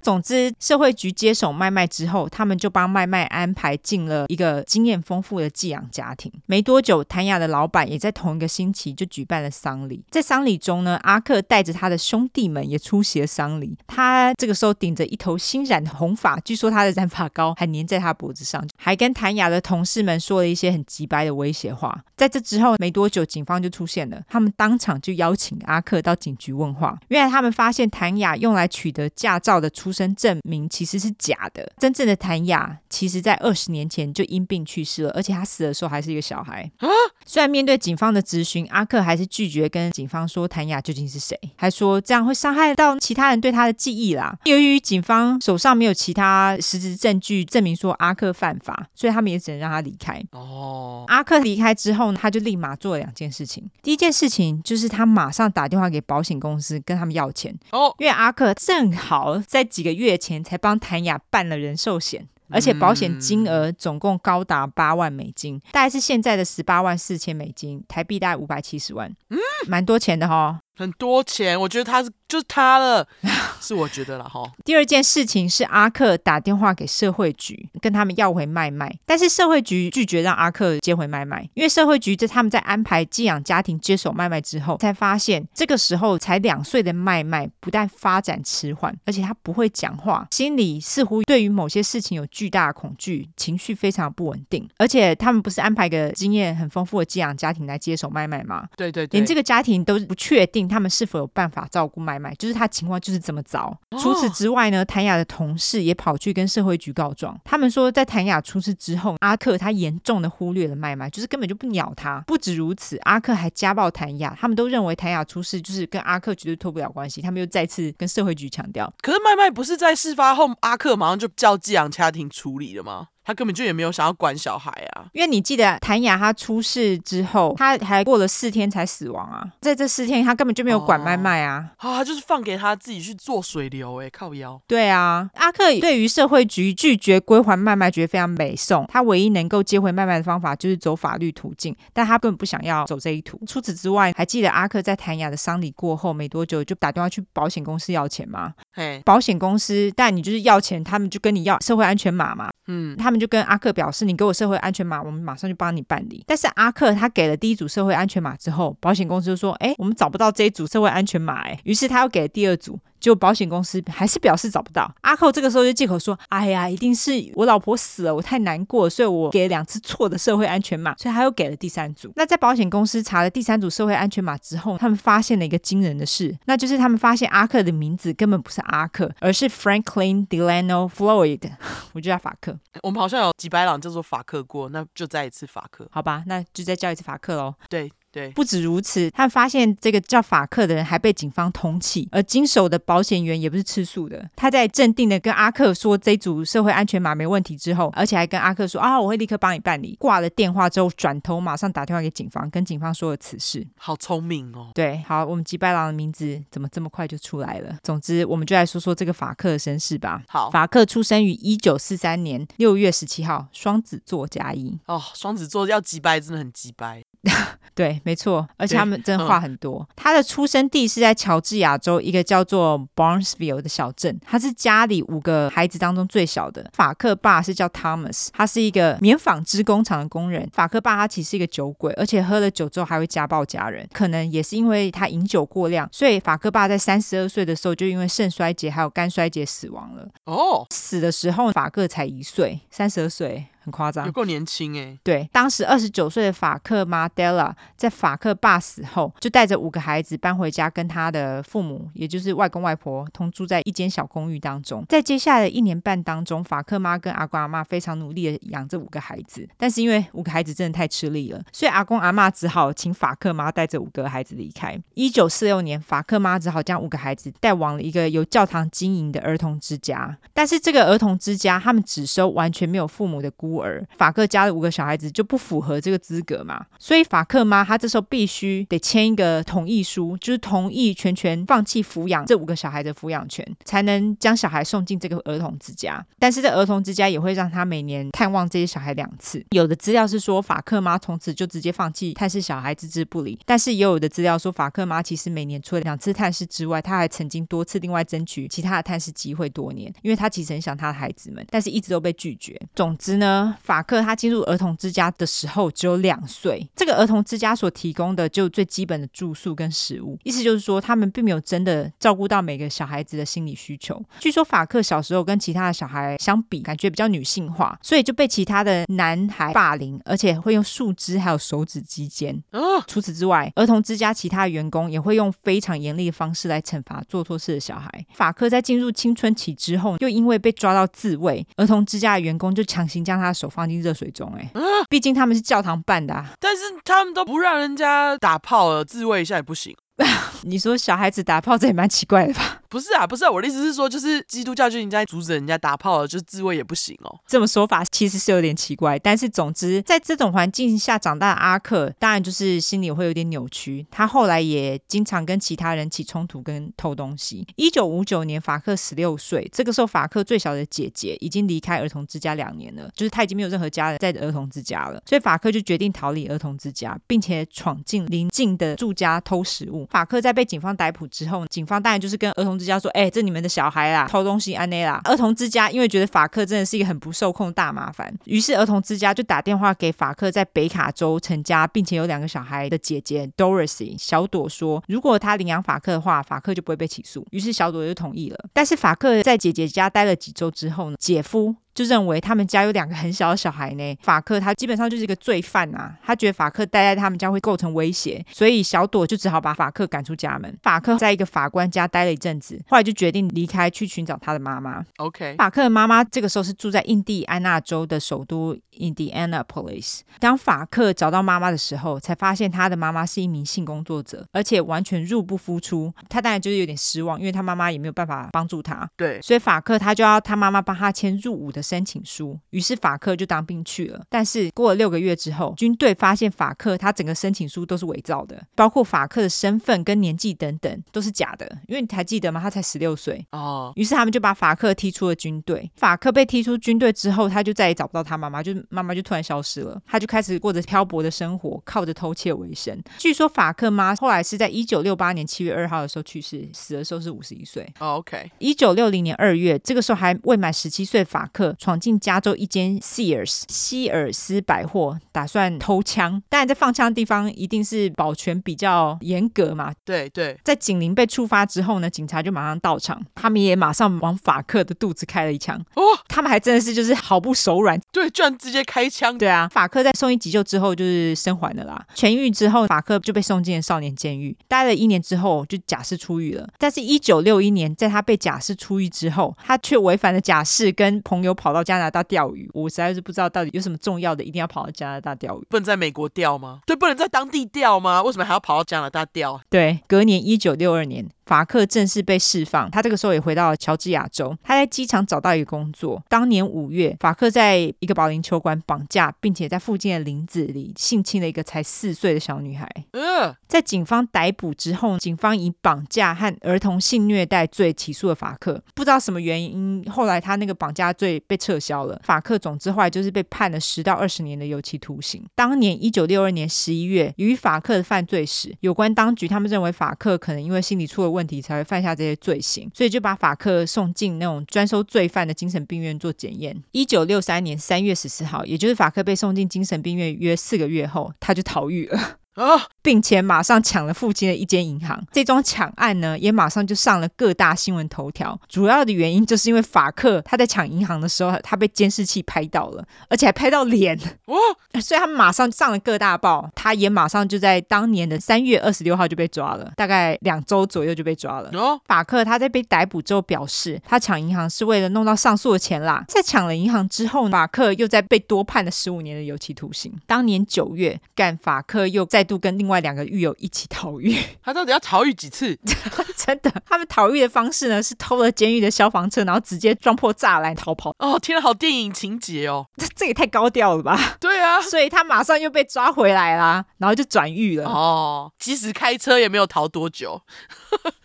[0.00, 6.32] 总之，社会局接手麦麦之后，他们就帮麦麦安排进了一个经验丰富的寄养家庭。
[6.46, 10.02] 没多久，谭雅的老板也在同一个星期就举办了丧礼。
[10.10, 13.76] 在丧礼中呢，阿克带着他的兄弟们也出席了丧礼。
[13.86, 22.02] 他这个时候顶着一头新染的红发，据说他的染发膏还粘在他脖子上，还跟谭雅的同事们说了一些很机掰的威胁话。
[22.16, 26.98] 在这之后没多久，警方就出现了，他们当场就邀请阿克到警局问话。
[27.08, 36.86] 原来他们发现谭雅用来取得驾照的出出生证明其实是假的，真正的谭雅其实在二十年前就因病去世了，而且他死的时候还是一个小孩啊！
[37.26, 44.38] 虽然面对警方的质询，阿克还是拒绝跟警方说谭雅究竟是谁，还说这样会伤害到其他人对他的记忆啦。
[44.44, 50.22] 由于警方手上没有其他实质证据证明说阿克犯法，所以他们也只能让他离开。
[50.30, 53.68] 哦，阿克离开之后呢，他就立马做了两件事情。
[53.82, 57.52] 第一件事情就是他马上打电话给保险公司，跟他们要钱。
[57.72, 62.28] 哦，因为阿克正好在几个月前才帮谭雅办了人寿险。
[62.52, 69.38] 而且保险金额总共高达八万美金，大概是现在的十八万四千美金，台币大概五百七十万，嗯，
[69.68, 70.60] 蛮多钱的哈。
[70.80, 73.06] 很多钱，我觉得他是就是他了，
[73.60, 74.50] 是我觉得了哈。
[74.64, 94.66] 第二件事情是阿克打电话给社会局，跟他们要回麦麦，但是社会局拒绝让阿克接回麦麦，因为社会局在他们在安排寄养家庭接手麦麦之后，才发现这个时候才两岁的麦麦不但发展迟缓，而且他不会讲话，心里似乎对于某些事情有巨大的恐惧，情绪非常不稳定。
[94.78, 98.66] 而且他们不是安排个经验很丰富的寄养家庭来接手麦麦吗？
[98.78, 100.69] 对对对，连这个家庭都不确定。
[100.70, 102.34] 他们是否有办法照顾麦麦？
[102.36, 103.76] 就是他情况就是这么糟。
[104.00, 107.38] 除此之外呢，谭雅的同事也跑去跟社会局告状。
[107.44, 112.22] 他们说，在谭雅出事之后，阿克他严重的忽略了麦麦，就是根本就不鸟他。
[112.26, 114.36] 不止如此，阿克还家暴谭雅。
[114.40, 117.20] 他们都认为谭雅出事就是跟阿克绝对脱不了关系。
[117.20, 118.92] 他们又再次跟社会局强调。
[119.02, 123.08] 可是麦麦不是在事发后，阿克马上就叫寄养家庭处理了吗？
[123.30, 134.60] 他根本就也没有想要管小孩啊，因为你记得谭雅他出事之后，他还过了四天才死亡啊，在这四天他根本就没有管麦麦啊，啊、就是放给他自己去做水流，哎，靠腰。
[134.66, 143.40] 对啊，阿克对于社会局拒绝归还麦麦觉得非常美颂，他唯一能够接回麦麦的方法就是走法律途径，但他根本不想要走这一途。
[143.46, 148.54] 除此之外，还记得阿克在谭雅的丧礼过后没多久就打电话去保险公司要钱吗？
[148.74, 153.19] 嘿，保险公司，但你就是要钱，他们就跟你要社会安全码嘛，嗯，他们。
[153.20, 156.24] 就跟阿克表示，你给我社会安全码，我们马上就帮你办理。
[156.26, 162.78] 但是阿克他给了第一组社会安全码之后，保险公司就说：“哎，我们找不到这一组社会安全码。”哎，于是他又给了第二组。
[163.00, 172.12] 就保险公司还是表示找不到，阿克这个时候就借口说：“哎呀，一定是我老婆死了，我太难过，所以我给了两次错的社会安全码。”所以他又给了第三组。
[172.16, 181.50] 那在保险公司查了第三组社会安全码之后，他们发现了一个惊人的事，那就是他们发现阿克的名字根本不是阿克，而是 Franklin Delano Floyd。
[181.94, 182.58] 我就叫法克。
[182.82, 186.22] 我们好像有几百朗叫做法克过，那就再一次法克，好吧？
[186.26, 187.54] 那就再叫一次法克喽。
[187.68, 187.90] 对。
[188.12, 194.28] 对，不止如此，他发现这个叫法克的人还被警方通缉，而经手的保险员也不是吃素的。
[194.34, 199.96] 他在镇定的跟阿克说这组社会安全码没问题之后，而且还跟阿克说啊，我会立刻帮你办理。
[200.00, 203.66] 挂了电话之后，转头马上打电话给警方，跟警方说了此事。
[203.76, 204.70] 好聪明哦。
[204.74, 207.76] 对，好，我们吉白狼的名字怎么这么快就出来了？
[207.82, 210.22] 总之，我们就来说说这个法克的身世吧。
[210.28, 214.78] 好，法克出生于一九四三年六月十七号，双子座加一。
[214.86, 217.02] 哦，双子座要吉白真的很吉白。
[217.72, 219.88] 对，没错，而且他们真的话很多。
[219.96, 226.68] 他的出生地是在乔治亚州一个叫做 Barnesville 的小镇，他是家里五个孩子当中最小的。
[226.74, 230.46] 法克爸是叫 Thomas，他是一个棉纺织工厂的工人。
[230.52, 240.06] 法克爸他其实是一个酒鬼，而且喝了酒之后还会家暴家人，可能也是因为他饮酒过量，所以法克爸在三十二岁的时候就因为肾衰竭还有肝衰竭死亡了。
[240.24, 243.46] 哦，死的时候法克才一岁，三十二岁。
[243.62, 244.98] 很夸张，有够年轻哎！
[245.04, 254.82] 对，当时二十九岁的法克妈 Della 在法克爸死后，就带着五个孩子搬回家，跟他的父母，也就是外公外婆，同住在一间小公寓当中。
[254.88, 264.80] 在接下来的一年半当中，法克妈跟阿公阿妈非常努力的养这五个孩子，但是因为五个孩子真的太吃力了，所以阿公阿妈只好请法克妈带着五个孩子离开。
[264.94, 273.49] 一九四六年，法克妈只好将五个孩子带往了一个由教堂经营的儿童之家，但是这个儿童之家，他们只收完全没有父母的孤。
[273.50, 286.04] 孤儿，法克家的五个小孩子就不符合这个资格嘛，所以法克妈她这时候必须得签一个同意书，就是同意全权放弃抚养这五个小孩的抚养权，才能将小孩送进这个儿童之家。
[286.20, 289.44] 但是这儿童之家也会让他每年探望这些小孩两次。
[289.50, 293.36] 有的资料是说法克妈从此就直接放弃探视小孩，置之不理。
[293.44, 302.60] 但是也有的资料说法克妈其实每年除了两次探视之外，她还曾经多次另外争取其他的探视机会多年，因为她其实很想她的孩子们，但是一直都被拒绝。
[302.74, 303.39] 总之呢。
[303.62, 314.02] 法克他进入儿童之家的时候只有两岁，这个儿童之家所提供的就最基本的住宿跟食物，意思就是说他们并没有真的照顾到每个小孩子的心理需求。
[314.18, 322.42] 据说法克小时候跟其他的小孩相比，感觉比较女性化，所以就被其他的男孩霸凌，而且会用树枝还有手指击奸。
[322.86, 327.90] 除此之外，儿童之家其他的员工也会用非常严厉的方式来惩罚做错事的小孩。
[328.14, 334.50] 法克在进入青春期之后，又因为被抓到自慰，儿童之家的员工就强行将他的手放进热水中、欸。
[334.54, 336.30] 哎、啊，毕竟他们是教堂办的、啊。
[336.38, 339.74] 但是他们都不让人家打炮了，自慰一下也不行。
[340.44, 342.59] 你说小孩子打炮，这也蛮奇怪的吧？
[342.70, 347.18] 不是啊，不是啊，我的意思是说，就是基督教就应该阻止人家打炮了，就自卫也不行哦。
[347.26, 353.84] 这么说法其实是有点奇怪，但是总之，在这种环境下长大的阿克，当然就是心里会有点扭曲。
[353.90, 357.44] 他后来也经常跟其他人起冲突，跟偷东西。
[357.56, 369.84] 一九五九年，法克十六岁，这个时候法克最小的姐姐已经离开儿童之家两年了，就是他已经没有任何家人在儿童之家了，所以法克就决定逃离儿童之家，并且闯进邻近的住家偷食物。
[369.90, 388.38] 法克在被警方逮捕之后，警方当然就是跟儿童之家说：“哎、欸，这你们的小孩啦，偷东西安内啦。”儿童之家因为觉得法克真的是一个很不受控大麻烦，于是儿童之家就打电话给法克在北卡州成家并且有两个小孩的姐姐 Dorothy 小朵说：“如果他领养法克的话，法克就不会被起诉。”于是小朵就同意了。
[388.52, 391.56] 但是法克在姐姐家待了几周之后呢，姐夫。
[391.74, 400.58] 就认为他们家有两个很小的小孩呢，法克他基本上就是一个罪犯啊，他觉得法克待在他们家会构成威胁，所以小朵就只好把法克赶出家门。
[400.62, 404.84] 法克在一个法官家待了一阵子，后来就决定离开去寻找他的妈妈。
[404.98, 410.00] OK，法克的妈妈这个时候是住在印第安纳州的首都 Indianapolis。
[410.18, 415.92] 当法克找到妈妈的时候，才发现他的妈妈是一名性工作者，而且完全入不敷出。
[416.08, 418.88] 他当然就是有点失望，因为他妈妈也没有办法帮助他。
[418.96, 424.02] 对，所以法克他就要他妈妈帮他签入伍的申请书，于是法克就当兵去了。
[424.08, 431.50] 但是过了六个月之后，军队发现法克他整个申请书都是伪造的，包括法克的身份跟年纪等等都是假的。
[431.66, 432.40] 因为你还记得吗？
[432.40, 433.72] 他才十六岁哦。
[433.76, 435.70] 于是他们就把法克踢出了军队。
[435.76, 439.80] 法克被踢出军队之后，他就再也找不到他妈妈，就妈妈就突然消失了。
[439.86, 442.80] 他就开始过着漂泊的生活，靠着偷窃为生。
[442.98, 447.66] 据说法克妈后来是在一九六八年七月二号的时候去世，死的时候是五十一岁。
[447.78, 448.30] 哦，OK。
[448.38, 452.00] 一九六零年二月，这个时候还未满十七岁，法克闯进。
[452.00, 456.22] 加州一间 Sears 希尔斯百货，打算偷枪。
[456.28, 459.72] 当然，在放枪的地方一定是保全比较严格嘛。
[459.84, 465.58] 对对，在警铃被触发之后呢，警察就马上到场，他们也马上往法克的肚子开了一枪。
[465.74, 469.18] 哦，他们还真的是就是毫不手软，对，居然直接开枪。
[469.18, 471.84] 对啊，法克在送医急救之后就是生还了啦。
[471.94, 476.48] 痊愈之后，法克就被送进了少年监狱，待了一年之后就假释出狱了。
[476.58, 485.46] 但是，一九六一年，在他被假释出狱之后，他却违反了假释，跟朋友跑到加拿大钓鱼，我实在是不知道到底有什么重要的，一定要跑到加拿大钓鱼？
[485.48, 486.60] 不能在美国钓吗？
[486.66, 488.02] 对，不能在当地钓吗？
[488.02, 489.40] 为什么还要跑到加拿大钓？
[489.48, 491.08] 对，隔年一九六二年。
[491.30, 494.36] 法克正式被释放，他这个时候也回到了乔治亚州。
[494.42, 496.02] 他在机场找到一个工作。
[496.08, 502.68] 当年五月，法克在一个保龄球馆绑架，并且在附近的林子里性侵了一个才四岁的小女孩。
[502.94, 508.60] 嗯，在警方逮捕之后，警方以绑架和儿童性虐待罪起诉了法克。
[508.74, 512.00] 不知道什么原因，后来他那个绑架罪被撤销了。
[512.02, 515.24] 法克总之后来就是被判了十到二十年的有期徒刑。
[515.36, 521.19] 当年一九六二年十一月，由于法克的犯罪史，有关当局他们认为法克可能因为心理出了问。
[521.20, 526.56] 问题才会犯下这些罪行，所以就把法克送进那种专收罪犯的精神病院做检验。
[526.72, 532.19] 一九六三年三月十四号，也就是法克被送进精神病院约四个月后，他就逃狱了。
[532.34, 535.02] 啊，并且马上抢了附近的一间银行。
[535.12, 538.40] 这桩抢案呢，也马上就上了各大新闻头条。
[538.48, 543.98] 主要的原因就是因为法克他在抢银行的时候，他被监视器拍到了，而且还拍到脸。
[544.26, 544.36] 哦，
[544.80, 546.48] 所以他马上上了各大报。
[546.54, 551.50] 他也马上就在当年的三月二十六号就被抓了，大概两周左右就被抓了。
[551.54, 556.04] 哦，法克他在被逮捕之后表示，他抢银行是为了弄到上诉的钱啦。
[556.06, 559.92] 在抢了银行之后，法克又在被多判了十五年的有期徒刑。
[560.06, 562.19] 当年九月，干法克又在。
[562.20, 564.14] 再度跟另外两个狱友一起逃狱，
[564.44, 565.58] 他到底要逃狱几次？
[566.14, 570.94] 真的，他们逃狱的方式呢是偷了监狱的消防车，然后直接撞破栅栏逃跑。
[570.98, 572.66] 哦，天啊，好电影情节哦！
[572.76, 573.98] 这这也太高调了吧？
[574.20, 577.66] 对啊，所以他马上又被抓回来啦，然后就转狱了。
[577.66, 580.20] 哦，即使开车也没有逃多久。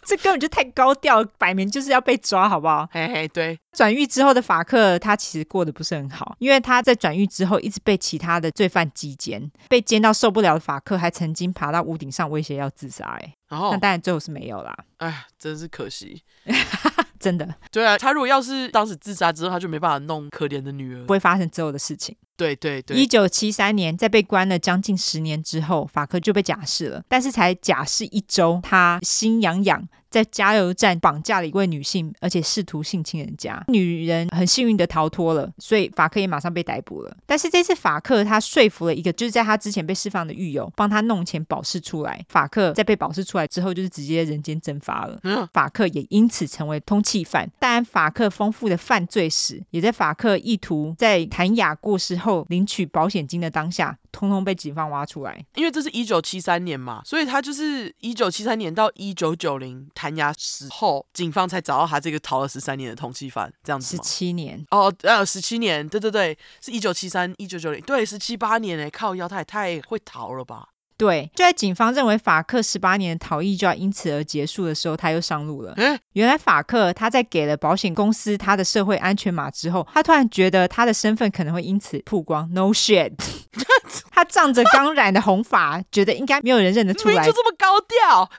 [0.03, 2.87] 这根本就太高调，摆明就是要被抓，好不好？
[2.91, 3.57] 嘿嘿，对。
[3.75, 14.75] 转狱之后的法克，他其实过得不是很好，因为他在转狱之后一直被其他的罪犯击奸，被奸到受不了的法克还曾经爬到屋顶上威胁要自杀，哎，哦，那当然最后是没有啦。
[14.97, 16.23] 哎，真是可惜，
[17.19, 17.53] 真的。
[17.71, 22.15] 对啊，他如果要是当时自杀之后，他就没办法弄可怜的女儿，不会发生之后的事情。
[22.37, 22.97] 对对对。
[22.97, 27.03] 一九七三年，在被关了将近十年之后，法克就被假释了。
[27.07, 29.87] 但是才假释一周，他心痒痒。
[30.07, 33.61] 在加油站绑架了一位女性，而且试图性侵人家。
[33.67, 37.17] 女人很幸运的逃脱了，所以法克也马上被逮捕了。
[37.25, 42.23] 但是这次法克他说服了一个就是在他之前被释放的狱友，帮他弄钱保释出来。
[42.29, 45.19] 法克在被保释出来之后，就是直接人间蒸发了。
[45.23, 47.51] 嗯法克也因此成为通缉犯。
[47.59, 55.45] 当然，法克丰富的犯罪史，也在法克意图在谭雅过世后领取保险金的当下，通通被警方挖出来。
[55.55, 59.87] 因为这是一九七三年嘛，所以他就是一九七三年到一九九零。
[59.93, 70.69] 弹牙时后，警方才找到他这个逃了十三年的通缉犯，这样子十七年哦，呃，十七年，对对对，是一九七三一九九零，对，十七八年哎，靠腰，他也太会逃了吧？
[70.97, 75.73] 对，就在警方认为法克十八年的逃逸就要因此而结束的时候，他又上路了。
[75.75, 82.49] 嗯，原来法克他在给了保险公司他的社会安全码之后，他突然觉得他的身份可能会因此曝光。
[82.53, 83.11] No shit，
[84.09, 88.29] 他仗着刚染的红发，觉得应该没有人认得出来，就这么高调。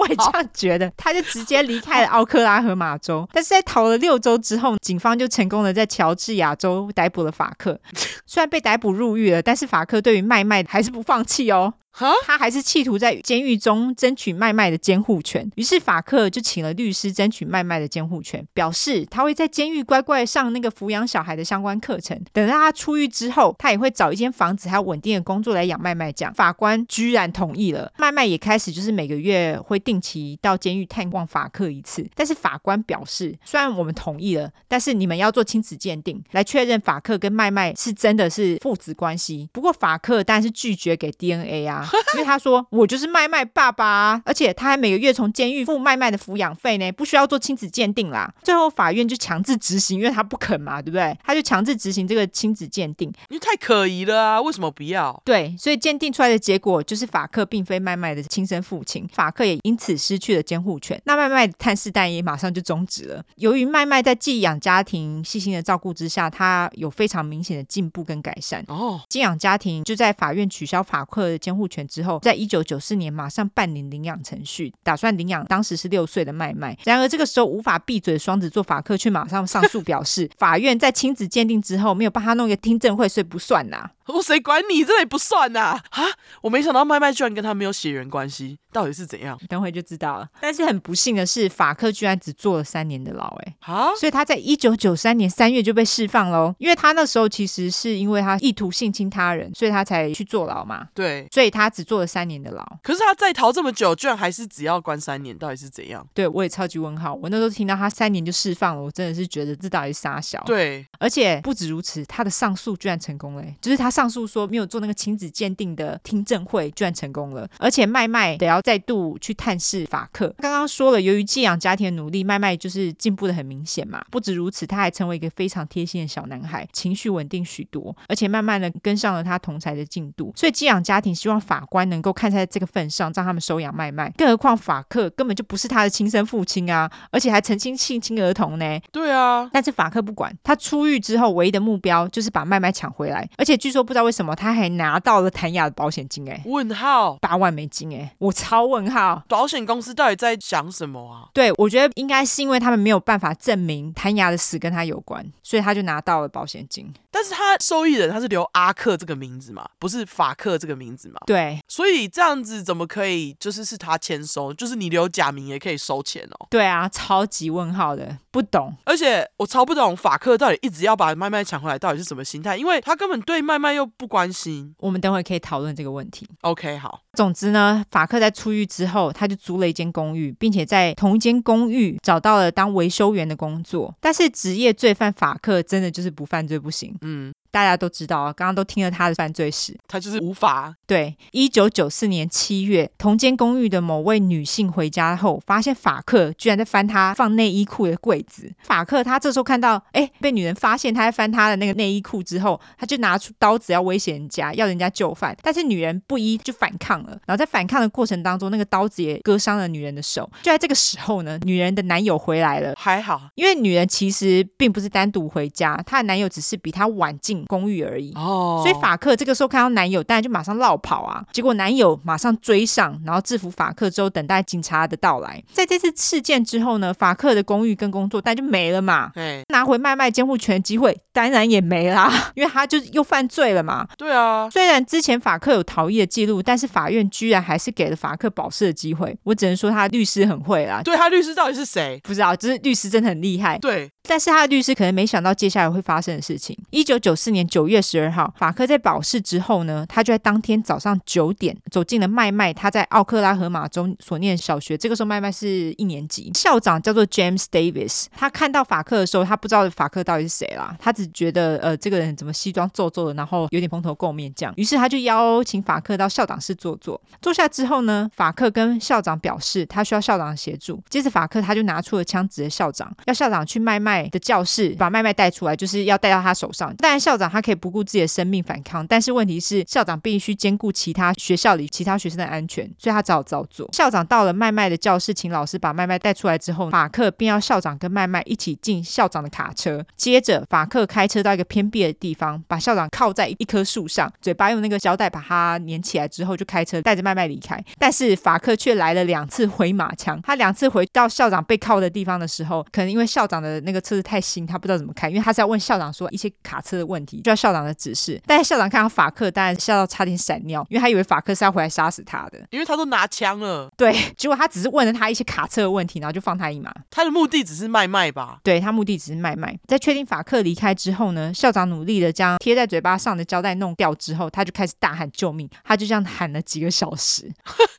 [0.00, 3.28] 我也这样觉得，他就直接离开了奥克拉荷马州。
[3.32, 7.80] 但是在逃了六周之后，警方就成功的在乔治亚州逮捕了法克。
[8.26, 11.74] 虽然被逮捕入狱了，但是法克对于麦麦还是不放弃哦。
[11.94, 12.14] Huh?
[12.24, 22.18] 他还是企图在监狱中争取麦麦的监护权，于是法克就请了律师争取麦麦的监护权，表示他会在监狱乖乖上那个抚养小孩的相关课程。
[22.32, 26.10] 等到他出狱之后，他也会找一间房子还有稳定的工作来养麦麦。
[26.10, 32.08] 这样法官居然同意了，麦麦也开始就是每个月会定期到监狱探望法克一次。
[32.14, 39.50] 但是法官表示，虽然我们同意了，但是你们要做亲子鉴定来确认法克跟麦麦是真的是父子关系。
[39.52, 41.81] 不过法克当然是拒绝给 DNA 啊。
[42.14, 48.32] 因为他说我就是麦麦爸爸啊，而且他还每个月从监狱付麦麦的抚养费呢，不需要做亲子鉴定啦。
[48.42, 51.16] 最后法院就强制执行，因为他不肯嘛，对不对？
[51.24, 55.20] 他就强制执行这个亲子鉴定，因为太可疑了啊，为什么不要？
[55.24, 61.00] 对，所以鉴定出来的结果就是法克并非麦麦的亲生父亲，法克也因此失去了监护权。
[61.04, 63.22] 那麦麦的探视但也马上就终止了。
[63.36, 68.64] 由于麦麦在寄养家庭细心的照顾之下，他有非常明显的进步跟改善。
[68.68, 76.76] 哦，寄养家庭就在法院取消法克的监护权之后，在一九九四年马上办理领养程序，打算领养当时是六岁的麦麦。
[76.84, 83.90] 然而这个时候无法闭嘴的双子座法克却马上上诉，表示 法院在亲子鉴定之后没有帮他弄一个听证会，所以不算呐。
[84.06, 85.80] 我谁管你，这也不算呐！
[85.90, 86.04] 啊，
[86.42, 89.38] 我没想到麦麦居然跟他没有血缘关系，到底是怎样？
[89.48, 90.28] 等会就知道了。
[90.40, 93.90] 但是很不幸的是，法克居然只坐了三年的牢，哎，啊！
[93.98, 96.54] 所以他在一九九三年三月就被释放喽。
[96.58, 100.88] 因为他那时候其实是因为他意图性侵他人，所以他才去坐牢嘛。
[100.94, 102.64] 对，所以他只坐了三年的牢。
[102.82, 106.06] 可是他在逃这么久，居然还是只要关三年，到底是怎样？
[106.12, 107.14] 对，我也超级问号。
[107.14, 110.42] 我那时候听到他三年就释放了，我真的是觉得这到底是啥小？
[110.44, 114.66] 对，而且不止如此，他的上诉居然成功了，就是他上诉说没有。
[114.72, 120.34] 做那个亲子鉴定的听证会居然成功了，而且麦麦得要再度去探视法克。
[120.38, 124.02] 刚刚说了，由于寄养家庭的努力，麦麦就是进步的很明显嘛。
[124.10, 130.32] 不止如此，他还成为一个非常贴心的小男孩，情绪稳定许多，而且慢慢的跟上了他同才的进度。
[130.34, 134.10] 所以寄养家庭希望法官能够看在这个份上，让他们收养麦麦。
[134.16, 138.80] 更何况法克根本就不是他的亲生父亲啊，而且还曾经性侵儿童呢。
[138.90, 144.72] 对啊，但是法克不管，他出狱之后唯一的目标就是把麦麦抢回来，而且据说不知道为什么他还。
[144.72, 151.28] 拿到了谭雅的保险金哎，问号八万美金哎，我超问号，保险公司到底在想什么啊？
[151.34, 156.90] 对，我觉得应该是因为他们没有办法证明谭雅的死跟他有关，所以他就拿到了保险金。
[157.10, 161.20] 但是他受益人他是留阿克这个名字嘛，不是法克这个名字嘛？
[161.26, 166.46] 对，所以这样子怎么可以就是是他签收，就是你留假名也可以收钱哦？
[166.48, 168.74] 对啊，超级问号的，不懂。
[168.84, 172.56] 而且我超不懂法克到底一直要把麦麦抢回来，到底是什么心态？
[172.56, 174.74] 因为他根本对麦麦又不关心。
[174.78, 176.28] 我们等会可以讨论这个问题。
[176.42, 177.00] OK，好。
[177.14, 183.94] 总之呢，法克在出狱之后，他就租了一间公寓，并且在同一间公寓找到了当维修员的工作。
[184.00, 186.96] 但是职业罪犯法克真的就是不犯罪不行。
[187.02, 187.32] 嗯。
[187.52, 190.74] 大家都知道啊，刚刚都听了他的犯罪史，他就是无法。
[190.86, 198.50] 对，一九九四年七月，同间公寓的某位女性回家后，发现法克居然在翻她放内衣裤的柜子。
[198.64, 205.36] 法克他这时候看到，哎，被女人发现他在翻他的那个内衣裤之后，他就拿出刀子要威胁人家，要人家就范。
[205.42, 207.10] 但是女人不依，就反抗了。
[207.26, 210.28] 然后在反抗的过程当中，那个刀子也割伤了女人的手。
[210.42, 217.41] 就在这个时候呢，女人的男友回来了，还好，因为女人其实并不是单独回家，她的男友只是比她晚进。
[217.46, 218.12] 栋公寓而已。
[218.14, 221.24] 哦，所以法克这个时候看到男友，当然就马上绕跑啊。
[221.32, 225.42] 结果男友马上追上，然后制服法克之后，等待警察的到来。
[225.52, 229.10] 在这次事件之后呢，法克的公寓跟工作当然就没了嘛。
[229.14, 233.86] 对，拿回卖卖监护权的机会当然也没啦， 因为他就又犯罪了嘛。
[233.96, 239.16] 对啊，虽然之前法克有逃逸的记录，但是法院居然还是给了法克保释的机会。
[239.24, 240.80] 我只能说他律师很会啦。
[240.82, 242.00] 对，他律师到底是谁？
[242.04, 243.58] 不知道，就是律师真的很厉害。
[243.58, 243.90] 对。
[244.08, 246.58] 但是他的律师可能没想到接下来会发生的事情。
[246.70, 254.76] 一九九四年九月十二号，法克在保释之后呢，他就在当天早上九点走进了麦麦他在奥克拉荷马州所念小学。
[254.76, 258.06] 这个时候麦麦是一年级，校长叫做 James Davis。
[258.16, 264.52] 他看到法克的时候，他不知道法克到底是谁啦，他只觉得呃这个人怎么西装皱皱的，然后有点蓬头垢面这样。
[264.56, 267.00] 于是他就邀请法克到校长室坐坐。
[267.20, 270.82] 坐下之后呢，法克跟校长表示他需要校长协助。
[270.88, 274.02] 接着法克他就拿出了枪指着校长，要校长去麦麦。
[274.12, 276.74] 的教室把麦麦带出来，就是要带到他手上。
[276.76, 283.68] 当然，校长他可以不顾自己的生命反抗，但是问题是校长必须兼顾其他学校里其他学生的安全，所以他只好照做。
[283.72, 289.84] 校长到了麦麦的教室，请老师把麦麦带出来之后，法克便要校长跟麦麦一起进校长的卡车。
[289.96, 297.62] 接着，法克开车到一个偏僻的地方，把校长靠在一棵树上，嘴巴用那个胶带把他粘起来之后，就开车带着麦麦离开。
[297.78, 300.20] 但是法克却来了两次回马枪。
[300.22, 308.20] 他两次回到校长被铐的地方的时候，可能因为校长的那个车子太新，他不知道怎么开，因为他是要问校长说一些卡车的问题，就要校长的指示。
[308.26, 313.70] 但是校长看到法克，当然吓到差点闪尿，因为他以为法克是要回来杀死他的，因为他都拿枪了。
[313.76, 316.72] 对， 结果他只是问了他一些卡车的问题，然后就放他一马。
[316.90, 318.38] 他的目的只是卖卖吧？
[318.42, 319.58] 对，他目的只是卖卖。
[319.66, 325.48] 在确定法克离开之后呢，校长努力的将贴在嘴巴上的胶带弄掉之后，他就开始大喊救命。
[325.64, 327.32] 他就这样喊了几个小时，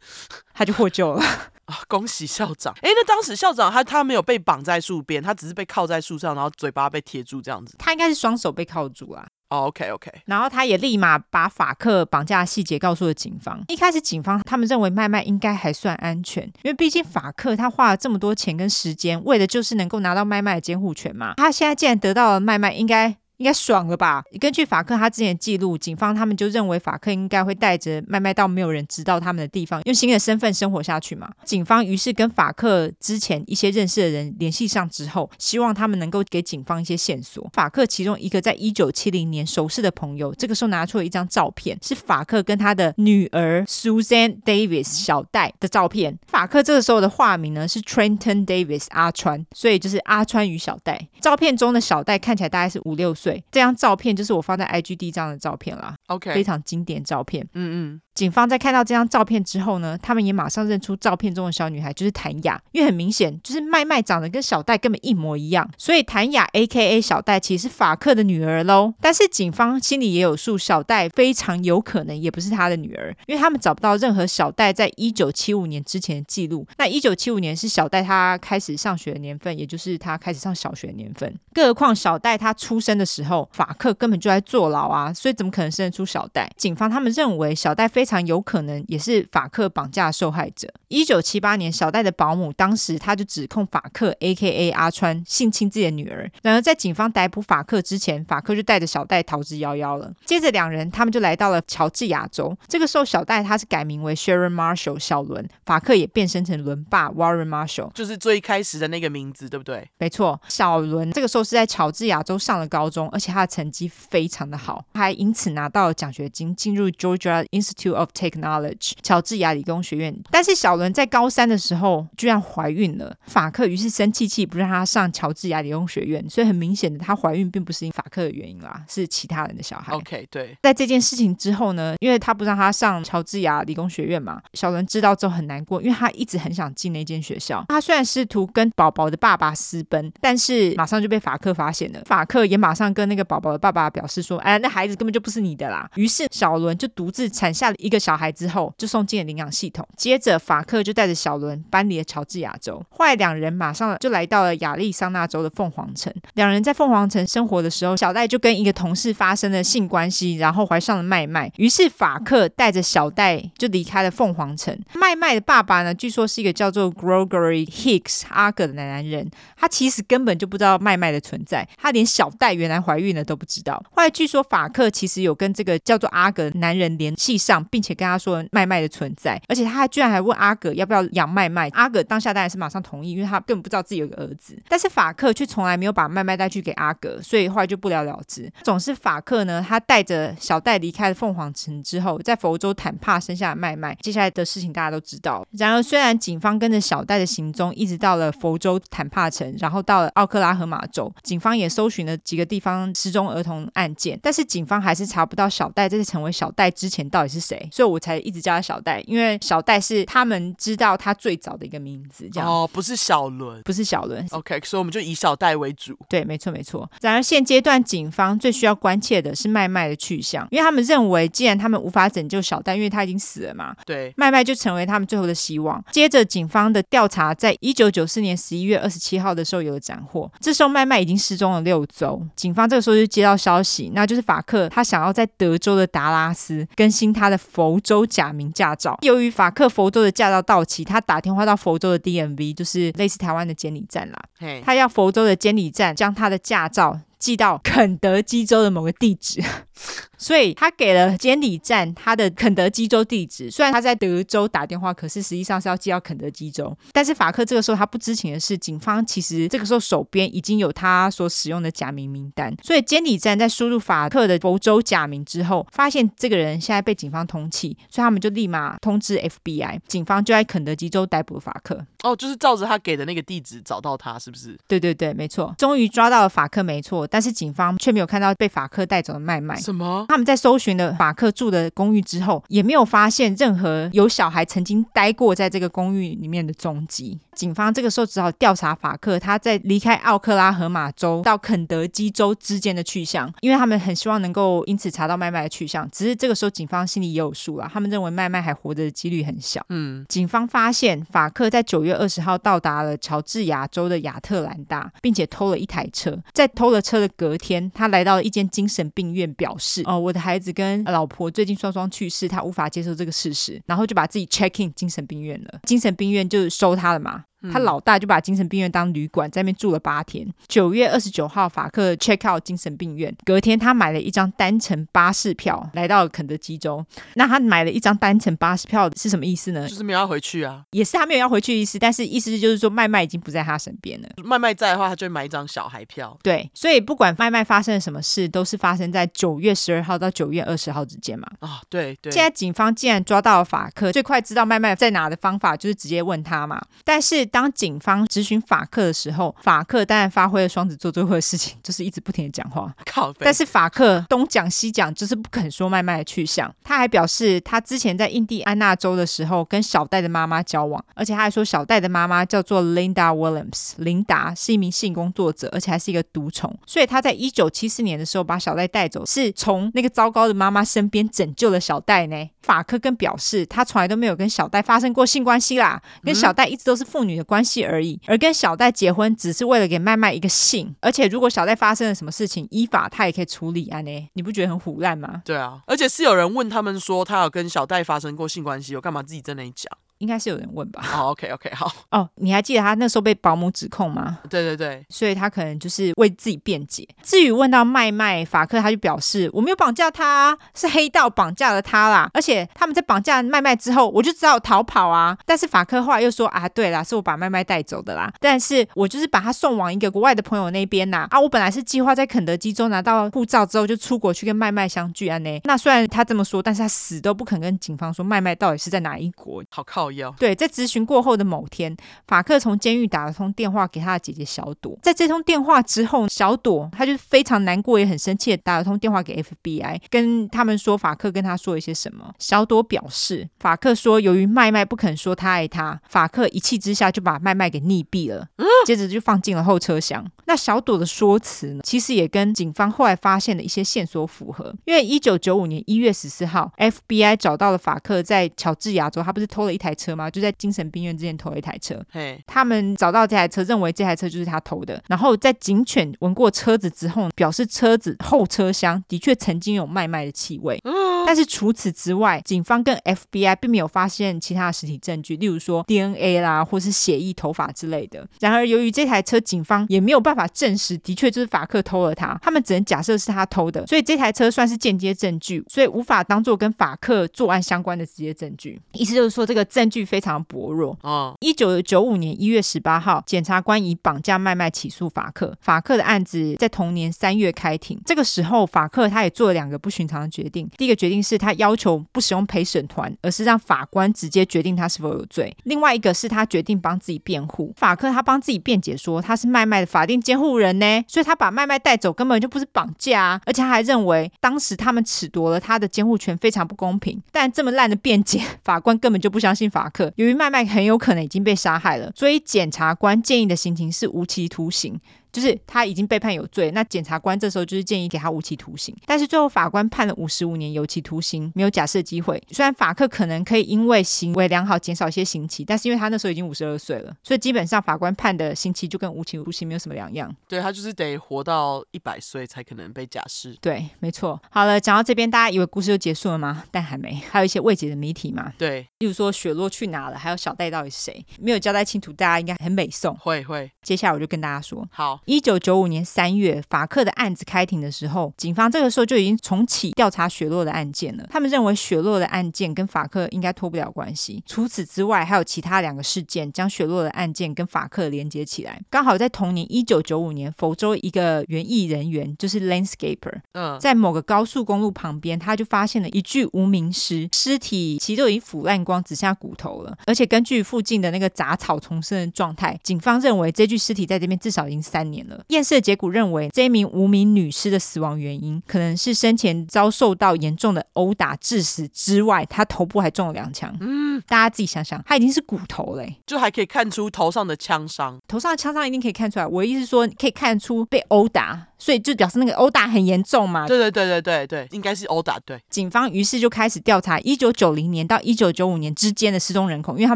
[0.54, 1.24] 他就获救了。
[1.66, 1.80] 啊！
[1.88, 2.74] 恭喜校长！
[2.82, 7.76] 哎，那当时校长他他没有被绑在树边，他只是被靠在树上，然后嘴巴被贴住这样子。
[7.78, 9.26] 他应该是双手被铐住啊。
[9.50, 10.12] 哦，OK OK。
[10.26, 13.64] 然后他也立马把法克绑架的细节告诉了警方。
[13.68, 21.36] 一开始警方他们认为麦麦应该还算安全，因为毕竟法克他花了这么多钱跟时间，为的就是能够拿到麦麦的监护权嘛。
[21.38, 23.18] 他现在既然得到了麦麦，应该。
[23.38, 24.24] 应该爽了吧？
[24.40, 31.30] 根据法克他之前的记录，警方他们就认为法克应该会带着麦麦到没有人知道他们的地方，用新的身份生活下去嘛。
[31.44, 37.50] 警方于是跟法克之前一些认识的人联系上之后，希望他们能够给警方一些线索。
[37.54, 46.18] 法克其中一个在一九七零年熟识的朋友，这个时候拿出了一张照片，是法克跟他的女儿 Susan Davis 小戴的照片。
[46.28, 51.08] 法克这个时候的化名呢是 Trenton Davis 阿川，所以就是阿川与小戴。
[51.20, 53.23] 照片中的小戴看起来大概是五六岁。
[53.24, 55.96] 对，这张照片就是我放在 IG 第一张的照片啦。
[56.08, 57.48] OK，非常经典照片。
[57.54, 58.02] 嗯嗯。
[58.16, 68.94] 警方在看到这张照片之后呢，他们也马上认出照片中的小女孩就是谭雅，因为很明显就是麦麦长得跟小戴根本一模一样，所以谭雅 AKA 小戴其实是法克的女儿喽。
[69.02, 76.68] 但是警方心里也有数，小戴非常有可能也不是他的女儿，因为他们找不到任何小戴在一九七五年之前的记录。
[76.78, 81.34] 那一九七五年是小戴他开始上学的年份，也就是他开始上小学的年份。
[81.52, 86.48] 更何况小戴他出生的时候，法克根本就在坐牢啊，所以怎么可能生得出小戴？
[86.56, 88.03] 警方他们认为小戴非。
[88.04, 90.68] 非常有可能也是法克绑架受害者。
[90.90, 94.72] 一九七八年，小戴的保姆当时他就指控法克 （A.K.A.
[94.72, 96.30] 阿川）性侵自己的女儿。
[96.42, 100.12] 然而，在警方逮捕法克之前，法克就带着小戴逃之夭夭了。
[100.26, 102.54] 接着，两人他们就来到了乔治亚州。
[102.68, 109.88] 这个时候，小戴他是改名为 Sharon Marshall 小伦，法克也变身成伦爸 Warren Marshall，就是最开始的那个名字，对不对？
[109.98, 117.93] 没错，小伦这个时候是在乔治亚州上了高中，而且他的成绩非常的好，还因此拿到了奖学金，进入 Georgia Institute。
[117.96, 120.16] Of Technology，乔治亚理工学院。
[120.32, 126.24] 但是小伦在高三的时候居然怀孕了，法克于是生气气，不让他上乔治亚理工学院。
[126.30, 129.94] 所以很明显的，她怀孕并不是因法克的原因啦，是其他人的小孩。
[129.94, 130.58] OK，对。
[130.62, 137.64] 在这件事情之后呢，因为他不让他上乔治亚理工学院嘛，小伦知道之后很难过，因为他一直很想进那间学校。
[137.70, 142.02] 他虽然试图跟宝宝的爸爸私奔，但是马上就被法克发现了。
[142.06, 147.76] 法克也马上跟那个宝宝的爸爸表示说：“哎，那孩子根本就不是你的啦。”于是小伦就独自产下了。
[147.84, 152.82] 一个小孩之后就送进了领养系统，接着法克就带着小伦搬离了乔治亚州。
[152.90, 156.12] 后来两人马上就来到了亚利桑那州的凤凰城。
[156.36, 161.52] 两人在凤凰城生活的时候，小戴就跟一个同事发生了性关系，然后怀上了麦麦。
[161.58, 164.78] 于是法克带着小戴就离开了凤凰城。
[164.94, 173.84] 麦麦的爸爸呢，据说是一个叫做 Gregory Hicks 阿格的男人，他其实根本就不知道麦麦的存在，他连小戴原来怀孕了都不知道。
[173.92, 177.62] 后来据说法克其实有跟这个叫做阿格的男人联系上。
[177.74, 181.68] 并且跟他说麦麦的存在，而且他还居然还问阿葛要不要养麦麦。
[181.70, 184.56] 阿葛当下当然是马上同意，因为他根本不知道自己有个儿子。
[184.70, 188.48] 但是法克却从来没有把麦麦带去给阿葛，所以后来就不了了之。
[188.62, 193.98] 总是法克呢，他带着小戴离开了凤凰城之后，在佛州坦帕生下了麦麦。
[194.02, 195.44] 接下来的事情大家都知道。
[195.54, 212.30] 然而，虽然警方跟着小戴的行踪一直到了佛州坦帕城，然后到了奥克拉荷马州，警方也搜寻了几个地方失踪儿童案件，但是警方还是查不到小戴在成为小戴之前到底是谁，所以我才一直叫他小戴，因为小戴是他们知道他最早的一个名字。
[212.32, 214.26] 这样哦，不是小伦，不是小伦。
[214.32, 215.98] OK，所以我们就以小戴为主。
[216.08, 216.90] 对，没错没错。
[217.02, 225.84] 然而现阶段警方最需要关切的是麦麦的去向，因为他们认为，既然他们无法拯救小戴，因为他已经死了嘛，对，麦麦就成为他们最后的希望。
[225.92, 232.22] 接着，警方的调查在一九九四年十一月二十七号的时候有了斩获，这时候麦麦已经失踪了六周。
[232.36, 238.98] 警方这个时候就接到消息，那就是法克他想要在德州的达拉斯更新他的佛州假名驾照。
[239.04, 244.20] 由于法克佛州的驾照到期，他打电话到佛州的 DMV，就是类似台湾的监理站啦。
[244.66, 249.40] 他要佛州的监理站将他的驾照寄到肯德基州的某个地址。
[250.18, 256.76] 所以他给了监理站他的肯德基州地址，虽然他在德州打电话，可是实际上是要寄到肯德基州。
[256.92, 262.56] 但是法克这个时候他不知情的是，警方其实这个时候手边已经有他所使用的假名名单。
[262.64, 271.86] 所以监理站在输入法克的佛州假名之后，发现这个人现在被警方通缉，所以他们就立马通知 FBI，警方就在肯德基州逮捕了法克。
[272.04, 274.58] 哦，就是照着他给的那个地址找到他，是不是？
[274.68, 277.06] 对对对，没错，终于抓到了法克，没错。
[277.08, 279.60] 但是警方却没有看到被法克带走的麦麦。
[279.64, 280.06] 什么？
[280.10, 287.20] 他们在搜寻了法克住的公寓之后，也没有发现任何有小孩曾经待过在这个公寓里面的踪迹。
[287.34, 295.90] 警方这个时候只好调查法克他在离开奥克拉荷马州到肯德基州之间的去向，因为他们很希望能够因此查到麦麦的去向。
[295.90, 299.66] 只是这个时候警方心里也有数了，他们认为麦麦还活着的几率很小。
[299.70, 306.16] 嗯，警方发现法克在九月二十号到达了乔治亚州的亚特兰大，并且偷了一台车。
[306.34, 315.60] 在偷了车的隔天，他来到了一间精神病院，表示：“哦。”我的孩子跟老婆最近双双去世，他无法接受这个事实，然后就把自己 check in 精神病院了。
[315.64, 317.24] 精神病院就收他了嘛。
[317.52, 320.28] 他老大就把精神病院当旅馆，在那边住了八天。
[320.48, 323.14] 九月二十九号，法克 check out 精神病院。
[323.26, 326.86] 隔天，他买了一张单程巴士票，来到了肯德基州。
[327.16, 329.68] 那他买了一张单程巴士票是什么意思呢？
[329.68, 331.78] 就是没有要回去啊，也是他没有要回去的意思。
[331.78, 334.08] 但是意思就是说，麦麦已经不在他身边了。
[334.24, 336.18] 麦麦在的话，他就买一张小孩票。
[336.24, 341.28] 对，所以不管麦麦发生了什么事，都是发生在九月十二号到九月二十号之间嘛。
[341.40, 342.12] 啊、哦，对对。
[342.12, 346.62] 现在警方既然抓到了法克，最快知道麦麦在哪的方法就是直接问他嘛。
[346.84, 352.72] 但是当警方质询法克的时候，法克当然发挥了双子座最会的事情，就是一直不停的讲话。
[352.86, 353.12] 靠。
[353.14, 356.54] 但是法克东讲西讲，就是不肯说麦麦的去向。
[356.64, 366.56] 他还表示，他之前在印第安纳州的时候跟小戴的妈妈交往，而且他还说小戴的妈妈叫做 Linda Williams，琳达是一名性工作者，而且还是一个毒虫。
[366.68, 372.30] 所以他在一九七四年的时候把小戴带走，是从那个糟糕的妈妈身边拯救了小戴呢。
[372.44, 378.00] 法克更表示，他从来都没有跟小戴发生过性关系啦，跟小戴一直都是父女的关系而已。
[378.08, 384.10] 而跟小戴结婚只是为了给麦麦一个姓，而且如果小戴发生了什么事情，依法他也可以处理啊呢？
[384.14, 385.22] 你不觉得很腐烂吗？
[385.26, 389.72] 对啊，而且是有人问他们说他有跟小戴发生过性关系，我干嘛自己在那里讲？
[390.04, 390.84] 应该是有人问吧？
[390.94, 391.72] 哦、oh，OK OK，好。
[391.92, 394.20] 哦，你还记得他那时候被保姆指控吗？
[394.30, 396.86] 对对对，所以他可能就是为自己辩解。
[397.02, 402.10] 至于问到麦麦，法克他就表示我没有绑架他，是黑道绑架了他啦。
[402.14, 405.18] 而且他们在绑架麦麦之后，我就只好逃跑啊。
[405.26, 408.12] 但是法克后来又说啊，对啦，是我把麦麦带走的啦。
[408.20, 411.08] 但是我就是把他送往一个国外的朋友那边呐。
[411.12, 415.40] 啊，我本来是计划在肯德基州拿到护照之后就出国去跟麦麦相聚啊呢。
[415.46, 419.42] 那虽然他这么说，但是他死都不肯跟警方说麦麦到底是在哪一国。
[419.50, 420.14] 好靠腰。
[420.20, 421.76] 对，在咨询过后的某天，
[422.08, 424.78] 法克从监狱打了通电话给他的姐姐小朵。
[424.82, 432.14] 在这通电话之后，小朵他就非常难过，也很生气的打了通电话给 FBI，跟他们说法克跟他说一些什么。
[432.20, 438.28] 小朵表示，法克说由于麦麦不肯说他爱他，法克一气之下就把麦麦给溺毙了，
[438.66, 440.06] 接着就放进了后车厢。
[440.26, 449.94] 那小朵的说辞呢，其实也跟警方后来发现的一些线索符合，因为一九九五年一月十四号，FBI 找到了法克在乔治亚州，他不是偷了一台车。
[449.94, 450.10] 车吗？
[450.10, 451.78] 就在精神病院之前偷了一台车。
[451.92, 454.82] 嘿，他们找到这台车，认为这台车就是他偷的。
[454.88, 460.58] 然后在警犬闻过车子之后，表示车子后车厢的确曾经有麦麦的气味。
[460.64, 460.74] 嗯
[461.06, 468.08] 但是除此之外，警方跟 FBI 并没有发现其他的实体证据，例如说 DNA 啦，或是血液、头发之类的。
[468.22, 478.58] 然而，由于这台车警方也没有办法证实的确就是法克偷了它，他们只能假设是他偷的，所以这台车算是间接证据，所以无法当做跟法克作案相关的直接证据。
[478.72, 480.78] 意思就是说，这个证据非常薄弱。
[480.82, 487.80] 哦，一九九五年一月十八号，检察官以绑架麦麦起诉法克，法克的案子在同年三月开庭。
[487.86, 490.50] 这个时候，法克他也做了两个不寻常的决定。
[490.58, 495.36] 第一个决定是他要求不使用陪审团，而是让法官直接决定他是否有罪。
[495.44, 497.54] 另外一个是他决定帮自己辩护。
[497.56, 507.02] 法克他帮自己辩解说他是麦麦的法定监护人呢，所以他把麦麦带走根本就不是绑架啊，而且他还认为当时他们褫夺了他的监护权非常不公平。
[507.12, 509.94] 但这么烂的辩解， 法官根本就不相信法克。
[509.98, 514.80] 由于麦麦很有可能已经被杀害了，所以检察官建议的刑情是无期徒刑。
[515.14, 522.22] 就是他已经被判有罪，那检察官这时候就是建议给他无期徒刑，但是最后法官判了五十五年有期徒刑，没有假释机会。
[522.32, 530.14] 虽然法克可能可以因为行为良好减少一些刑期，但是因为他那时候已经五十二岁了，所以基本上法官判的刑期就跟无期徒刑没有什么两样。
[530.28, 533.38] 对，他就是得活到一百岁才可能被假释。
[533.40, 534.20] 对，没错。
[534.32, 536.44] 好了，讲到这边，大家以为故事就结束了吗？
[536.50, 538.34] 但还没，还有一些未解的谜题嘛。
[538.38, 542.96] 对，例如说雪落去哪了，还有小戴到底是谁，没有交代清楚，大家应该很美颂。
[542.98, 543.52] 会会。
[543.62, 545.84] 接下来我就跟大家说，好，一九九五年。
[545.86, 551.06] 三月，法克的案子开庭的时候，警方这个时候就已经重启调查雪洛的案件了。
[551.10, 554.24] 他们认为雪洛的案件跟法克应该脱不了关系。
[554.26, 558.62] 除此之外，还有其他两个事件将雪洛的案件跟法克连接起来。
[558.70, 569.78] 刚好在同年一九九五年，佛州一个园艺人员就是 landscaper，嗯，在某个高速公路旁边，他就发现了一具无名尸，尸体其实都已经腐烂光，只剩下骨头了。
[569.86, 575.22] 而且根据附近的那个杂草丛生的状态，警方认为这具尸体在这边至少已经三年了。
[575.28, 575.74] 验尸结。
[575.74, 583.52] 结果认为，这一名无名女尸的死亡原因可能是生前遭受到严重的殴打致死之外，她头部还中了两枪。
[583.60, 588.00] 嗯，大家自己想想，她已经是骨头嘞，就还可以看出头上的枪伤。
[588.08, 589.26] 头上的枪伤一定可以看出来。
[589.26, 593.48] 我的意思是说，可以看出被殴打，所以就表示那个殴打很严重嘛。
[593.48, 595.20] 对对对对对对，应该是殴打。
[595.26, 599.96] 对，警方于是就开始调查一九九零年到一九九五年之间的失踪人口，因为他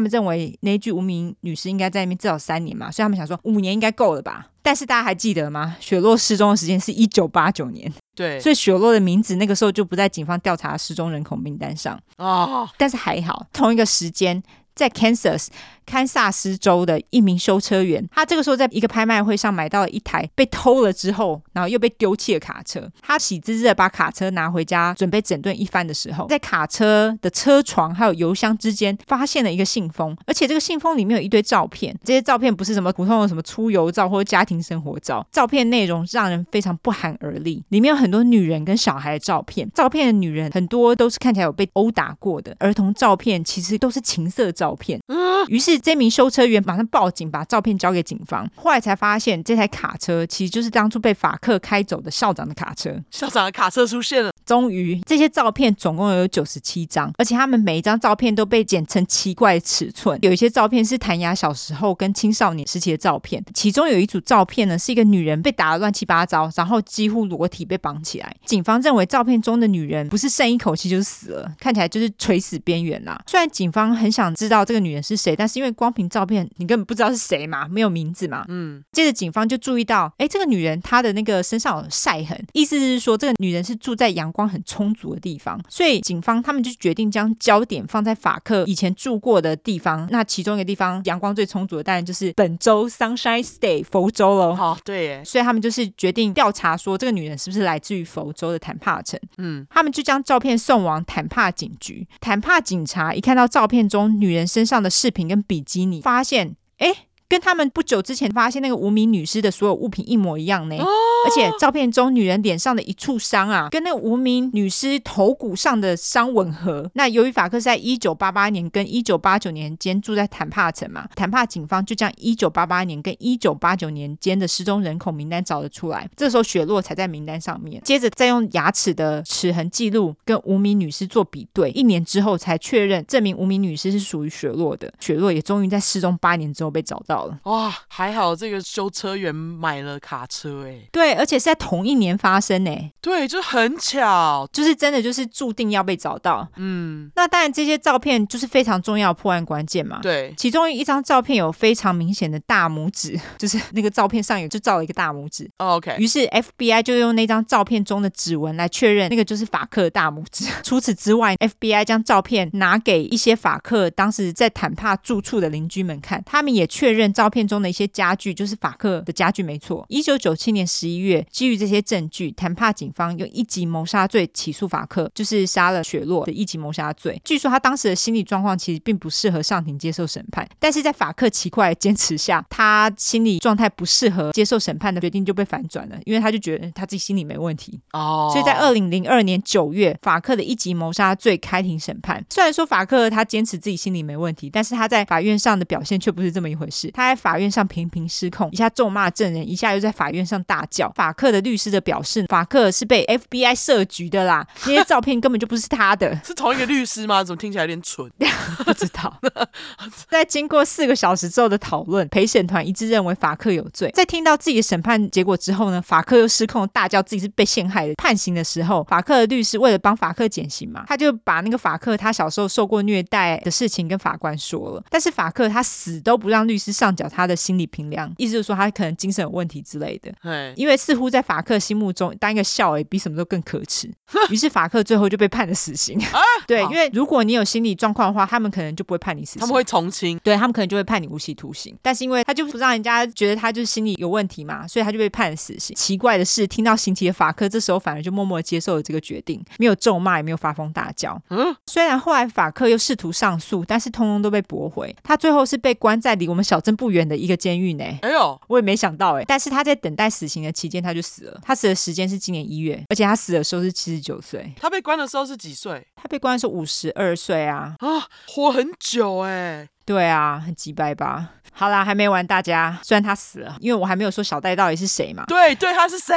[0.00, 4.48] 们认为那具无名女尸应该在那边至少三年嘛，所以他们想说五年应该够了吧。
[4.68, 5.74] 但是大家还记得吗？
[5.80, 12.44] 雪落失踪的时间是一九八九年，对，所以雪落的名字那个时候就不在警方调查失踪人口名单上啊。
[12.44, 14.42] 哦、但是还好，同一个时间
[14.74, 15.46] 在 Kansas。
[15.88, 22.86] 堪萨斯州的一名修车员，他这个时候在一个拍卖会上买到了一台被偷了之后，然后又被丢弃的卡车。
[23.00, 31.96] 他喜滋滋的把卡车拿回家，准备整顿一番的时候，在卡车的车床还有油箱之间发现了一个信封，而且这个信封里面有一堆照片。
[32.04, 37.64] 这些照片不是什么普通的什么出游照或者家庭生活照，照片内容让人非常不寒而栗。
[37.70, 45.00] 里面有很多女人跟小孩的照片，照片的女人很多都是看起来有被殴打过的，儿童照片其实都是情色照片。
[45.06, 45.77] 嗯于是。
[45.78, 48.48] 这名修车员马上报警，把照片交给警方。
[48.56, 52.94] 后来才发现，这台卡车其实就是当初被法克开走的校长的卡车。
[53.10, 54.30] 校长的卡车出现了。
[54.44, 60.18] 终于，这些照片总共有九十七张，而且他们每一张照片都被剪成奇怪的尺寸。
[60.22, 68.34] 有一些照片是谭雅小时候跟青少年时期的照片，其中有一组照片呢，是一个女人被打得乱七八糟，然后几乎裸体被绑起来。
[68.46, 73.20] 警方认为照片中的女人不是剩一口气就是死了，看起来就是垂死边缘啦。
[73.26, 78.44] 虽然警方很想知道这个女人是谁，但是因为光凭照片，你根本不知道是谁嘛，没有名字嘛。
[78.48, 78.82] 嗯。
[78.92, 90.06] 接着警方就注意到，哎，这个女人她的那个身上有晒痕，意思是说这个女人是住在阳光很充足的地方，所以警方他们就决定将焦点放在法克以前住过的地方。
[90.10, 94.54] 那其中一个地方阳光最充足的，当然就是本州 Sunshine State 佛州了。
[94.54, 95.24] 好，对耶。
[95.24, 99.18] 所以他们就是决定调查说，这个女人是不是来自于佛州的坦帕城。
[99.38, 102.06] 嗯，他们就将照片送往坦帕警局。
[102.20, 107.07] 坦帕警察一看到照片中女人身上的饰品跟比基尼，发现，哎。
[107.28, 116.90] 跟他们不久之前发现那个无名女尸的所有物品一模一样呢，而且照片中女人脸上的一处伤啊，跟那个无名女尸头骨上的伤吻合。
[116.94, 126.08] 那由于法克在一九八八年跟一九八九年间住在坦帕城嘛，坦帕警方就将一九八八年跟一九八九年间的失踪人口名单找了出来。
[126.16, 134.90] 这时候雪落才在名单上面，接着再用牙齿的齿痕记录跟无名女尸做比对，一年之后才确认这名无名女尸是属于雪落的。
[134.98, 137.17] 雪落也终于在失踪八年之后被找到。
[137.18, 137.38] 到了。
[137.44, 140.78] 哇，还好这个修车员买了卡车哎。
[140.92, 142.92] 对，而且是在同一年发生哎。
[143.00, 146.46] 对，就很巧，就是真的就是注定要被找到。
[146.56, 149.98] 嗯，那当然这些照片就是非常重要的破案关键嘛。
[150.02, 155.50] 对，其中一张照片有非常明显的大拇指， 就是那个照片上有就照了一个大拇指。
[155.56, 160.44] Oh, OK，于是 FBI 就用那张照片中的指纹来确认那个就是法克的大拇指。
[160.62, 169.84] 除此之外，FBI 将照片拿给一些法克当时在坦帕住处的邻居们看，他们也确认照片中的一些家具就是法克的家具没错。
[169.88, 177.20] 一九九七年十一月，基于这些证据，坦帕警方用一级谋杀罪起诉法克，就是杀了雪洛的一级谋杀罪。
[177.24, 188.30] 据说他当时的心理状况其实并不适合上庭接受审判，但是在法克奇怪的坚持下，他心理状态不适合接受审判的决定就被反转了，因为他就觉得他自己心理没问题哦。
[188.32, 192.24] 所以在二零零二年九月，法克的一级谋杀罪开庭审判。
[192.30, 196.90] 虽然说法克他坚持自己心理没问题，但是他在法院上的表现却不是这么一回事。
[196.98, 200.90] 他在法院上频频失控，一下咒骂证人，一下又在法院上大叫。
[200.96, 206.20] 法克的律师的表示，法克是被 FBI 设局的啦， 那些照片根本就不是他的。
[206.24, 207.22] 是同一个律师吗？
[207.22, 208.10] 怎么听起来有点蠢？
[208.66, 209.16] 不知道。
[210.10, 213.88] 在经过四个小时之后的讨论，陪审团一致认为法克有罪。
[213.94, 217.94] 在听到自己的审判结果之后呢，法克又失控大叫自己是被陷害的。
[217.94, 224.82] 判刑的时候，法克的律师为了帮法克减刑嘛，他就把那个法克他小时候受过虐待的事情跟法官说了。
[224.90, 230.12] 但是法克他死都不让律师上缴他的心理评量，意思就是说他可能精神有问题之类的。
[230.22, 233.90] 对，因为似乎在法克心目中当一个笑诶比什么都更可耻。
[234.30, 235.98] 于是法克最后就被判了死刑。
[236.06, 241.76] 啊， 对，因为如果你有心理状况的话，他们可能就不会判你死刑，他们会从轻，对他们可能就会判你无期徒刑。
[241.82, 245.74] 但是因为他就不让人家觉得他就是心理有问题嘛，所以他就被判了死刑。
[245.76, 251.20] 奇怪的是，听到刑期的法克这时候反而就默默接受了这个决定，没有咒骂，也没有发疯大叫。
[251.30, 254.94] 嗯，虽然后来法克又试图上诉，但是通通都被驳回。
[255.02, 257.84] 他最后是被关在离我们小镇不远的一个监狱呢。
[258.02, 259.24] 哎呦，我也没想到哎。
[259.26, 261.40] 但是他在等待死刑的期间，他就死了。
[261.42, 264.52] 他死的时间是今年一月，而且他死的时候是七十九岁。
[264.56, 265.84] 他被关的时候是几岁？
[265.96, 267.74] 他被关的时候五十二岁啊！
[267.80, 269.68] 啊，活很久哎。
[269.88, 271.30] 对啊，很鸡掰吧？
[271.50, 272.78] 好啦，还没完，大家。
[272.82, 275.24] 虽然他死了，因为我还没有说小戴到底是谁嘛。
[275.26, 276.14] 对对，他是谁？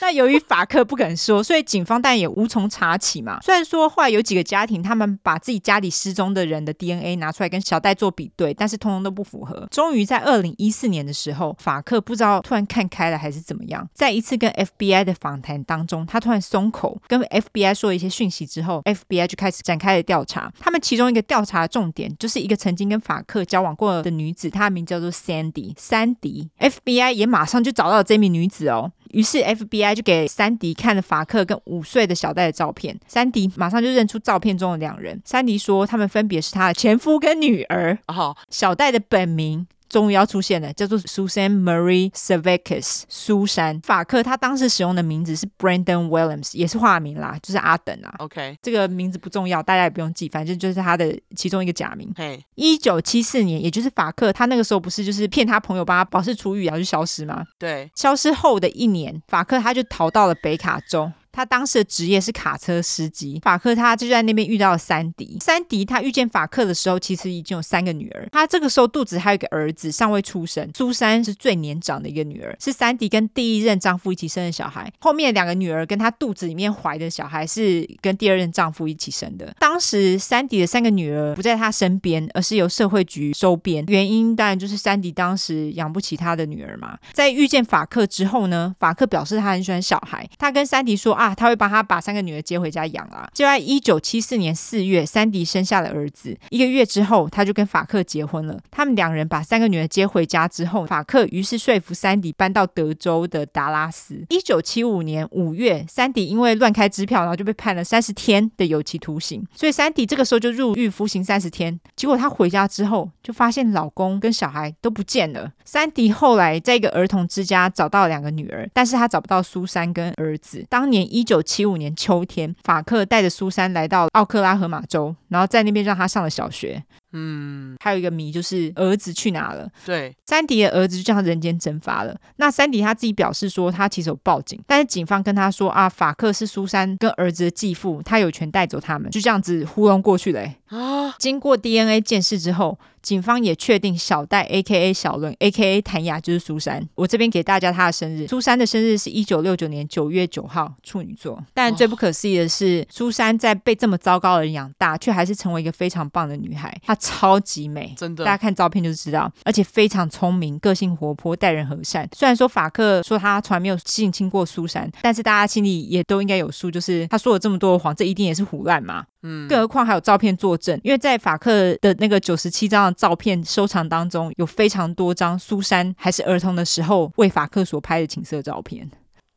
[0.00, 3.40] 那由于法克不肯说，所以警方当然也无从查起嘛。
[3.42, 9.66] 虽然说后来有几个家庭，他们把自己家里失踪的人的 DNA 拿出来跟小戴做比对，但是通通都不符合。
[9.70, 20.50] 终于在二零一四年的时候，法克不知道突然看开了还是怎么样，在一次跟 FBI 的访谈当中，他突然松口，跟 FBI 说了一些讯息之后，FBI 就开始展开了调查。
[20.58, 26.50] 他们其中一个调查的重点就是一个曾经跟法克交往过的女子，她的名叫做 Sandy，珊迪。
[26.58, 28.92] FBI 也马上就找到了这名女子哦。
[29.12, 33.00] 于是 FBI 就给珊迪看了法克跟五岁的小戴的照片。
[33.08, 35.18] 珊迪马上就认出照片中的两人。
[35.24, 37.96] 珊迪说，他们分别是她的前夫跟女儿。
[38.08, 39.66] 哦，小戴的本名。
[39.88, 43.80] 终于要出现了，叫做 Susan Marie Servakis，苏珊。
[43.80, 48.14] 法克他当时使用的名字是 Brandon Williams，也是化名啦，就是阿等啊。
[48.18, 52.12] OK，这个名字不重要，大家也不用记，反正就是他的其中一个假名。
[52.16, 57.44] 嘿，一九七四年，也就是法克他那个时候不是就是骗他朋友帮他保释出狱，然后就消失吗？
[57.58, 61.10] 对，消失后的一年，法克他就逃到了北卡州。
[61.38, 63.38] 他当时的职业是卡车司机。
[63.44, 65.36] 法克他就在那边遇到了珊迪。
[65.40, 68.28] 珊迪他遇见法克的时候，其实已经有三个女儿。
[68.32, 70.68] 他这个时候肚子还有一个儿子，尚未出生。
[70.74, 74.92] 苏珊是最年长的一个女儿，是珊迪跟第一任丈夫一起生的小孩。
[74.98, 79.54] 后面两个女儿跟她肚子里面怀的小孩是跟第二任丈夫一起生的。
[79.60, 83.84] 当时珊迪的三个女儿不在她身边，而是由社会局收编。
[83.86, 86.98] 原因当然就是珊迪当时养不起她的女儿嘛。
[87.12, 90.28] 在遇见法克之后呢，法克表示他很喜欢小孩。
[90.36, 91.27] 他跟珊迪说啊。
[91.34, 93.28] 他会帮他把三个女儿接回家养啊。
[93.32, 96.36] 就在一九七四年四月，珊迪生下了儿子。
[96.50, 98.58] 一个月之后，他就跟法克结婚了。
[98.70, 104.24] 他们两人把三个女儿接回家之后，法克于是说服珊迪搬到德州的达拉斯。
[104.28, 109.44] 一九七五年五月，珊迪因为乱开支票，然后就被判了三十天的有期徒刑。
[109.54, 111.78] 所以珊迪这个时候就入狱服刑三十天。
[111.96, 115.52] 结果她回家之后，就发现老公跟小孩都不见了。
[115.64, 120.64] 珊迪后来在一个儿童之家找到两个女儿，但是她找不到苏珊跟儿子。
[120.68, 126.82] 当年一九七五年秋天，法克带着苏珊来到奥克拉荷马州，然后在那边让他上了小学。
[127.12, 129.66] 嗯，还有一个谜就是儿子去哪了？
[129.86, 132.14] 对，珊迪的儿子就这样人间蒸发了。
[132.36, 140.46] 那珊迪他自己表示说，他其实有报警，但是警方跟他说啊，法克是苏珊跟儿子的继父，他有权带走他们，就这样子糊弄过去了。
[140.68, 142.78] 啊，经过 DNA 鉴识之后。
[143.00, 144.92] 警方也确定小戴 （A.K.A.
[144.92, 145.80] 小伦 ）A.K.A.
[145.80, 146.86] 谭雅就是苏珊。
[146.96, 151.42] 我这边给大家她的生日，苏珊的生日是一九六九年九月九号，处女座。
[151.54, 156.76] 但最不可思议的是，苏珊在被这么糟糕的人养大，却还是成为一个非常棒的女孩。
[156.84, 162.06] 她超级美，真的，大家看照片就知道，而且非常聪明，个性活泼，待人和善。
[162.12, 169.06] 虽然说法克说他从来没有性侵过苏珊，但是大家心里也都应该有数，就是他说了这么多的谎，这一定也是胡乱嘛。
[169.22, 178.88] 嗯，更何况还有照片作证，因为在法克的那个九十七张的照片收藏当中，有非常多张苏珊还是儿童的时候为法克所拍的情色照片。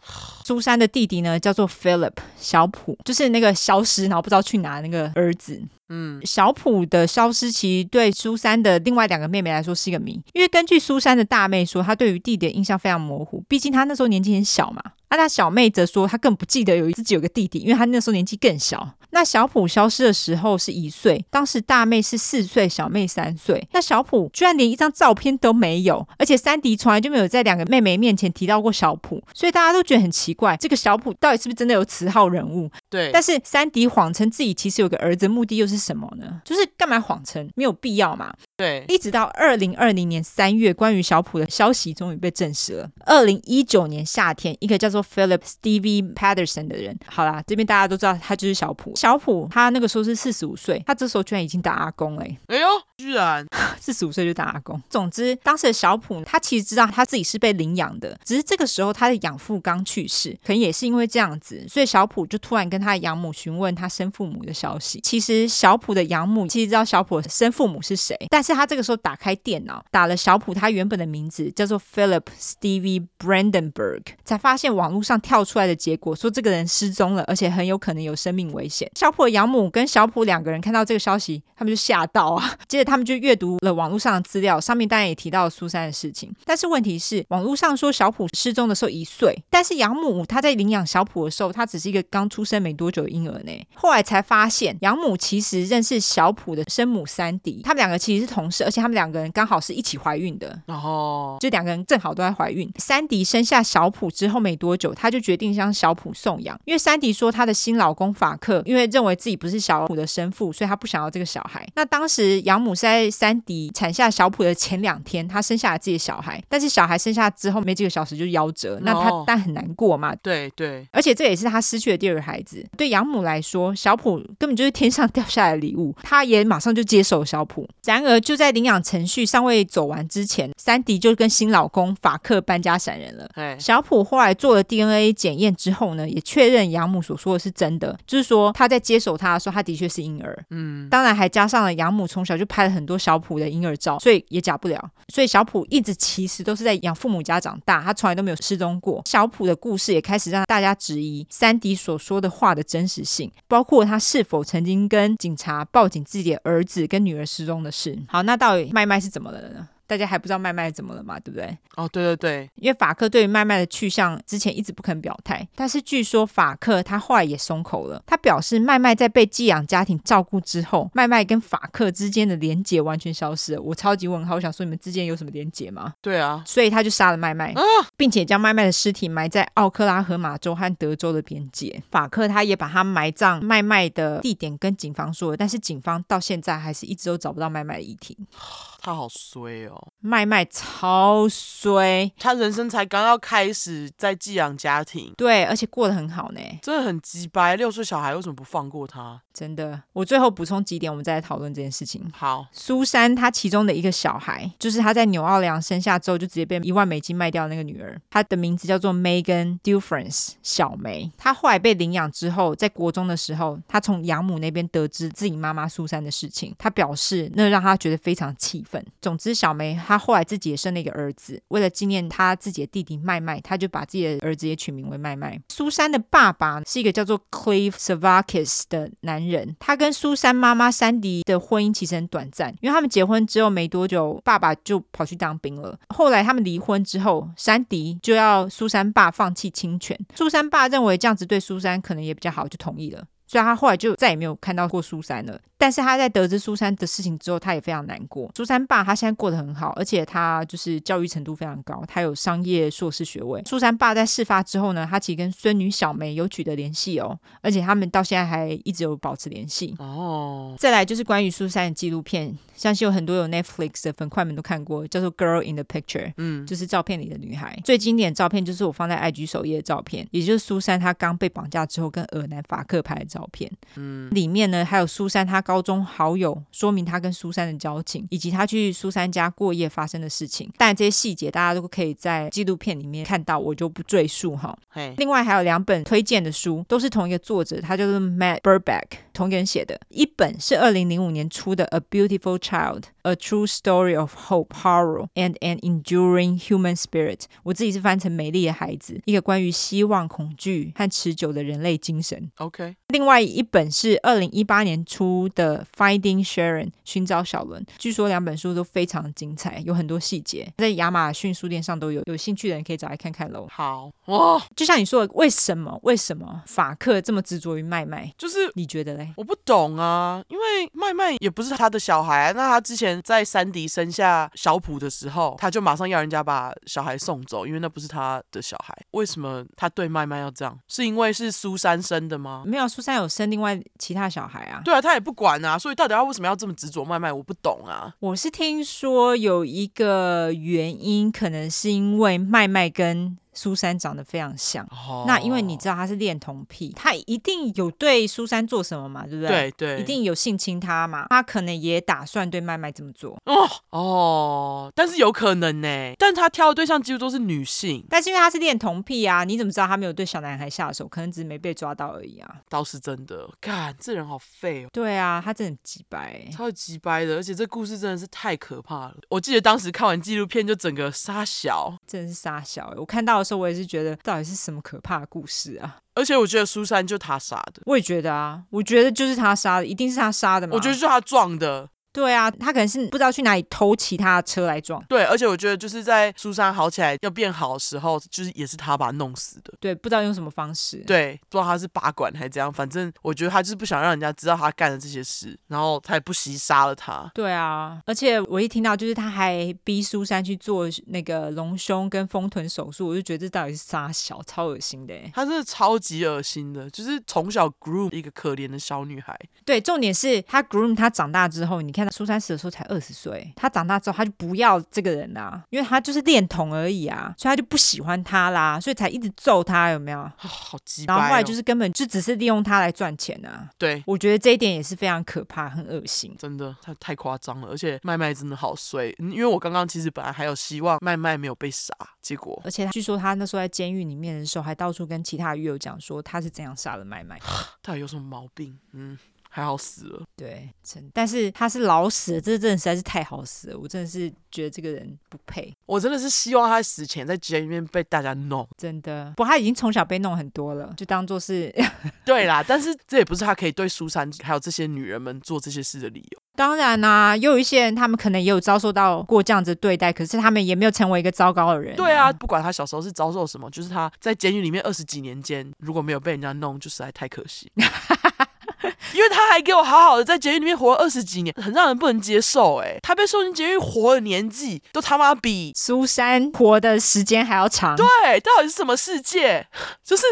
[0.46, 5.62] 苏珊的弟弟呢，叫做 Philip 小普，就是那个消失然后不知道去哪那个儿子。
[5.90, 14.82] 嗯，小普的消失其实对苏珊的另外两个妹妹来说是一个谜，因为根据苏珊的大妹说，她对于弟弟的印象非常模糊，毕竟她那时候年纪很小嘛。
[15.10, 18.96] 那她小妹则说，她更不记得有自己有个弟弟，因为她那时候年纪更小。
[19.12, 23.68] 那小普消失的时候是一岁，当时大妹是四岁，小妹三岁。
[23.74, 32.70] 那小普居然连一张照片都没有，而且珊迪从来就没有在两个妹妹面前提到过小普，所以大家都觉得很奇怪，这个小普到底是不是真的有此号人物？
[32.90, 33.12] 对。
[33.12, 36.42] 但是珊迪谎称自己其实有个儿子，目的又是什么呢？
[36.44, 37.50] 就是干嘛谎称？
[37.56, 38.34] 没有必要嘛。
[38.62, 38.86] 对。
[38.88, 42.90] 一直到二零二零年三月，关于小普的消息终于被证实了。
[43.06, 48.96] 二零一九年夏天，一个叫做 Philip Stevie Patterson 的人，好啦，这边大家都知道他就是小普。
[48.96, 52.24] 小普他那个时候是四十五岁，他这时候居然已经打阿公了。
[52.48, 52.68] 哎呦，
[53.02, 53.46] 居然
[53.80, 54.82] 四十五岁就当阿公。
[54.90, 65.00] 总之，当时的小普他其实知道他自己是被领养的，只是这个时候他的养父刚去世，可能也是因为这样子，所以小普就突然跟他的养母询问他生父母的消息。
[65.02, 78.90] 其实小普的养母其实知道小普的生父母是谁，但是他这个时候打开电脑，打了小普他原本的名字叫做 Philip Stevie Brandenburg，才发现网络上跳出来的结果说这个人失踪了，而且很有可能有生命危险。
[78.96, 82.56] 小普的养母跟小普两个人看到这个消息，他们就吓到啊。
[82.68, 86.30] 接着他们就阅读了网络上的资料，上面当然也提到了苏珊的事情。
[86.44, 93.52] 但是问题是，网络上说小普失踪的时候一岁，但是养母她在领养小普的时候，她只是一个刚出生没多久的婴儿呢。
[93.74, 100.62] 后来才发现，养母其实认识小普的生母珊迪，他们两个其实是同事，而且他们两个人刚好是一起怀孕的。
[100.66, 102.70] 哦，就两个人正好都在怀孕。
[102.78, 111.66] 珊迪生下小普之后没多久，她就决定将小普送养，因为珊迪说她的新老公法克因为认为自己不是小普的生父，所以他不想要这个小孩。
[111.76, 120.16] 那当时养母是在珊迪产下小普的前两天，她生下了自己的小孩，但是小孩生下之后没几个小时就夭折，那她但很难过嘛。
[120.16, 122.66] 对对，而且这也是她失去的第二个孩子。
[122.76, 127.68] 对养母来说，小普根本就是天上掉下来的礼物，她也马上就接手小普。
[127.84, 133.30] 然而就在领养程序尚未走完之前，珊迪就跟新老公法克搬家闪人了。
[133.60, 140.38] 小普后来做了 DNA 检验之后呢，也确认养母所说的是真的，就是说他在接手他的时候，他的确是婴儿。
[140.50, 144.90] 嗯，当然还加上了养母从小就拍了很多小普的婴儿照，所以也假不了。
[145.10, 149.02] 所以小普一直其实都是在养父母家长大，他从来都没有失踪过。
[149.06, 157.98] 小普的故事也开始让大家质疑三迪所说的话的真实性，包括他是否曾经跟警察报警自己的儿子跟女儿失踪的事。
[158.08, 159.68] 好，那到底麦麦是怎么了呢？
[159.92, 161.20] 大家还不知道麦麦怎么了嘛？
[161.20, 161.58] 对不对？
[161.76, 173.62] 哦，对对对，因为法克对于麦麦的去向之前一直不肯表态，但是据说法克他后来也松口了，他表示麦麦在被寄养家庭照顾之后，麦麦跟法克之间的连结完全消失了。
[173.62, 175.94] 我超级问号，我想说你们之间有什么连结吗？
[176.02, 177.62] 对啊，所以他就杀了麦麦，啊、
[177.98, 181.84] 并且将麦麦的尸体埋在奥克拉荷马州和德州的边界。
[181.92, 188.18] 法克他也把他埋葬麦麦的地点跟警方说了，但是警方到现在还是一直都找不到麦麦的遗体。
[188.82, 197.56] 他好衰哦，麦麦超衰，他人生才刚要开始在寄养家庭，对，而且过得很好呢，真的很鸡掰。
[197.56, 199.22] 六岁小孩为什么不放过他？
[199.34, 202.04] 真的，我最后补充几点，我们再来讨论这件事情。
[202.14, 211.12] 好，苏珊她其中的一个小孩，就是她在纽奥良生下之后就直接被一万美金卖掉的那个女儿，她的名字叫做 Megan Dufresne 小梅。
[211.18, 218.86] 她后来被领养之后，在国中的时候，她从养母那边得知自己妈妈苏珊的事情，她表示那让她觉得非常气愤。
[219.02, 225.40] 总之，小梅她后来自己也生了一个儿子，为了纪念她自己的弟弟麦麦，她就把自己的儿子也取名为麦麦。
[225.50, 235.78] 苏珊的爸爸是一个叫做 Clive Savakis 的男人，他跟苏珊妈妈珊迪的婚姻其实很短暂，因为他们结婚之后没多久，爸爸就跑去当兵了。
[235.90, 243.04] 后来他们离婚之后，珊迪就要苏珊爸放弃侵权，苏珊爸认为这样子对苏珊可能也比较好，就同意了。
[243.32, 245.40] 所以他后来就再也没有看到过苏珊了。
[245.58, 248.30] 但是他在得知苏珊的事情之后，他也非常难过。
[248.36, 253.42] 苏珊爸他现在过得很好，而且他就是教育程度非常高，他有商业硕士学位。
[253.46, 259.74] 苏珊爸在事发之后呢，他其实跟孙女小梅有取得联系哦，而且他们到现在还一直有保持联系。
[259.78, 262.36] 哦，再来就是关于苏珊的纪录片。
[262.56, 267.60] 相信有很多有 Netflix 的粉块们都看过，叫做《Girl in the Picture》，嗯，就是照片里的女孩。
[267.64, 273.52] 最经典的照片就是我放在 IG 首页的照片，也就是苏珊她刚被绑架之后跟尔南法克拍的照片。
[273.76, 280.52] 嗯，里面呢还有苏珊她高中好友说明她跟苏珊的交情，以及她去苏珊家过夜发生的事情。
[280.58, 284.58] 但这些细节大家都可以在纪录片里面看到，我就不赘述哈。
[284.70, 288.84] 嘿另外还有两本推荐的书，都是同一个作者，他就是 Matt Birkbeck，
[289.14, 289.80] 同一个人写的。
[289.90, 302.32] 一本是二零零五年出的《A Beautiful Child: A True Story of Hope, Horror, and an Enduring Human Spirit》，我自己是翻成《美丽的孩子》，一个关于希望、恐惧和持久的人类精神。
[302.38, 302.76] OK。
[302.90, 307.66] 另外一本是二零一八年出的《Finding Sharon》，寻找小伦。
[307.78, 313.48] 据说两本书都非常精彩，有很多细节，在亚马逊书店上都有，有兴趣的人可以找来看看喽。
[313.52, 318.12] 好哇，就像你说的，为什么为什么法克这么执着于麦麦？
[318.18, 319.14] 就是你觉得嘞？
[319.16, 320.44] 我不懂啊，因为
[320.74, 328.76] 麦麦也不是他的小孩啊，那他之前在珊迪生下小普的时候，他就马上要人家把小孩送走，因为那不是他的小孩。
[328.92, 330.60] 为什么他对麦麦要这样？
[330.68, 332.44] 是因为是苏珊生的吗？
[332.46, 332.72] 没有。
[332.72, 334.62] 苏珊有生另外其他小孩啊？
[334.64, 337.12] 对啊，他也不管啊，所以到底他为什么要这么执着麦麦？
[337.12, 337.94] 我不懂啊。
[338.00, 343.18] 我是听说有一个原因，可能是因为麦麦跟。
[343.34, 345.06] 苏珊长得非常像，oh.
[345.08, 349.52] 那因为你知道他是恋童癖，他一定有对苏珊做什么嘛，对不对？
[349.52, 353.18] 对对，一定有性侵他嘛，他可能也打算对麦麦这么做。
[353.26, 354.66] 哦哦，oh.
[354.66, 354.74] oh.
[354.76, 360.88] 但是有可能呢，但他挑的对象几乎都是女性，但是因为他是恋童癖啊，你怎么知道他没有对小男孩下手？
[360.88, 362.42] 可能只是没被抓到而已啊。
[362.50, 364.70] 倒是真的，看这人好废哦。
[364.74, 368.96] 对啊，他真的很鸡掰，超级鸡掰的，而且这故事真的是太可怕了。
[369.10, 372.74] 我记得当时看完纪录片就整个杀小，真的是杀小。
[372.78, 373.96] 我看到的时候，我也是觉得。
[374.04, 375.78] 到底是什么可怕的故事啊？
[375.94, 380.54] 而且我觉得苏珊就他杀的，我也觉得啊，我觉得就是他杀的，一定是他杀的嘛。
[380.54, 381.70] 我觉得就是他撞的。
[381.94, 384.84] 对啊，他可能是不知道去哪里偷其他的车来撞。
[384.88, 389.54] 对，而且我觉得就是在苏珊好起来要变好的时候，就是也是他把他弄死的。
[389.60, 390.78] 对，不知道用什么方式。
[390.88, 397.10] 对，不知道他是拔管还是怎样，反正我觉得他就是不想让人家知道他干了这些事，然后他也不惜杀了他。
[397.14, 404.94] 对啊，而且我一听到就是他还逼苏珊去做那个隆胸跟丰臀手术，我就觉得这到底是杀小，超恶心的。
[405.14, 409.18] 他真的超级恶心的，就是从小 groom 一个可怜的小女孩。
[409.46, 412.62] 对，重点是他 groom 他长大之后，你看到苏珊死的时候才。
[412.72, 420.00] 二十岁，他长大之后他就不要这个人啦，因为他就是恋童而已啊，所以他就不喜欢他啦，所以才一直揍他，有没有？
[420.00, 420.86] 哦、 好鸡！
[420.86, 423.50] 然后后来就是根本就只是利用他来赚钱啊。
[423.58, 426.16] 对，我觉得这一点也是非常可怕，很恶心。
[426.18, 437.20] 真的，他太夸张了，而且麦麦真的好衰，因为我刚刚其实本来还有希望麦麦没有被杀，结果而且据说他那时候在监狱里面的时候，还到处跟其他狱友讲说他是怎样杀了麦麦，
[437.62, 438.58] 他有什么毛病？
[438.72, 438.98] 嗯。
[439.34, 445.56] 还好死了，对，真，但是他是老死了，这真的实在是太好死了，我真的是觉得这个人不配。
[445.66, 449.14] 我真的是希望他死前在监狱里面被大家弄，真的。
[449.16, 451.50] 不过他已经从小被弄很多了，就当做是。
[452.04, 456.20] 对啦，但是这也不是他可以对苏珊还有这些女人们做这些事的理由。
[456.36, 461.78] 当然啦、啊，又有一些人，他们可能也有遭受到过这样子对待，可是他们也没有成为一个糟糕的人、啊。
[461.78, 467.52] 对啊，不管他小时候是遭受什么，就是他在监狱里面二十几年间，如果没有被人家弄，就实在太可惜。
[468.94, 472.58] 因为他还给我好好的在监狱里面活了二十几年，很让人不能接受。
[472.58, 477.76] 哎，他被送进监狱活的年纪都他妈比苏珊活的时间还要长。
[477.76, 477.86] 对，
[478.20, 479.46] 到底是什么世界？
[479.84, 480.04] 就是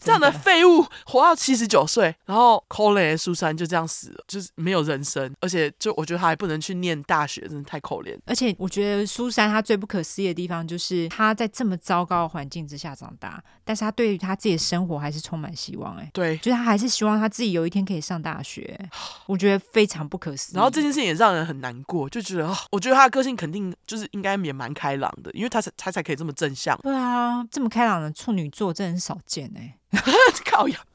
[0.00, 5.32] 这样的废物活到七十九岁，然后可怜的苏珊就这样死了，就是没有人生。
[5.40, 8.16] 而且就我觉得他还不能去念大学，真的太可怜。
[8.26, 15.96] 而且我觉得苏珊她最不可思议的地方就是她在这么糟糕的环境之下长大，但是她对于她自己的生活还是充满希望。
[15.96, 18.28] 哎，对，就是她还是希望她自己有一天可以上大。
[18.28, 18.78] 大学，
[19.24, 20.56] 我觉得非常不可思议。
[20.56, 26.78] 然后这件事情也让人很难过，就觉得，我觉得他的个性肯定就是应该也蛮开朗的，因为他才他才可以这么正向。
[26.82, 29.78] 对啊，这么开朗的处女座真的很少见哎。
[30.44, 30.78] 靠呀！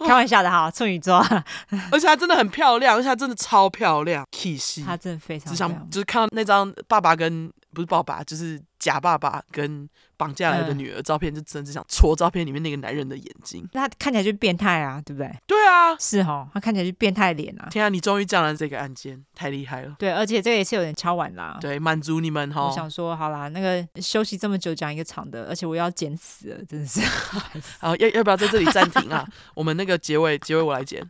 [0.00, 1.24] 开玩笑的哈，处女座，
[1.92, 4.82] 而且她真的很漂亮，而且她真的超漂亮，气息。
[4.82, 9.88] 她真的非常，只想就是看到那张爸爸跟不是爸爸，就是假爸爸跟。
[10.18, 13.64] 绑架来的女儿照片，就真的只想戳照片里面那个男人的眼睛。
[13.72, 15.32] 那他看起来就变态啊，对不对？
[15.46, 17.68] 对啊，是哦，他看起来就变态脸啊。
[17.70, 19.94] 天啊，你终于讲了这个案件，太厉害了。
[19.96, 21.56] 对，而且这个也是有点敲碗啦。
[21.60, 22.66] 对，满足你们哈。
[22.66, 27.00] 我想说，好啦，那个休息这么久，讲一个长的，而且我要剪死了，真的是。
[27.78, 29.24] 好，要要不要在这里暂停啊？
[29.54, 31.08] 我们那个结尾，结尾我来剪。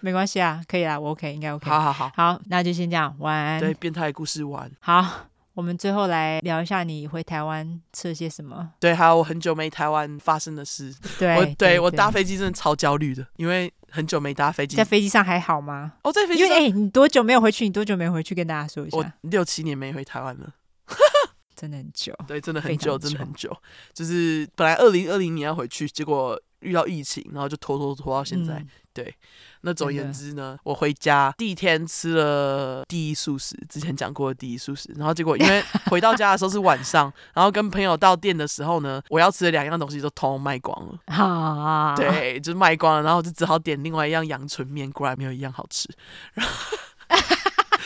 [0.00, 1.68] 没关系啊，可以啦，我 OK，应该 OK。
[1.68, 3.60] 好好好，好，那就先这样，晚安。
[3.60, 4.70] 对，变态故事完。
[4.80, 5.28] 好。
[5.56, 8.72] 我们最后来聊一下你回台湾吃了些什么？
[8.78, 10.94] 对，还有我很久没台湾发生的事。
[11.18, 14.76] 对，我对，对我搭飞机真的超焦虑的，因为很久没搭飞机。
[14.76, 15.94] 在飞机上还好吗？
[16.04, 17.64] 哦，在飞机上，哎、欸，你多久没有回去？
[17.64, 18.34] 你多久没回去？
[18.34, 18.98] 跟大家说一下。
[18.98, 20.52] 我六七年没回台湾了，
[21.56, 22.14] 真的很久。
[22.28, 23.56] 对，真的很久，真的很久。
[23.94, 28.54] 就是本来二零二零年要回去，结果遇到疫情，然后就拖拖拖到现在。
[28.54, 29.14] 嗯对，
[29.60, 45.86] 那总而言之呢，我回家第一天吃了第一素食，之前讲过的第一素食，然后结果因为 回到家的时候是晚上，然后跟朋友到店的时候呢，我要吃的两样东西都通通卖光了， 啊，对，就是卖光了，然后我就只好点另外一样阳春面，果然没有一样好吃。
[46.32, 46.52] 然 后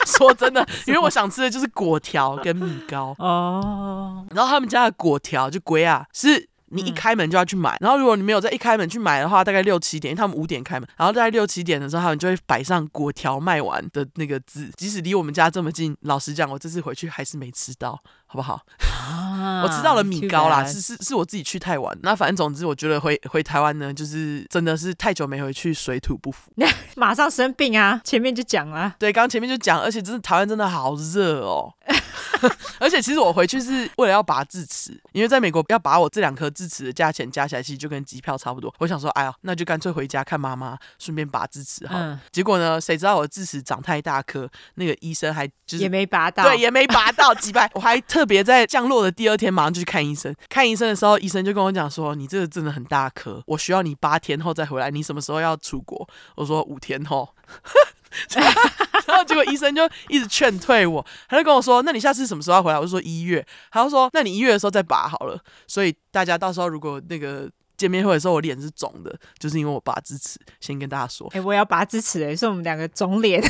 [0.07, 6.50] 说真的，因为我想吃的就是果条跟米糕哦，然后他们家的果条就鬼啊，是。
[6.71, 14.71] 你一开门就要去买，然后如果你没有在一开门去买的话，大概六七点，因为他们五点开门，然后大概六七点的时候，他们就会摆上“果条卖完”的那个字。
[14.77, 18.01] 即使离我们家这么近，老实讲，我这次回去还是没吃到，
[18.31, 18.65] 好不好？
[18.79, 21.99] 啊、 我吃到了米糕啦，是是是我自己去太晚。
[22.03, 26.53] 那反正总之，我觉得回回台湾呢，就是真的是太久没回去，水土不服，
[26.95, 28.01] 马上生病啊！
[28.05, 31.75] 前面就讲了，对，刚刚前面就讲，而且真的台湾真的好热哦。
[32.79, 38.73] 而且其实我回去是为了要拔智齿，因为在美国要拔我这两颗智齿的价钱加起来，其实就跟机票差不多。
[38.79, 41.99] 我想说，哎呀，那就干脆回家看妈妈，顺便拔智齿好。
[41.99, 42.19] 嗯。
[42.31, 47.69] 结果呢，谁知道我的智齿长太大颗，那个医生还就是也没拔到，对，也没拔到，几百。
[47.75, 50.35] 我还特特别在降落的第二天马上就去看医生。
[50.51, 54.91] 看医生的时候，医生就跟我讲说：“你这个真的很大颗，我需要你八天后再回来。
[54.91, 56.07] 你什么时候要出国？”
[56.37, 57.27] 我说：“五天后。
[59.07, 63.43] ”然后结果医生就一直劝退我，他就跟我说：“那你下次什么时候要回来？”我就说一月。
[63.71, 70.39] 他就说：“那你一月的时候再拔好了。”所以大家到时候如果那个见面会的时候我脸是肿的，就是因为我拔智齿。
[70.61, 73.43] 先跟大家说，哎、我要拔智齿哎，是我们两个肿脸。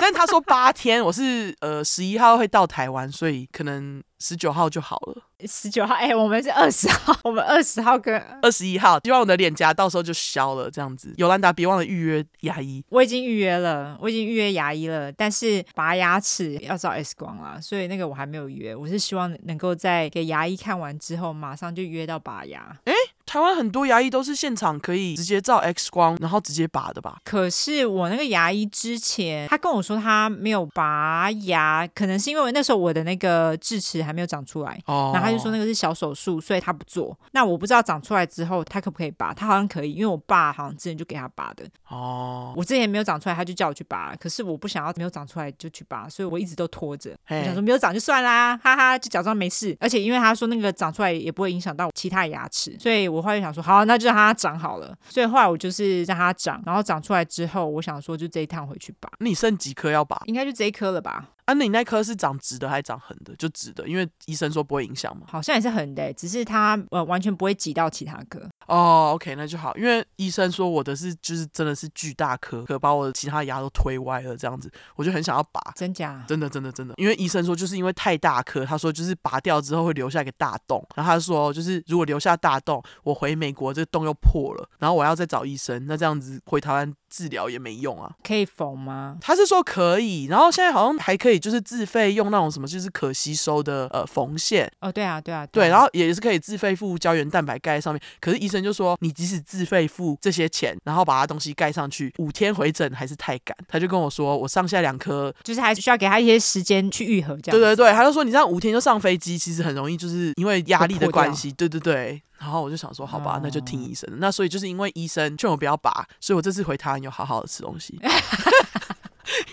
[0.00, 4.02] 但他说八天，我是呃十一号会到台湾，所以可能。
[4.22, 5.22] 十九号就好了。
[5.46, 11.14] 十九号，哎、欸，我们是二十号，我们二十号跟二十一号，希望我的脸颊到时候就消了，这样子。
[11.16, 12.84] 尤兰达，别忘了预约牙医。
[12.90, 18.76] 我已经预约了，我已经预约牙医了，但是拔牙齿要照 X 光啦，所以那个我还没有约。
[18.76, 22.76] 我是希望能够在给牙医看完之后，马上就约到拔牙。
[22.84, 22.98] 哎、欸，
[23.30, 27.18] 台湾很多牙医都是现场可以直接照 X 光，然后直接拔的吧？
[27.24, 34.10] 可是我那个牙医之前他跟我说他没有拔牙，可能是因为那时候我的那个智齿还。
[34.10, 35.14] 没有长出来，oh.
[35.14, 37.16] 然后他就说那个是小手术，所以他不做。
[37.30, 41.64] 那我不知道长出来之后他可不可以拔，他好像可以，因为我爸好像之前就给他拔的。
[41.88, 42.58] 哦，oh.
[42.58, 47.16] 我之前没有长出来，他就叫我去拔，可是我不想要没有长出来就去拔，所以我一直都拖着。
[47.28, 49.74] 我想说没有长就算啦，哈哈，就假装没事。
[49.78, 54.96] 而且因为他说那个长出来也不会影响到其他牙齿，所以我后来就想说好，那就让它长好了。
[55.08, 59.10] 所以后来我就是让它长，然后长出来之后，我想说就这一趟回去拔。
[59.18, 60.20] 你剩几颗要拔？
[60.26, 61.28] 应该就这一颗了吧。
[61.50, 63.34] 啊，那你那颗是长直的还是长横的？
[63.36, 65.26] 就直的，因为医生说不会影响嘛。
[65.28, 68.40] 好像也是横的，只是它呃完全不会挤到其他颗。
[68.66, 75.60] 哦，OK，那就好，因为医生说我的是就是真的是巨大颗，可把我的其他牙都推歪了这样子，我就很想要拔。
[75.74, 76.24] 真假？
[76.28, 86.94] 真的真的真的，因为医生说就是因为太大颗，他说就是拔掉之后会留下一个大洞，然后他说就是如果留下大洞，我回美国这个洞又破了，然后我要再找医生，那这样子回台湾。
[87.10, 89.18] 治疗也没用啊，可以缝吗？
[89.20, 94.70] 他是说可以，然后现在好像还可以，就是自费用那种什么，就是可吸收的呃缝线。
[94.80, 98.00] 哦，对啊，对啊，对，然后也是可以自费付胶原蛋白盖在上面。
[98.20, 103.56] 可是医生就说，你即使自费付这些钱，然后把它东西盖上去，五天回诊还是太赶。
[103.68, 107.36] 他就跟我说，我上下两颗，就是还需要给他一些时间去愈合。
[107.42, 107.58] 这样。
[107.58, 111.50] 对对对，他就说你这样五天就上飞机，其实很容易就是因为压力的关系。
[111.52, 112.22] 对对对。
[112.40, 114.08] 然后我就想说，好吧，那就听医生。
[114.16, 118.00] 那所以就是因为医生劝我不要拔，所以我这次回台湾有好好的吃东西。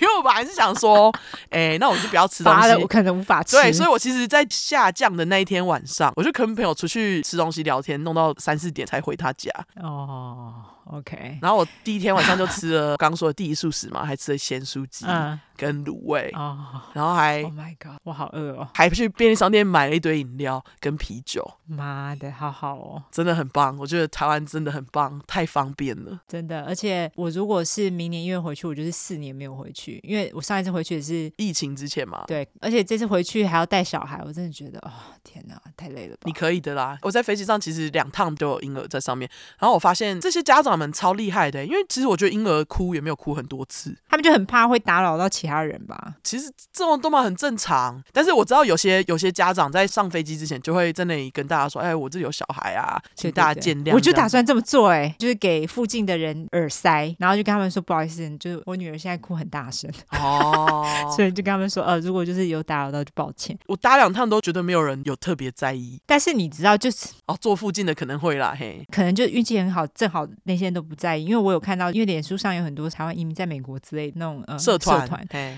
[0.01, 1.14] 因为我本来是想说，
[1.49, 3.57] 哎，那我就不要吃东西，我可能无法吃。
[3.57, 9.51] 对，所以我其实，在下降的那一天晚上，我就跟朋友出去吃东西聊天，弄到三四点才回他家。
[9.81, 10.55] 哦
[10.91, 11.39] ，OK。
[11.41, 15.05] 然后我第一天晚上就吃了刚刚说的第一素食嘛，还吃了咸酥鸡。
[15.07, 21.43] 嗯跟卤味哦，然后还，Oh my God，我好饿哦，还去便利商店买了一堆饮料跟啤酒。
[21.65, 26.64] 妈的，好好哦，真的很棒，我觉得台湾真的很棒，太方便了，真的。
[26.65, 32.23] 而且我如果是明年一月回去，我就是四年没有回去，因为我上一次回去也是疫情之前嘛。
[32.27, 34.91] 对，而且这次回去还要带小孩，我真的觉得哦，
[35.23, 36.22] 天哪，太累了吧。
[36.26, 39.27] 你可以的啦，我在飞机上其实两趟都有婴儿在上面，
[39.57, 46.15] 然后我发现这些家长长们超厉害的，因为其实我觉得婴儿哭也没有哭很多次，他们就很怕会打扰到其他人吧。
[46.23, 59.89] 其实这种都嘛很正常，但是我知道有些有些家长在上飞机之前就会在那里跟大家说：“哎，我这里有小孩啊，请大家见谅。”我就打算这么做，哎，就是给附近的人耳塞，然后就跟他们说：“不好意思，就是我女儿现在哭很大声
[60.19, 60.85] 哦，
[61.15, 75.07] 所以就跟他们说：呃，如果就是有打扰到，就抱歉。”我搭两趟都觉得没有人有特别在意，但是你知道，就是哦，坐附近的可能会啦，嘿，可能就运气很好，正好那些人都不在意，因为我有看到，因为脸书上有很多台湾移民在美国之类的那种呃社团，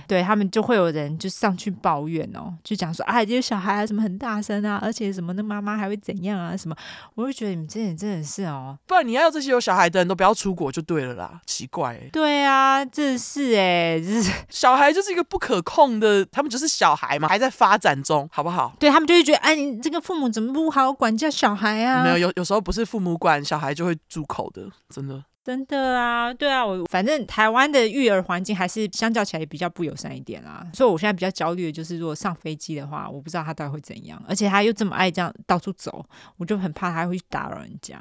[0.08, 6.76] 对他们就会有人就上去抱怨哦，就讲说啊，这些小孩啊什么很大声啊，而且什么那妈妈还会怎样啊什么，
[7.16, 18.74] 我就觉得你们这点真的是哦，不然你要这些有小孩的人都不要出国就对了啦，奇怪哎，对啊，这是哎，这是 小孩就是一个不可控的，他们就是小孩嘛，还在发展中，好不好？
[18.80, 22.04] 对他们就会觉得，哎，你这个父母怎么不好好管教小孩啊？
[22.04, 24.68] 没有，有有时候不是父母管小孩就会住口的，
[25.00, 25.24] 真的。
[25.42, 36.06] 真的啊，对啊，我反正台湾的育儿环境还是相较起来比较不友善一点啦，所以我现在比较焦虑的就是，如果上飞机的话，我不知道他到底会怎样，而且他又这么爱这样到处走，
[36.38, 37.98] 我就很怕他会去打扰人家。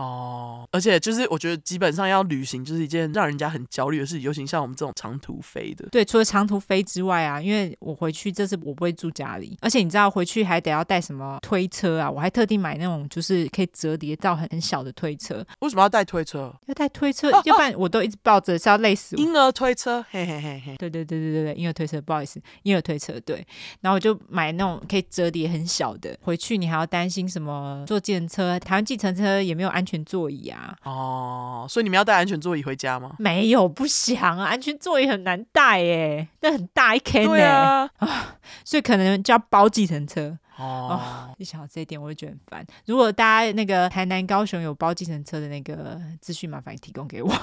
[0.00, 5.86] 哦，而且就是我觉得基本上要旅行就是一件让人家很焦虑的事，尤其像我们这种长途飞的。
[5.90, 12.10] 对，除了长途飞之外啊，因为我回去这次我不会住家里，而且你知道回去还得要带什么推车啊？
[12.10, 15.44] 我还特地买那种就是可以折叠到很很小的推车。
[15.60, 16.54] 为什么要带推车？
[16.66, 19.22] 要带推车，要不然我都一直抱着是要累死我。
[19.22, 20.76] 婴儿推车，嘿嘿嘿嘿。
[20.78, 23.18] 对对对对对对，婴儿推车，不好意思，婴儿推车。
[23.20, 23.44] 对，
[23.80, 28.58] 然后我就买那种可以折叠很小的，回去你还要担心什么坐计程车？
[28.60, 30.76] 台湾计程车也没有安全座椅啊。
[30.84, 33.14] 哦，所以你们要带安全座椅回家吗？
[33.18, 37.90] 没有，不想啊，安全座椅很难带耶，那很大一 K 呢。
[37.98, 40.38] 啊， 所以可能就要包计程车。
[40.60, 42.66] 哦， 一想到这一点，我就觉得很烦。
[42.86, 47.32] 如果大家那个台南、高雄有包计程车的那个资讯，麻烦提供给我。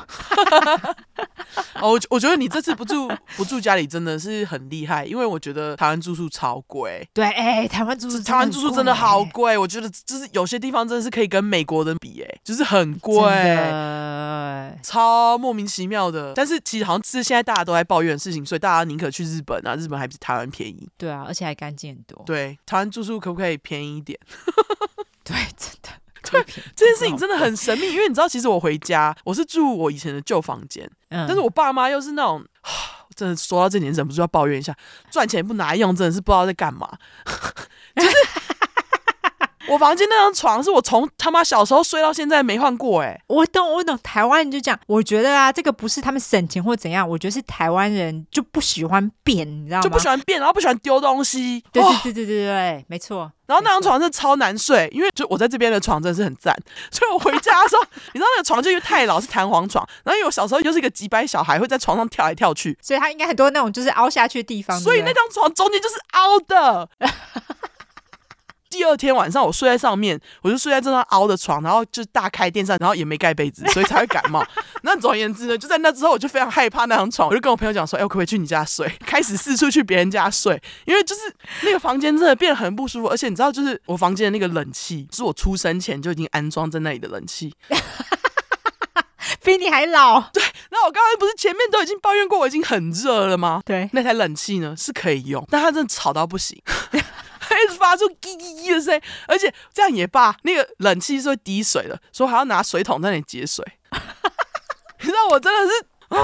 [1.81, 7.07] 哦，我我觉得你这次不住不住家里真的是很厉害，因为我觉得台湾住宿超贵。
[7.13, 13.21] 对，哎、欸，台湾住宿台湾住宿真的好贵，我觉得就是有些地方真的是可以跟美国人比，哎，就是很贵，
[14.83, 16.33] 超莫名其妙的。
[16.33, 20.89] 但是其实好像是现在大家都在抱怨的事情，所以大家宁可去日本啊，日本还比台湾便宜。
[20.97, 22.23] 对啊，而且还干净很多。
[22.25, 24.19] 对，台湾住宿可不可以便宜一点？
[25.23, 25.89] 对，真的。
[26.29, 26.43] 对，
[26.75, 32.45] 这件事情真的很神秘，因为你知道，其实我回家我是住我以前的旧房间，嗯，但是我爸妈又是那种，
[33.15, 34.75] 真的说到这点，忍不住要抱怨一下，
[35.09, 36.97] 赚钱不拿来用，真的是不知道在干嘛，
[37.95, 38.15] 就是。
[39.67, 49.83] 我房间那张床是我从他妈小时候睡到现在没换过哎、欸，我懂我懂，台湾人就这样，我觉得啊，这个不是他们省钱或怎样，我觉得是台湾人就不喜欢变，你知道吗？
[49.83, 51.63] 就不喜欢变，然后不喜欢丢东西。
[51.71, 53.31] 对对对对对对，没错。
[53.45, 56.53] 然后那张床是超难睡，因为就我在这边的床真的是很赞，
[56.91, 57.83] 所以我回家的时候，
[58.13, 66.89] 你知道那个床就因为太老是弹簧床，然后因为我小时候就是一个几百小孩，会在床上跳来跳去，所以他应该很多那种就是凹下去的地方，所以那张床中间就是凹的。
[68.77, 74.45] 第二天晚上我睡在上面，我就睡在这张凹的床，然后就大开电扇，然后也没盖被子，所以才会感冒。
[74.83, 81.21] 那总而言之呢，就在那之后，我就非常害怕那张床，我就跟我朋友讲说：“哎，我可不可以去你家睡？”开始四处去别人家睡，因为就是
[81.63, 87.55] 那个房间真的变得很不舒服，而且你知道，就是我房间的那个冷气是我出生前就已经安装在那里的冷气，
[89.43, 90.21] 比你还老。
[90.31, 93.59] 对，那我刚才不是前面都已经抱怨过我已经很热了吗？
[93.65, 96.61] 对，那台冷气呢是可以用，但它真的吵到不行。
[97.65, 103.65] 一直发出叽叽叽的声音，而且这样也罢，那个冷气是会滴水的，所以还要拿水桶在那里接水。
[104.99, 106.19] 你知道我真的是啊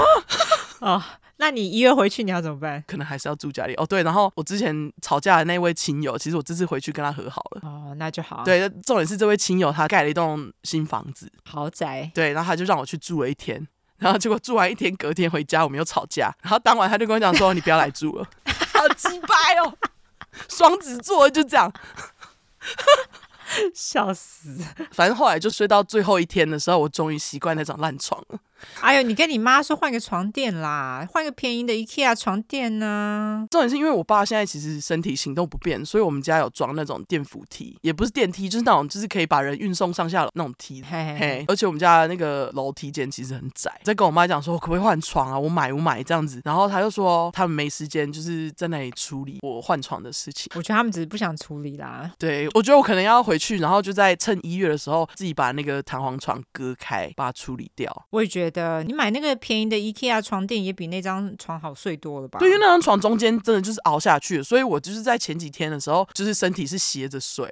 [0.98, 1.04] 哦，
[1.38, 2.84] 那你一月回去你要怎么办？
[2.88, 3.86] 可能还是要住家里哦。
[3.86, 7.62] 对，然后我之前吵架的那位亲友，其实我这次回去跟他和好了。
[7.64, 8.44] 哦，那就好。
[8.44, 12.12] 对，重点是这位亲友他盖了一栋新房子，豪宅。
[12.14, 13.66] 对，然后他就让我去住了一天，
[13.98, 18.28] 然后结果住完一天，隔天回家我们又吵架，然后当晚他就跟我讲说：“你不要来住了。”
[18.74, 19.78] 好鸡掰哦。
[20.50, 21.72] 双子座就这样，
[23.74, 24.58] 笑死。
[24.92, 28.40] 反正后来就睡到最后一天的时候，我终于习惯那张烂床了。
[28.82, 33.48] 哎呦，你跟你妈说换个床垫啦，换个便宜的 IKEA 床垫呢？
[33.50, 40.82] 重点是因为我爸现在其实身体行动不便，所以我们家有装那种电扶梯，也不是电梯，就是那种就是可以把人运送上下那种梯。
[40.82, 41.46] 嘿嘿嘿。
[41.48, 43.72] 而且我们家那个楼梯间其实很窄。
[43.84, 45.40] 在跟我妈讲说可不可以换床啊？
[45.40, 50.52] 我买我买这样子，然后她就说他们没时间，就是在那里处理我换床的事情。
[50.56, 52.12] 我觉得他们只是不想处理啦。
[52.18, 58.06] 对，我觉得我可能要回去，然后就在趁一月的时候自己把那个弹簧床割开，把它处理掉。
[58.12, 58.53] 我也觉得。
[58.54, 62.40] 的，你买那个便宜的 IKEA 床垫也比那张床好睡多了吧？
[62.40, 67.52] 对，因为那张床中间真的就是熬下去，所以我就是在前几天的时候，就是身体是斜着睡，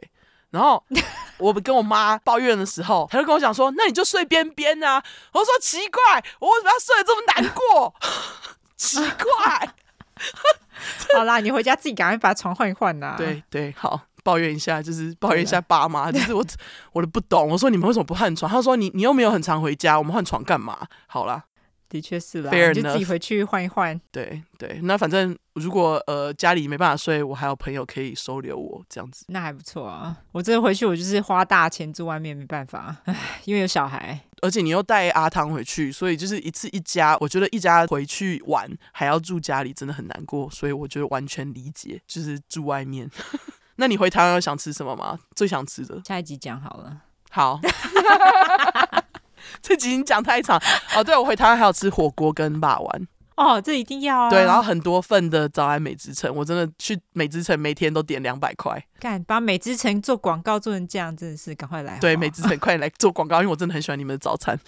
[0.52, 0.82] 然后
[1.38, 5.04] 我跟我妈抱怨的时候，她就跟我讲说：“那你就睡边边啊。”
[5.34, 7.94] 我说：“奇怪，我为什么要睡得这么难过？
[8.78, 9.74] 奇怪。
[11.16, 13.16] ”好啦，你回家自己赶快把床换一换呐。
[13.18, 16.46] 对对，好，抱怨一下，就是抱怨一下爸妈，就是我
[16.94, 17.50] 我都不懂。
[17.50, 18.52] 我说你们为什么不换床？
[18.52, 20.88] 他说你你又没有很常回家，我们换床干嘛？
[21.08, 21.46] 好啦。
[21.90, 24.00] 的确是啦，你就自己回去换一换。
[24.14, 30.16] 对对，那反正如果呃家里没办法睡，我还有朋友可以收留我这样子，那还不错啊。
[30.32, 43.12] 我这回去我就是花大钱住外面，没办法，唉，因为有小孩，而且你又带阿汤回去，所以就是一次一家，我觉得一家回去玩还要住家里，真的很难过，所以我觉得完全理解，就是住外面。
[43.82, 45.18] 那你回台湾有想吃什么吗？
[45.36, 46.00] 最想吃的？
[46.06, 46.98] 下一集讲好了。
[47.32, 47.60] 好。
[49.60, 50.62] 这集已经讲太长
[50.96, 51.04] 哦。
[51.04, 54.30] 对，我回台湾还要吃火锅跟霸丸哦，这一定要啊。
[54.30, 58.86] 对，然后很多份的早安美之城，我真的去美之城每天都点两百块。
[59.00, 61.98] 干，把美之城做广告做成这样，真的是赶快来。
[61.98, 64.60] 对，美之城快点来做广告，因为我真的很喜欢你们的早餐，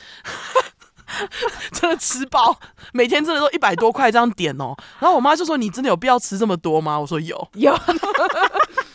[1.71, 2.59] 真的吃饱，
[2.93, 4.75] 每天真的都一百多块这样点哦。
[4.99, 7.77] 然后我妈就说：“你真的有必要吃这么多吗？”我说：“有，有。”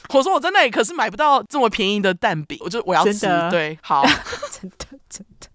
[0.17, 4.03] 我说：“我在那里可是买不到这么便宜的蛋饼，我就我要吃。”对，好，
[4.51, 5.49] 真的真的。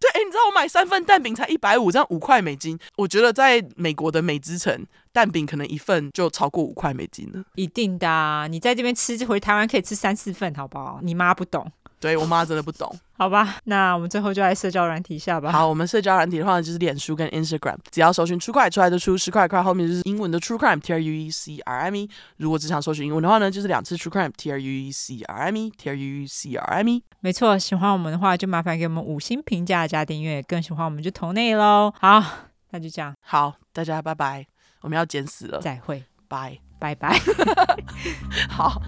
[0.00, 2.78] 对，哎， 你知道我买三份蛋饼才一百五，这样五块美金。
[2.96, 7.42] 我觉得在美国的美之城，蛋饼可能一份就超过五块美金了。
[7.54, 11.00] 一定的啊，你在这边吃，回台湾可以吃三四份，好不好？
[11.02, 11.70] 你妈不懂。
[12.00, 15.52] 对，我妈真的不懂，好吧，那我们最后就来社交软体下吧。
[15.52, 22.10] 好，我们社交软体的话就是脸书跟 Instagram，只要搜寻 True Crime 出来的出十块块，后面就是英文的 True Crime T R U E C R M E。
[22.38, 26.74] 如果只想搜寻英文的话呢，就是两次 True Crime T R U E C R M E，T R U E C R
[26.78, 27.04] M E。
[27.20, 31.94] 没错，喜欢我们的话就麻烦给我们五星评价加订阅，更喜欢我们就投内喽。
[32.00, 32.20] 好，
[32.70, 34.44] 那就这样，好，大家拜拜，
[34.80, 37.16] 我们要剪死了，再会，拜拜拜，
[38.50, 38.82] 好。